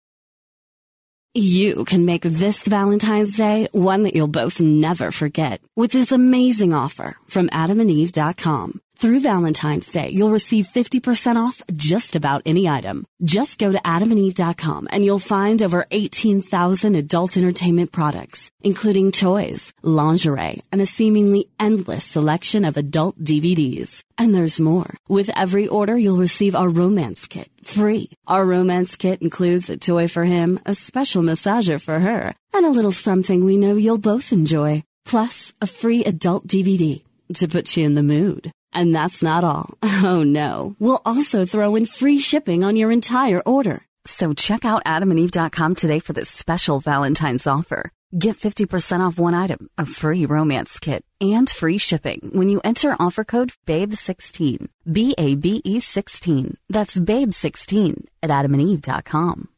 You 1.33 1.85
can 1.85 2.03
make 2.03 2.23
this 2.23 2.67
Valentine's 2.67 3.37
Day 3.37 3.69
one 3.71 4.03
that 4.03 4.13
you'll 4.13 4.27
both 4.27 4.59
never 4.59 5.11
forget 5.11 5.61
with 5.77 5.93
this 5.93 6.11
amazing 6.11 6.73
offer 6.73 7.15
from 7.25 7.47
adamandeve.com. 7.47 8.81
Through 9.01 9.21
Valentine's 9.21 9.87
Day, 9.87 10.09
you'll 10.09 10.29
receive 10.29 10.67
50% 10.67 11.35
off 11.35 11.63
just 11.75 12.15
about 12.15 12.43
any 12.45 12.69
item. 12.69 13.03
Just 13.23 13.57
go 13.57 13.71
to 13.71 13.79
adamandeve.com 13.79 14.89
and 14.91 15.03
you'll 15.03 15.17
find 15.17 15.63
over 15.63 15.87
18,000 15.89 16.95
adult 16.95 17.35
entertainment 17.35 17.91
products, 17.91 18.51
including 18.61 19.11
toys, 19.11 19.73
lingerie, 19.81 20.61
and 20.71 20.81
a 20.81 20.85
seemingly 20.85 21.47
endless 21.59 22.05
selection 22.05 22.63
of 22.63 22.77
adult 22.77 23.17
DVDs. 23.17 24.03
And 24.19 24.35
there's 24.35 24.59
more. 24.59 24.93
With 25.09 25.35
every 25.35 25.67
order, 25.67 25.97
you'll 25.97 26.17
receive 26.17 26.53
our 26.53 26.69
romance 26.69 27.25
kit 27.25 27.49
free. 27.63 28.11
Our 28.27 28.45
romance 28.45 28.95
kit 28.97 29.23
includes 29.23 29.67
a 29.71 29.77
toy 29.77 30.09
for 30.09 30.25
him, 30.25 30.59
a 30.67 30.75
special 30.75 31.23
massager 31.23 31.81
for 31.81 31.97
her, 31.97 32.35
and 32.53 32.65
a 32.67 32.69
little 32.69 32.91
something 32.91 33.43
we 33.43 33.57
know 33.57 33.73
you'll 33.77 33.97
both 33.97 34.31
enjoy. 34.31 34.83
Plus, 35.05 35.53
a 35.59 35.65
free 35.65 36.03
adult 36.03 36.45
DVD 36.45 37.01
to 37.37 37.47
put 37.47 37.75
you 37.75 37.83
in 37.83 37.95
the 37.95 38.03
mood. 38.03 38.51
And 38.73 38.95
that's 38.95 39.21
not 39.21 39.43
all. 39.43 39.77
Oh 40.03 40.23
no. 40.23 40.75
We'll 40.79 41.01
also 41.05 41.45
throw 41.45 41.75
in 41.75 41.85
free 41.85 42.17
shipping 42.17 42.63
on 42.63 42.75
your 42.75 42.91
entire 42.91 43.39
order. 43.45 43.85
So 44.05 44.33
check 44.33 44.65
out 44.65 44.83
adamandeve.com 44.85 45.75
today 45.75 45.99
for 45.99 46.13
this 46.13 46.29
special 46.29 46.79
Valentine's 46.79 47.45
offer. 47.45 47.91
Get 48.17 48.37
50% 48.37 48.99
off 48.99 49.19
one 49.19 49.35
item, 49.35 49.69
a 49.77 49.85
free 49.85 50.25
romance 50.25 50.79
kit, 50.79 51.05
and 51.21 51.47
free 51.47 51.77
shipping 51.77 52.31
when 52.33 52.49
you 52.49 52.61
enter 52.63 52.95
offer 52.99 53.23
code 53.23 53.53
BABE16. 53.67 54.67
B-A-B-E 54.91 55.79
16. 55.79 56.57
That's 56.67 56.99
BABE16 56.99 58.05
at 58.23 58.31
adamandeve.com. 58.31 59.49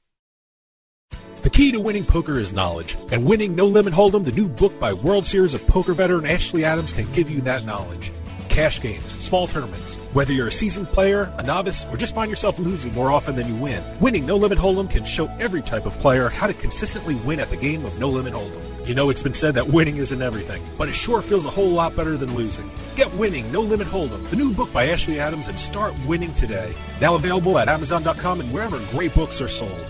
The 1.42 1.50
key 1.50 1.72
to 1.72 1.80
winning 1.80 2.06
poker 2.06 2.38
is 2.38 2.54
knowledge, 2.54 2.96
and 3.12 3.26
winning 3.26 3.56
No 3.56 3.66
Limit 3.66 3.94
Hold'em, 3.94 4.24
the 4.24 4.32
new 4.32 4.48
book 4.48 4.78
by 4.80 4.94
World 4.94 5.26
Series 5.26 5.54
of 5.56 5.66
Poker 5.68 5.94
veteran 5.94 6.26
Ashley 6.26 6.64
Adams, 6.64 6.94
can 6.94 7.12
give 7.14 7.30
you 7.30 7.42
that 7.42 7.66
knowledge 7.66 8.12
cash 8.54 8.80
games, 8.80 9.04
small 9.20 9.48
tournaments. 9.48 9.96
Whether 10.14 10.32
you're 10.32 10.48
a 10.48 10.52
seasoned 10.52 10.88
player, 10.90 11.34
a 11.40 11.44
novice, 11.44 11.88
or 11.90 11.98
just 11.98 12.14
find 12.14 12.30
yourself 12.30 12.60
losing 12.60 12.94
more 12.94 13.10
often 13.10 13.36
than 13.36 13.48
you 13.48 13.56
win, 13.56 13.84
winning 14.00 14.28
No 14.28 14.38
Limit 14.38 14.60
Hold'em 14.60 14.88
can 14.88 15.04
show 15.04 15.26
every 15.40 15.64
type 15.64 15.88
of 15.88 15.98
player 16.00 16.30
how 16.30 16.46
to 16.46 16.54
consistently 16.54 17.16
win 17.26 17.40
at 17.40 17.50
the 17.50 17.58
game 17.58 17.84
of 17.84 18.00
No 18.00 18.10
Limit 18.10 18.34
Hold'em. 18.34 18.88
You 18.88 18.94
know 18.94 19.10
it's 19.10 19.24
been 19.24 19.34
said 19.34 19.56
that 19.56 19.66
winning 19.66 19.98
isn't 19.98 20.22
everything, 20.22 20.62
but 20.78 20.88
it 20.88 20.94
sure 20.94 21.24
feels 21.24 21.48
a 21.48 21.50
whole 21.50 21.72
lot 21.72 21.96
better 21.96 22.16
than 22.16 22.36
losing. 22.36 22.70
Get 22.96 23.12
Winning 23.14 23.52
No 23.52 23.62
Limit 23.62 23.88
Hold'em, 23.88 24.30
the 24.30 24.36
new 24.36 24.54
book 24.54 24.72
by 24.72 24.88
Ashley 24.90 25.20
Adams, 25.20 25.48
and 25.48 25.60
start 25.60 25.96
winning 26.06 26.34
today. 26.36 26.76
Now 27.02 27.16
available 27.16 27.58
at 27.58 27.70
Amazon.com 27.70 28.40
and 28.40 28.54
wherever 28.54 28.78
great 28.92 29.16
books 29.16 29.42
are 29.42 29.48
sold. 29.48 29.90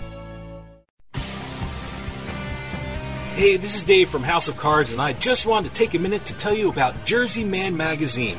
Hey, 3.34 3.56
this 3.58 3.76
is 3.76 3.84
Dave 3.84 4.08
from 4.08 4.22
House 4.22 4.48
of 4.48 4.56
Cards, 4.56 4.92
and 4.92 5.02
I 5.02 5.12
just 5.12 5.44
wanted 5.44 5.68
to 5.68 5.74
take 5.74 5.92
a 5.92 5.98
minute 5.98 6.24
to 6.26 6.34
tell 6.34 6.54
you 6.54 6.70
about 6.70 7.04
Jersey 7.04 7.44
Man 7.44 7.76
Magazine. 7.76 8.38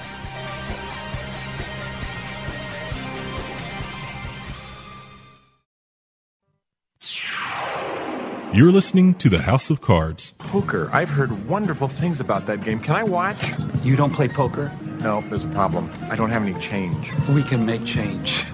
You're 8.53 8.73
listening 8.73 9.13
to 9.15 9.29
the 9.29 9.39
House 9.39 9.69
of 9.69 9.79
Cards. 9.79 10.33
Poker. 10.39 10.89
I've 10.91 11.07
heard 11.07 11.47
wonderful 11.47 11.87
things 11.87 12.19
about 12.19 12.47
that 12.47 12.65
game. 12.65 12.81
Can 12.81 12.97
I 12.97 13.03
watch? 13.03 13.53
You 13.81 13.95
don't 13.95 14.11
play 14.11 14.27
poker? 14.27 14.69
No, 14.99 15.21
there's 15.29 15.45
a 15.45 15.47
problem. 15.47 15.89
I 16.09 16.17
don't 16.17 16.31
have 16.31 16.43
any 16.43 16.59
change. 16.59 17.13
We 17.29 17.43
can 17.43 17.65
make 17.65 17.85
change. 17.85 18.45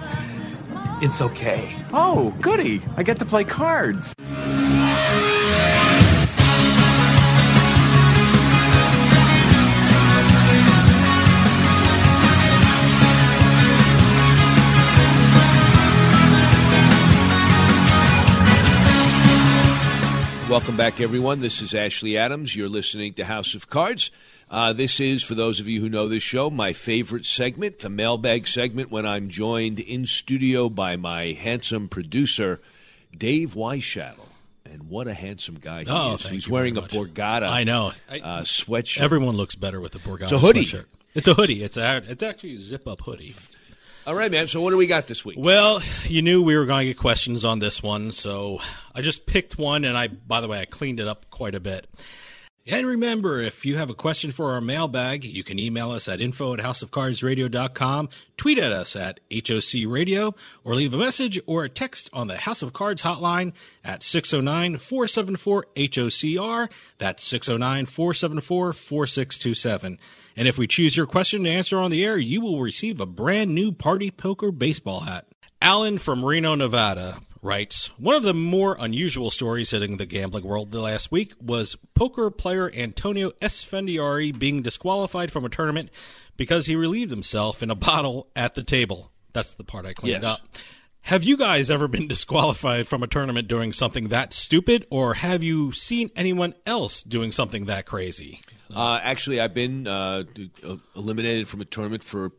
It's 1.02 1.20
okay. 1.20 1.74
Oh, 1.92 2.32
goody. 2.40 2.80
I 2.96 3.02
get 3.02 3.18
to 3.18 3.24
play 3.24 3.42
cards. 3.42 4.14
Welcome 20.58 20.76
back, 20.76 21.00
everyone. 21.00 21.40
This 21.40 21.62
is 21.62 21.72
Ashley 21.72 22.18
Adams. 22.18 22.56
You're 22.56 22.68
listening 22.68 23.14
to 23.14 23.24
House 23.24 23.54
of 23.54 23.70
Cards. 23.70 24.10
Uh, 24.50 24.72
this 24.72 24.98
is, 24.98 25.22
for 25.22 25.36
those 25.36 25.60
of 25.60 25.68
you 25.68 25.80
who 25.80 25.88
know 25.88 26.08
this 26.08 26.24
show, 26.24 26.50
my 26.50 26.72
favorite 26.72 27.24
segment, 27.24 27.78
the 27.78 27.88
mailbag 27.88 28.48
segment, 28.48 28.90
when 28.90 29.06
I'm 29.06 29.28
joined 29.28 29.78
in 29.78 30.04
studio 30.04 30.68
by 30.68 30.96
my 30.96 31.26
handsome 31.26 31.88
producer, 31.88 32.60
Dave 33.16 33.54
Weishattle. 33.54 34.26
And 34.64 34.88
what 34.90 35.06
a 35.06 35.14
handsome 35.14 35.58
guy 35.60 35.84
he 35.84 35.90
Oh, 35.90 36.14
is. 36.16 36.26
He's 36.26 36.48
wearing 36.48 36.76
a 36.76 36.80
much. 36.80 36.90
Borgata 36.90 37.48
I 37.48 37.62
know. 37.62 37.92
uh, 38.10 38.40
sweatshirt. 38.40 39.00
Everyone 39.00 39.36
looks 39.36 39.54
better 39.54 39.80
with 39.80 39.94
a 39.94 39.98
Borgata 40.00 40.22
It's 40.24 40.32
a 40.32 40.38
hoodie. 40.40 40.64
sweatshirt. 40.66 40.86
It's 41.14 41.28
a 41.28 41.34
hoodie. 41.34 41.62
It's 41.62 41.76
a, 41.76 42.02
it's 42.04 42.22
actually 42.24 42.56
a 42.56 42.58
zip 42.58 42.88
up 42.88 43.00
hoodie. 43.02 43.36
All 44.08 44.14
right, 44.14 44.30
man. 44.30 44.48
So 44.48 44.62
what 44.62 44.70
do 44.70 44.78
we 44.78 44.86
got 44.86 45.06
this 45.06 45.22
week? 45.22 45.36
Well, 45.38 45.82
you 46.04 46.22
knew 46.22 46.42
we 46.42 46.56
were 46.56 46.64
going 46.64 46.86
to 46.86 46.94
get 46.94 46.98
questions 46.98 47.44
on 47.44 47.58
this 47.58 47.82
one, 47.82 48.10
so 48.10 48.58
I 48.94 49.02
just 49.02 49.26
picked 49.26 49.58
one, 49.58 49.84
and 49.84 49.98
I, 49.98 50.08
by 50.08 50.40
the 50.40 50.48
way, 50.48 50.60
I 50.60 50.64
cleaned 50.64 50.98
it 50.98 51.06
up 51.06 51.28
quite 51.28 51.54
a 51.54 51.60
bit. 51.60 51.86
And 52.66 52.86
remember, 52.86 53.38
if 53.38 53.66
you 53.66 53.76
have 53.76 53.90
a 53.90 53.94
question 53.94 54.30
for 54.30 54.52
our 54.52 54.62
mailbag, 54.62 55.24
you 55.24 55.44
can 55.44 55.58
email 55.58 55.90
us 55.90 56.08
at 56.08 56.22
info 56.22 56.54
at 56.54 56.60
houseofcardsradio.com, 56.60 58.08
tweet 58.38 58.56
at 58.56 58.72
us 58.72 58.96
at 58.96 59.20
HOC 59.30 59.84
Radio, 59.86 60.34
or 60.64 60.74
leave 60.74 60.94
a 60.94 60.98
message 60.98 61.38
or 61.44 61.64
a 61.64 61.68
text 61.68 62.08
on 62.14 62.28
the 62.28 62.38
House 62.38 62.62
of 62.62 62.72
Cards 62.72 63.02
hotline 63.02 63.52
at 63.84 64.02
609 64.02 64.78
474 64.78 65.66
HOCR. 65.76 66.70
That's 66.96 67.24
609 67.24 67.84
474 67.84 68.72
4627. 68.72 69.98
And 70.38 70.46
if 70.46 70.56
we 70.56 70.68
choose 70.68 70.96
your 70.96 71.06
question 71.06 71.42
to 71.42 71.50
answer 71.50 71.78
on 71.80 71.90
the 71.90 72.04
air, 72.04 72.16
you 72.16 72.40
will 72.40 72.60
receive 72.60 73.00
a 73.00 73.06
brand 73.06 73.52
new 73.56 73.72
Party 73.72 74.12
Poker 74.12 74.52
baseball 74.52 75.00
hat. 75.00 75.26
Alan 75.60 75.98
from 75.98 76.24
Reno, 76.24 76.54
Nevada 76.54 77.18
writes 77.42 77.86
One 77.98 78.14
of 78.14 78.22
the 78.22 78.32
more 78.34 78.76
unusual 78.78 79.32
stories 79.32 79.72
hitting 79.72 79.96
the 79.96 80.06
gambling 80.06 80.44
world 80.44 80.70
the 80.70 80.80
last 80.80 81.10
week 81.10 81.34
was 81.40 81.76
poker 81.94 82.30
player 82.30 82.70
Antonio 82.72 83.30
Esfandiari 83.42 84.30
being 84.38 84.62
disqualified 84.62 85.32
from 85.32 85.44
a 85.44 85.48
tournament 85.48 85.90
because 86.36 86.66
he 86.66 86.76
relieved 86.76 87.10
himself 87.10 87.60
in 87.60 87.68
a 87.68 87.74
bottle 87.90 88.28
at 88.36 88.54
the 88.54 88.62
table. 88.62 89.10
That's 89.32 89.54
the 89.54 89.64
part 89.64 89.86
I 89.86 89.92
cleaned 89.92 90.22
Yes. 90.22 90.24
up. 90.24 90.40
Have 91.00 91.24
you 91.24 91.36
guys 91.36 91.68
ever 91.68 91.88
been 91.88 92.06
disqualified 92.14 92.86
from 92.86 93.02
a 93.02 93.08
tournament 93.08 93.48
doing 93.48 93.72
something 93.72 94.06
that 94.08 94.32
stupid, 94.32 94.86
or 94.88 95.14
have 95.14 95.42
you 95.42 95.72
seen 95.72 96.12
anyone 96.14 96.54
else 96.64 97.02
doing 97.02 97.32
something 97.32 97.64
that 97.66 97.86
crazy? 97.86 98.40
Uh, 98.74 99.00
actually, 99.02 99.40
I've 99.40 99.54
been 99.54 99.86
uh, 99.86 100.24
eliminated 100.94 101.48
from 101.48 101.60
a 101.60 101.64
tournament 101.64 102.04
for 102.04 102.32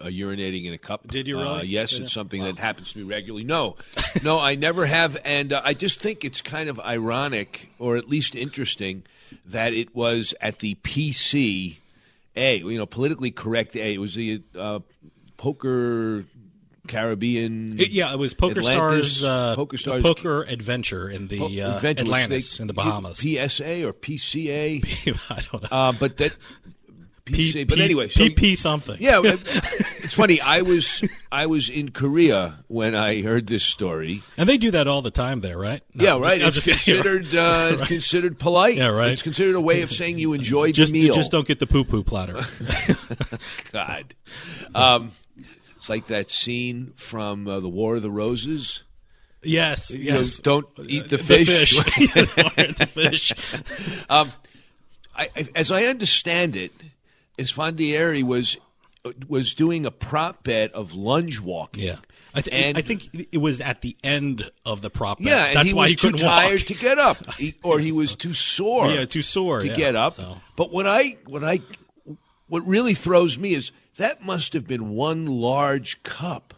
uh, 0.00 0.06
urinating 0.06 0.64
in 0.66 0.72
a 0.72 0.78
cup. 0.78 1.06
Did 1.06 1.28
you 1.28 1.38
really? 1.38 1.60
Uh, 1.60 1.62
yes, 1.62 1.90
Did 1.90 2.02
it's 2.02 2.12
something 2.12 2.42
that 2.42 2.58
happens 2.58 2.92
to 2.92 2.98
me 2.98 3.04
regularly. 3.04 3.44
No, 3.44 3.76
no, 4.22 4.38
I 4.38 4.54
never 4.54 4.86
have, 4.86 5.18
and 5.24 5.52
uh, 5.52 5.60
I 5.64 5.74
just 5.74 6.00
think 6.00 6.24
it's 6.24 6.40
kind 6.40 6.68
of 6.68 6.80
ironic, 6.80 7.70
or 7.78 7.96
at 7.96 8.08
least 8.08 8.34
interesting, 8.34 9.04
that 9.46 9.72
it 9.72 9.94
was 9.94 10.34
at 10.40 10.60
the 10.60 10.76
PC 10.76 11.76
A, 12.36 12.56
you 12.58 12.78
know, 12.78 12.86
politically 12.86 13.30
correct 13.30 13.76
A. 13.76 13.94
It 13.94 13.98
was 13.98 14.14
the 14.14 14.42
uh, 14.58 14.80
poker. 15.36 16.24
Caribbean, 16.88 17.78
It- 17.80 17.90
yeah, 17.90 18.12
it 18.12 18.18
was 18.18 18.34
Poker 18.34 18.58
Atlantis, 18.60 19.18
Stars, 19.18 19.24
uh, 19.24 19.54
Poker 19.56 19.78
Stars, 19.78 20.02
Poker 20.02 20.42
Adventure 20.42 21.08
in 21.08 21.28
the 21.28 21.38
Po- 21.38 21.46
uh, 21.46 21.76
Adventure, 21.76 22.02
which 22.04 22.08
Atlantis 22.12 22.56
they- 22.58 22.62
in 22.62 22.66
the 22.68 22.74
Bahamas. 22.74 23.18
PSA 23.18 23.84
or 23.84 23.92
PCA? 23.92 24.82
I 25.30 25.40
don't 25.50 25.62
know. 25.62 25.68
Uh, 25.70 25.92
but 25.92 26.16
that 26.16 26.34
P- 27.24 27.52
PCA. 27.52 27.68
but 27.68 27.76
P- 27.78 27.84
anyway, 27.84 28.08
so, 28.08 28.20
PP 28.24 28.58
something. 28.58 28.96
Yeah, 28.98 29.20
it's 29.24 30.12
funny. 30.14 30.40
I 30.40 30.62
was 30.62 31.04
I 31.30 31.46
was 31.46 31.68
in 31.68 31.92
Korea 31.92 32.58
when 32.66 32.96
I 32.96 33.22
heard 33.22 33.46
this 33.46 33.62
story. 33.62 34.24
And 34.36 34.48
they 34.48 34.58
do 34.58 34.72
that 34.72 34.88
all 34.88 35.02
the 35.02 35.12
time 35.12 35.40
there, 35.40 35.56
right? 35.56 35.82
No, 35.94 36.04
yeah, 36.04 36.18
right. 36.20 36.40
just- 36.40 36.66
it's 36.66 36.84
just- 36.84 36.84
considered 36.84 37.32
uh, 37.32 37.68
it's 37.78 37.86
considered 37.86 38.40
polite. 38.40 38.74
Yeah, 38.76 38.88
right. 38.88 39.12
It's 39.12 39.22
considered 39.22 39.54
a 39.54 39.60
way 39.60 39.82
of 39.82 39.92
saying 39.92 40.18
you 40.18 40.32
enjoyed 40.32 40.74
Just, 40.74 40.92
the 40.92 41.04
meal. 41.04 41.14
just 41.14 41.30
don't 41.30 41.46
get 41.46 41.60
the 41.60 41.66
poo 41.68 41.84
poo 41.84 42.02
platter. 42.02 42.40
God. 43.72 44.14
Um, 44.74 45.12
it's 45.82 45.88
like 45.88 46.06
that 46.06 46.30
scene 46.30 46.92
from 46.94 47.48
uh, 47.48 47.58
the 47.58 47.68
War 47.68 47.96
of 47.96 48.02
the 48.02 48.10
Roses. 48.10 48.84
Yes, 49.42 49.90
You 49.90 50.12
know, 50.12 50.20
yes. 50.20 50.38
don't 50.38 50.68
eat 50.86 51.08
the 51.08 51.16
The 51.16 51.24
fish. 51.24 51.76
fish. 51.76 52.14
The 52.78 52.86
fish. 52.86 53.32
um, 54.08 54.30
I, 55.16 55.28
I- 55.36 55.48
as 55.56 55.72
I 55.72 55.86
understand 55.86 56.54
it, 56.54 56.70
Esfandiari 57.36 58.22
was 58.22 58.56
was 59.26 59.54
doing 59.54 59.84
a 59.84 59.90
prop 59.90 60.44
bet 60.44 60.72
of 60.72 60.92
lunge 60.94 61.40
walking. 61.40 61.82
Yeah. 61.82 61.96
I, 62.32 62.42
th- 62.42 62.54
And- 62.64 62.78
I 62.78 62.82
think 62.82 63.08
it 63.32 63.38
was 63.38 63.60
at 63.60 63.80
the 63.80 63.96
end 64.04 64.48
of 64.64 64.82
the 64.82 64.90
prop. 64.90 65.18
bet. 65.18 65.26
Yeah, 65.26 65.46
and 65.46 65.56
that's 65.56 65.66
he 65.66 65.74
why 65.74 65.82
was 65.82 65.90
he 65.90 65.96
too 65.96 66.10
couldn't 66.12 66.20
tired 66.20 66.60
walk. 66.60 66.66
to 66.68 66.74
get 66.74 66.98
up, 67.00 67.32
He- 67.38 67.54
or 67.64 67.80
he 67.80 67.90
was 67.90 68.14
too 68.14 68.34
sore. 68.34 68.86
Yeah, 68.88 69.04
too 69.06 69.22
sore, 69.22 69.62
to 69.62 69.66
yeah, 69.66 69.74
get 69.74 69.96
up. 69.96 70.12
so. 70.14 70.40
But 70.54 70.70
what 70.72 70.86
I 70.86 71.16
what 71.26 71.42
I 71.42 71.58
what 72.46 72.64
really 72.64 72.94
throws 72.94 73.36
me 73.36 73.54
is 73.54 73.72
that 73.96 74.24
must 74.24 74.52
have 74.52 74.66
been 74.66 74.90
one 74.90 75.26
large 75.26 76.02
cup. 76.02 76.54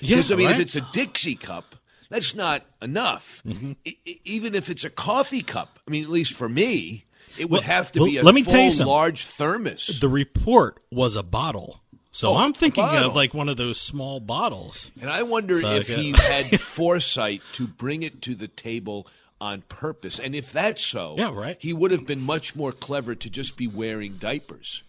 Yeah, 0.00 0.16
Because 0.16 0.32
I 0.32 0.36
mean, 0.36 0.50
if 0.50 0.58
it's 0.60 0.76
a 0.76 0.86
Dixie 0.92 1.34
cup, 1.36 1.76
that's 2.10 2.34
not 2.34 2.64
enough. 2.82 3.42
Mm-hmm. 3.46 3.72
E- 3.84 3.96
even 4.24 4.54
if 4.54 4.68
it's 4.68 4.84
a 4.84 4.90
coffee 4.90 5.40
cup, 5.42 5.78
I 5.86 5.90
mean, 5.90 6.04
at 6.04 6.10
least 6.10 6.32
for 6.34 6.48
me, 6.48 7.04
it 7.38 7.48
would 7.48 7.58
Well, 7.58 7.62
have 7.62 7.90
to 7.92 8.00
well, 8.00 8.08
be 8.10 8.18
a 8.18 8.22
let 8.22 8.34
me 8.34 8.42
full, 8.42 8.52
tell 8.52 8.62
you 8.62 8.70
something. 8.70 8.86
large 8.86 9.24
thermos. 9.24 9.98
The 10.00 10.08
report 10.08 10.82
was 10.90 11.16
a 11.16 11.22
bottle. 11.22 11.80
So 12.12 12.28
Oh, 12.28 12.36
I'm 12.36 12.52
thinking 12.52 12.84
of 12.84 13.16
like 13.16 13.34
one 13.34 13.48
of 13.48 13.56
those 13.56 13.80
small 13.80 14.20
bottles. 14.20 14.92
And 15.00 15.10
I 15.10 15.22
wonder 15.24 15.60
So, 15.60 15.70
if 15.72 15.88
yeah. 15.88 15.96
he 15.96 16.12
had 16.16 16.60
foresight 16.60 17.42
to 17.54 17.66
bring 17.66 18.02
it 18.04 18.22
to 18.22 18.34
the 18.36 18.46
table 18.46 19.06
on 19.40 19.62
purpose. 19.62 20.20
And 20.20 20.34
if 20.34 20.52
that's 20.52 20.84
so, 20.84 21.16
Yeah, 21.18 21.32
right. 21.34 21.56
he 21.58 21.72
would 21.72 21.90
have 21.90 22.06
been 22.06 22.20
much 22.20 22.54
more 22.54 22.70
clever 22.70 23.14
to 23.16 23.28
just 23.30 23.56
be 23.56 23.66
wearing 23.66 24.16
diapers. 24.18 24.82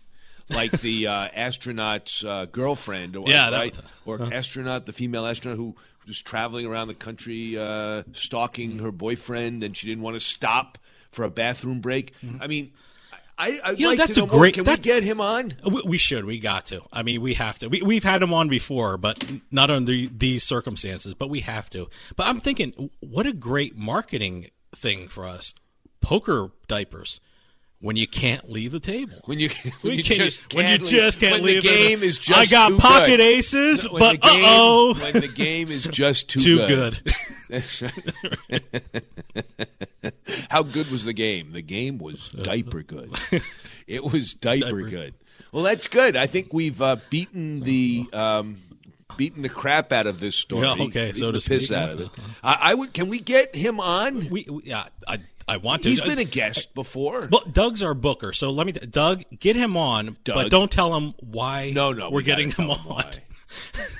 Like 0.49 0.71
the 0.81 1.07
uh, 1.07 1.27
astronaut's 1.33 2.23
uh, 2.23 2.45
girlfriend, 2.51 3.15
or, 3.15 3.27
Yeah, 3.27 3.49
right? 3.49 3.77
or 4.05 4.21
astronaut, 4.33 4.85
the 4.85 4.93
female 4.93 5.25
astronaut 5.25 5.57
who 5.57 5.75
was 6.07 6.21
traveling 6.21 6.65
around 6.65 6.87
the 6.87 6.93
country 6.93 7.57
uh, 7.57 8.03
stalking 8.13 8.79
her 8.79 8.91
boyfriend, 8.91 9.63
and 9.63 9.75
she 9.75 9.87
didn't 9.87 10.03
want 10.03 10.15
to 10.15 10.19
stop 10.19 10.77
for 11.11 11.23
a 11.25 11.29
bathroom 11.31 11.79
break. 11.81 12.13
I 12.39 12.45
mean, 12.47 12.73
I, 13.37 13.59
I'd 13.63 13.79
You 13.79 13.85
know, 13.85 13.89
like 13.89 13.97
that's 13.97 14.11
to 14.13 14.23
a 14.23 14.25
know 14.27 14.31
more. 14.33 14.39
great- 14.41 14.53
Can 14.53 14.63
we 14.65 14.77
get 14.77 15.01
him 15.03 15.19
on? 15.19 15.55
We, 15.65 15.81
we 15.85 15.97
should. 15.97 16.25
We 16.25 16.39
got 16.39 16.67
to. 16.67 16.81
I 16.93 17.01
mean, 17.03 17.21
we 17.21 17.33
have 17.33 17.57
to. 17.59 17.67
We, 17.67 17.81
we've 17.81 18.03
had 18.03 18.21
him 18.21 18.33
on 18.33 18.47
before, 18.49 18.97
but 18.97 19.23
not 19.51 19.71
under 19.71 19.93
these 20.07 20.43
circumstances. 20.43 21.13
But 21.15 21.29
we 21.29 21.39
have 21.41 21.69
to. 21.71 21.89
But 22.15 22.27
I'm 22.27 22.39
thinking, 22.39 22.91
what 22.99 23.25
a 23.25 23.33
great 23.33 23.75
marketing 23.75 24.51
thing 24.75 25.07
for 25.07 25.25
us. 25.25 25.53
Poker 26.01 26.51
diapers. 26.67 27.19
When 27.81 27.97
you 27.97 28.07
can't 28.07 28.49
leave 28.49 28.71
the 28.71 28.79
table. 28.79 29.17
When 29.25 29.39
you 29.39 29.49
when 29.81 29.95
you 29.95 30.03
can- 30.03 30.15
just 30.15 30.53
when 30.55 30.65
you 30.71 30.77
can't 30.79 30.89
just 30.89 31.19
can't 31.19 31.33
when 31.33 31.43
leave 31.43 31.61
the 31.61 31.69
game 31.69 32.01
is 32.03 32.17
just 32.17 32.39
I 32.39 32.45
got 32.45 32.69
too 32.69 32.77
pocket 32.77 33.07
good. 33.17 33.19
aces, 33.21 33.87
When 33.89 33.99
but 33.99 34.19
uh-oh. 34.23 34.93
when 34.95 35.13
the 35.21 35.27
game 35.27 35.69
is 35.69 35.83
just 35.83 36.29
too, 36.29 36.39
Too 36.39 36.57
good. 36.67 37.13
How 40.49 40.63
good 40.63 40.89
was 40.91 41.03
the 41.03 41.13
game? 41.13 41.51
The 41.51 41.61
game 41.61 41.97
was 41.97 42.31
diaper 42.31 42.81
good. 42.81 43.11
It 43.87 44.03
was 44.03 44.33
diaper, 44.33 44.65
Diaper. 44.81 44.89
good. 44.89 45.13
Well, 45.51 45.63
that's 45.63 45.87
good. 45.87 46.15
I 46.15 46.27
think 46.27 46.53
we've 46.53 46.81
uh, 46.81 46.97
beaten 47.09 47.59
the 47.61 48.07
um, 48.13 48.57
beaten 49.17 49.41
the 49.41 49.49
crap 49.49 49.91
out 49.91 50.07
of 50.07 50.19
this 50.19 50.35
story. 50.35 50.65
Yeah, 50.67 50.83
okay, 50.85 51.13
so 51.13 51.31
to 51.31 51.39
the 51.39 51.45
piss 51.47 51.71
out 51.71 51.89
of 51.91 52.01
it. 52.01 52.09
I, 52.43 52.57
I 52.61 52.73
would. 52.73 52.93
Can 52.93 53.09
we 53.09 53.19
get 53.19 53.55
him 53.55 53.79
on? 53.79 54.29
We, 54.29 54.45
we 54.49 54.63
yeah, 54.63 54.87
I 55.07 55.19
I 55.47 55.57
want 55.57 55.83
to. 55.83 55.89
He's 55.89 56.01
been 56.01 56.17
a 56.19 56.23
guest 56.23 56.73
before. 56.73 57.27
Well, 57.31 57.43
Doug's 57.51 57.83
our 57.83 57.93
booker, 57.93 58.33
so 58.33 58.49
let 58.49 58.65
me. 58.65 58.73
T- 58.73 58.85
Doug, 58.87 59.23
get 59.39 59.55
him 59.55 59.77
on, 59.77 60.17
Doug. 60.23 60.35
but 60.35 60.49
don't 60.51 60.71
tell 60.71 60.95
him 60.95 61.13
why. 61.19 61.69
No, 61.71 61.93
no, 61.93 62.09
we're 62.09 62.17
we 62.17 62.23
getting 62.23 62.49
him 62.51 62.69
him 62.69 62.71
on. 62.71 63.03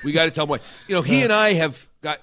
we 0.04 0.10
got 0.12 0.24
to 0.24 0.30
tell 0.32 0.44
him 0.44 0.50
why. 0.50 0.58
You 0.88 0.96
know, 0.96 1.02
he 1.02 1.22
and 1.22 1.32
I 1.32 1.52
have 1.52 1.86
got 2.02 2.20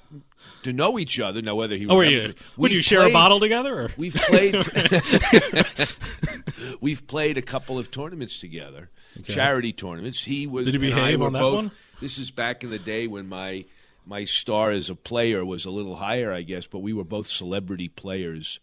to 0.64 0.74
know 0.74 1.00
each 1.00 1.20
other. 1.22 1.42
Now, 1.42 1.56
whether 1.56 1.78
he 1.78 1.88
Oh, 1.88 1.98
remembers 1.98 2.32
you? 2.32 2.36
Would 2.58 2.72
you 2.74 2.82
share 2.82 3.08
a 3.08 3.12
bottle 3.14 3.40
together? 3.40 3.84
Or? 3.84 3.92
We've 3.98 4.14
played. 4.14 4.56
we've 6.82 7.06
played 7.08 7.38
a 7.38 7.42
couple 7.42 7.80
of 7.80 7.92
tournaments 7.92 8.40
together, 8.40 8.90
Okay. 9.20 9.34
charity 9.34 9.74
tournaments. 9.74 10.24
He 10.24 10.48
was. 10.48 10.66
Did 10.66 10.76
he 10.76 10.80
behave 10.80 11.22
on 11.22 11.34
that 11.34 11.40
both, 11.40 11.56
one? 11.56 11.72
This 12.02 12.18
is 12.18 12.32
back 12.32 12.64
in 12.64 12.70
the 12.72 12.80
day 12.80 13.08
when 13.08 13.30
my 13.30 13.66
my 14.06 14.26
star 14.26 14.72
as 14.72 14.90
a 14.90 14.96
player 14.96 15.46
was 15.46 15.64
a 15.64 15.70
little 15.72 15.96
higher, 15.96 16.34
I 16.34 16.42
guess. 16.42 16.68
But 16.68 16.80
we 16.80 16.92
were 16.92 17.06
both 17.06 17.30
celebrity 17.30 17.88
players 17.88 18.60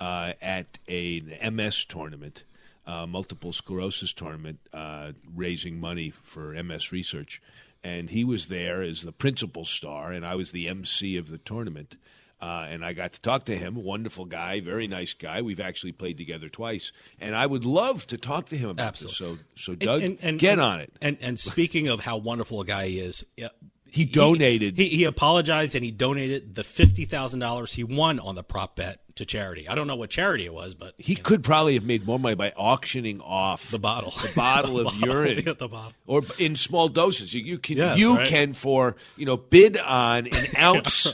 uh, 0.00 0.32
at 0.40 0.78
a, 0.88 1.22
an 1.40 1.54
MS 1.56 1.84
tournament, 1.84 2.44
uh, 2.86 3.06
multiple 3.06 3.52
sclerosis 3.52 4.12
tournament, 4.12 4.58
uh, 4.72 5.12
raising 5.34 5.78
money 5.78 6.10
for 6.10 6.52
MS 6.62 6.90
research. 6.90 7.40
And 7.84 8.10
he 8.10 8.24
was 8.24 8.48
there 8.48 8.82
as 8.82 9.02
the 9.02 9.12
principal 9.12 9.64
star, 9.64 10.12
and 10.12 10.24
I 10.26 10.34
was 10.34 10.52
the 10.52 10.68
MC 10.68 11.16
of 11.16 11.28
the 11.28 11.38
tournament. 11.38 11.96
Uh, 12.42 12.66
and 12.70 12.82
I 12.82 12.94
got 12.94 13.12
to 13.12 13.20
talk 13.20 13.44
to 13.44 13.56
him. 13.56 13.74
Wonderful 13.74 14.24
guy, 14.24 14.60
very 14.60 14.86
nice 14.86 15.12
guy. 15.12 15.42
We've 15.42 15.60
actually 15.60 15.92
played 15.92 16.16
together 16.16 16.48
twice, 16.48 16.90
and 17.20 17.34
I 17.36 17.44
would 17.44 17.66
love 17.66 18.06
to 18.06 18.16
talk 18.16 18.46
to 18.48 18.56
him 18.56 18.70
about 18.70 18.96
this. 18.96 19.14
So, 19.14 19.36
so 19.56 19.74
Doug, 19.74 20.00
And- 20.02 20.18
and- 20.22 20.38
get 20.38 20.52
and- 20.52 20.60
on 20.62 20.80
it. 20.80 20.90
And 21.02 21.18
and 21.20 21.38
speaking 21.38 21.88
of 21.88 22.00
how 22.00 22.16
wonderful 22.16 22.62
a 22.62 22.64
guy 22.64 22.88
he 22.88 22.98
is, 22.98 23.26
yeah, 23.36 23.48
He 23.90 24.06
donated. 24.06 24.78
He, 24.78 24.88
he 24.88 25.04
apologized 25.04 25.74
and 25.74 25.84
he 25.84 25.90
donated 25.90 26.54
the 26.54 26.64
fifty 26.64 27.04
thousand 27.04 27.40
dollars 27.40 27.72
he 27.74 27.84
won 27.84 28.18
on 28.18 28.36
the 28.36 28.42
prop 28.42 28.74
bet 28.76 29.00
to 29.20 29.24
charity. 29.24 29.68
I 29.68 29.74
don't 29.74 29.86
know 29.86 29.94
what 29.96 30.10
charity 30.10 30.44
it 30.44 30.52
was, 30.52 30.74
but 30.74 30.94
He 30.98 31.14
could 31.14 31.42
probably 31.44 31.74
have 31.74 31.84
made 31.84 32.04
more 32.04 32.18
money 32.18 32.34
by 32.34 32.50
auctioning 32.56 33.20
off 33.20 33.70
the 33.70 33.78
bottle, 33.78 34.10
the 34.22 34.32
bottle 34.34 34.74
The 34.76 34.80
of 34.80 34.86
bottle, 35.00 35.08
urine, 35.08 35.42
yeah, 35.46 35.52
the 35.54 35.68
bottle. 35.68 35.92
or 36.06 36.22
in 36.38 36.56
small 36.56 36.88
doses. 36.88 37.32
You, 37.32 37.40
you 37.42 37.58
can 37.58 37.76
Yes, 37.78 37.98
you 37.98 38.16
right. 38.16 38.26
can 38.26 38.52
for 38.52 38.96
you 39.16 39.24
know 39.26 39.36
bid 39.36 39.78
on 39.78 40.26
an 40.26 40.46
ounce 40.58 41.06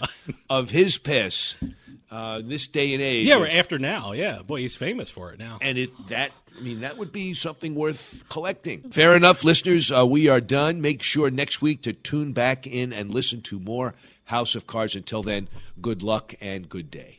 of 0.50 0.70
his 0.70 0.98
piss. 0.98 1.54
Uh, 2.08 2.40
this 2.42 2.68
day 2.68 2.94
and 2.94 3.02
age, 3.02 3.26
yeah, 3.26 3.36
we're 3.36 3.48
after 3.48 3.80
now. 3.80 4.12
Yeah, 4.12 4.40
boy, 4.40 4.60
he's 4.60 4.76
famous 4.76 5.10
for 5.10 5.32
it 5.32 5.40
now. 5.40 5.58
and 5.60 5.76
it 5.76 5.90
that 6.06 6.30
I 6.56 6.60
mean 6.62 6.80
that 6.82 6.96
would 6.98 7.10
be 7.10 7.34
something 7.34 7.74
worth 7.74 8.22
collecting. 8.28 8.90
Fair 8.92 9.16
enough, 9.16 9.42
listeners. 9.42 9.90
Uh, 9.90 10.06
we 10.06 10.28
are 10.28 10.40
done. 10.40 10.80
Make 10.80 11.02
sure 11.02 11.30
next 11.32 11.60
week 11.60 11.82
to 11.82 11.92
tune 11.92 12.32
back 12.32 12.64
in 12.64 12.92
and 12.92 13.10
listen 13.12 13.42
to 13.42 13.58
more 13.58 13.94
House 14.26 14.54
of 14.54 14.68
Cards. 14.68 14.94
Until 14.94 15.24
then, 15.24 15.48
good 15.82 16.00
luck 16.00 16.34
and 16.40 16.68
good 16.68 16.92
day. 16.92 17.18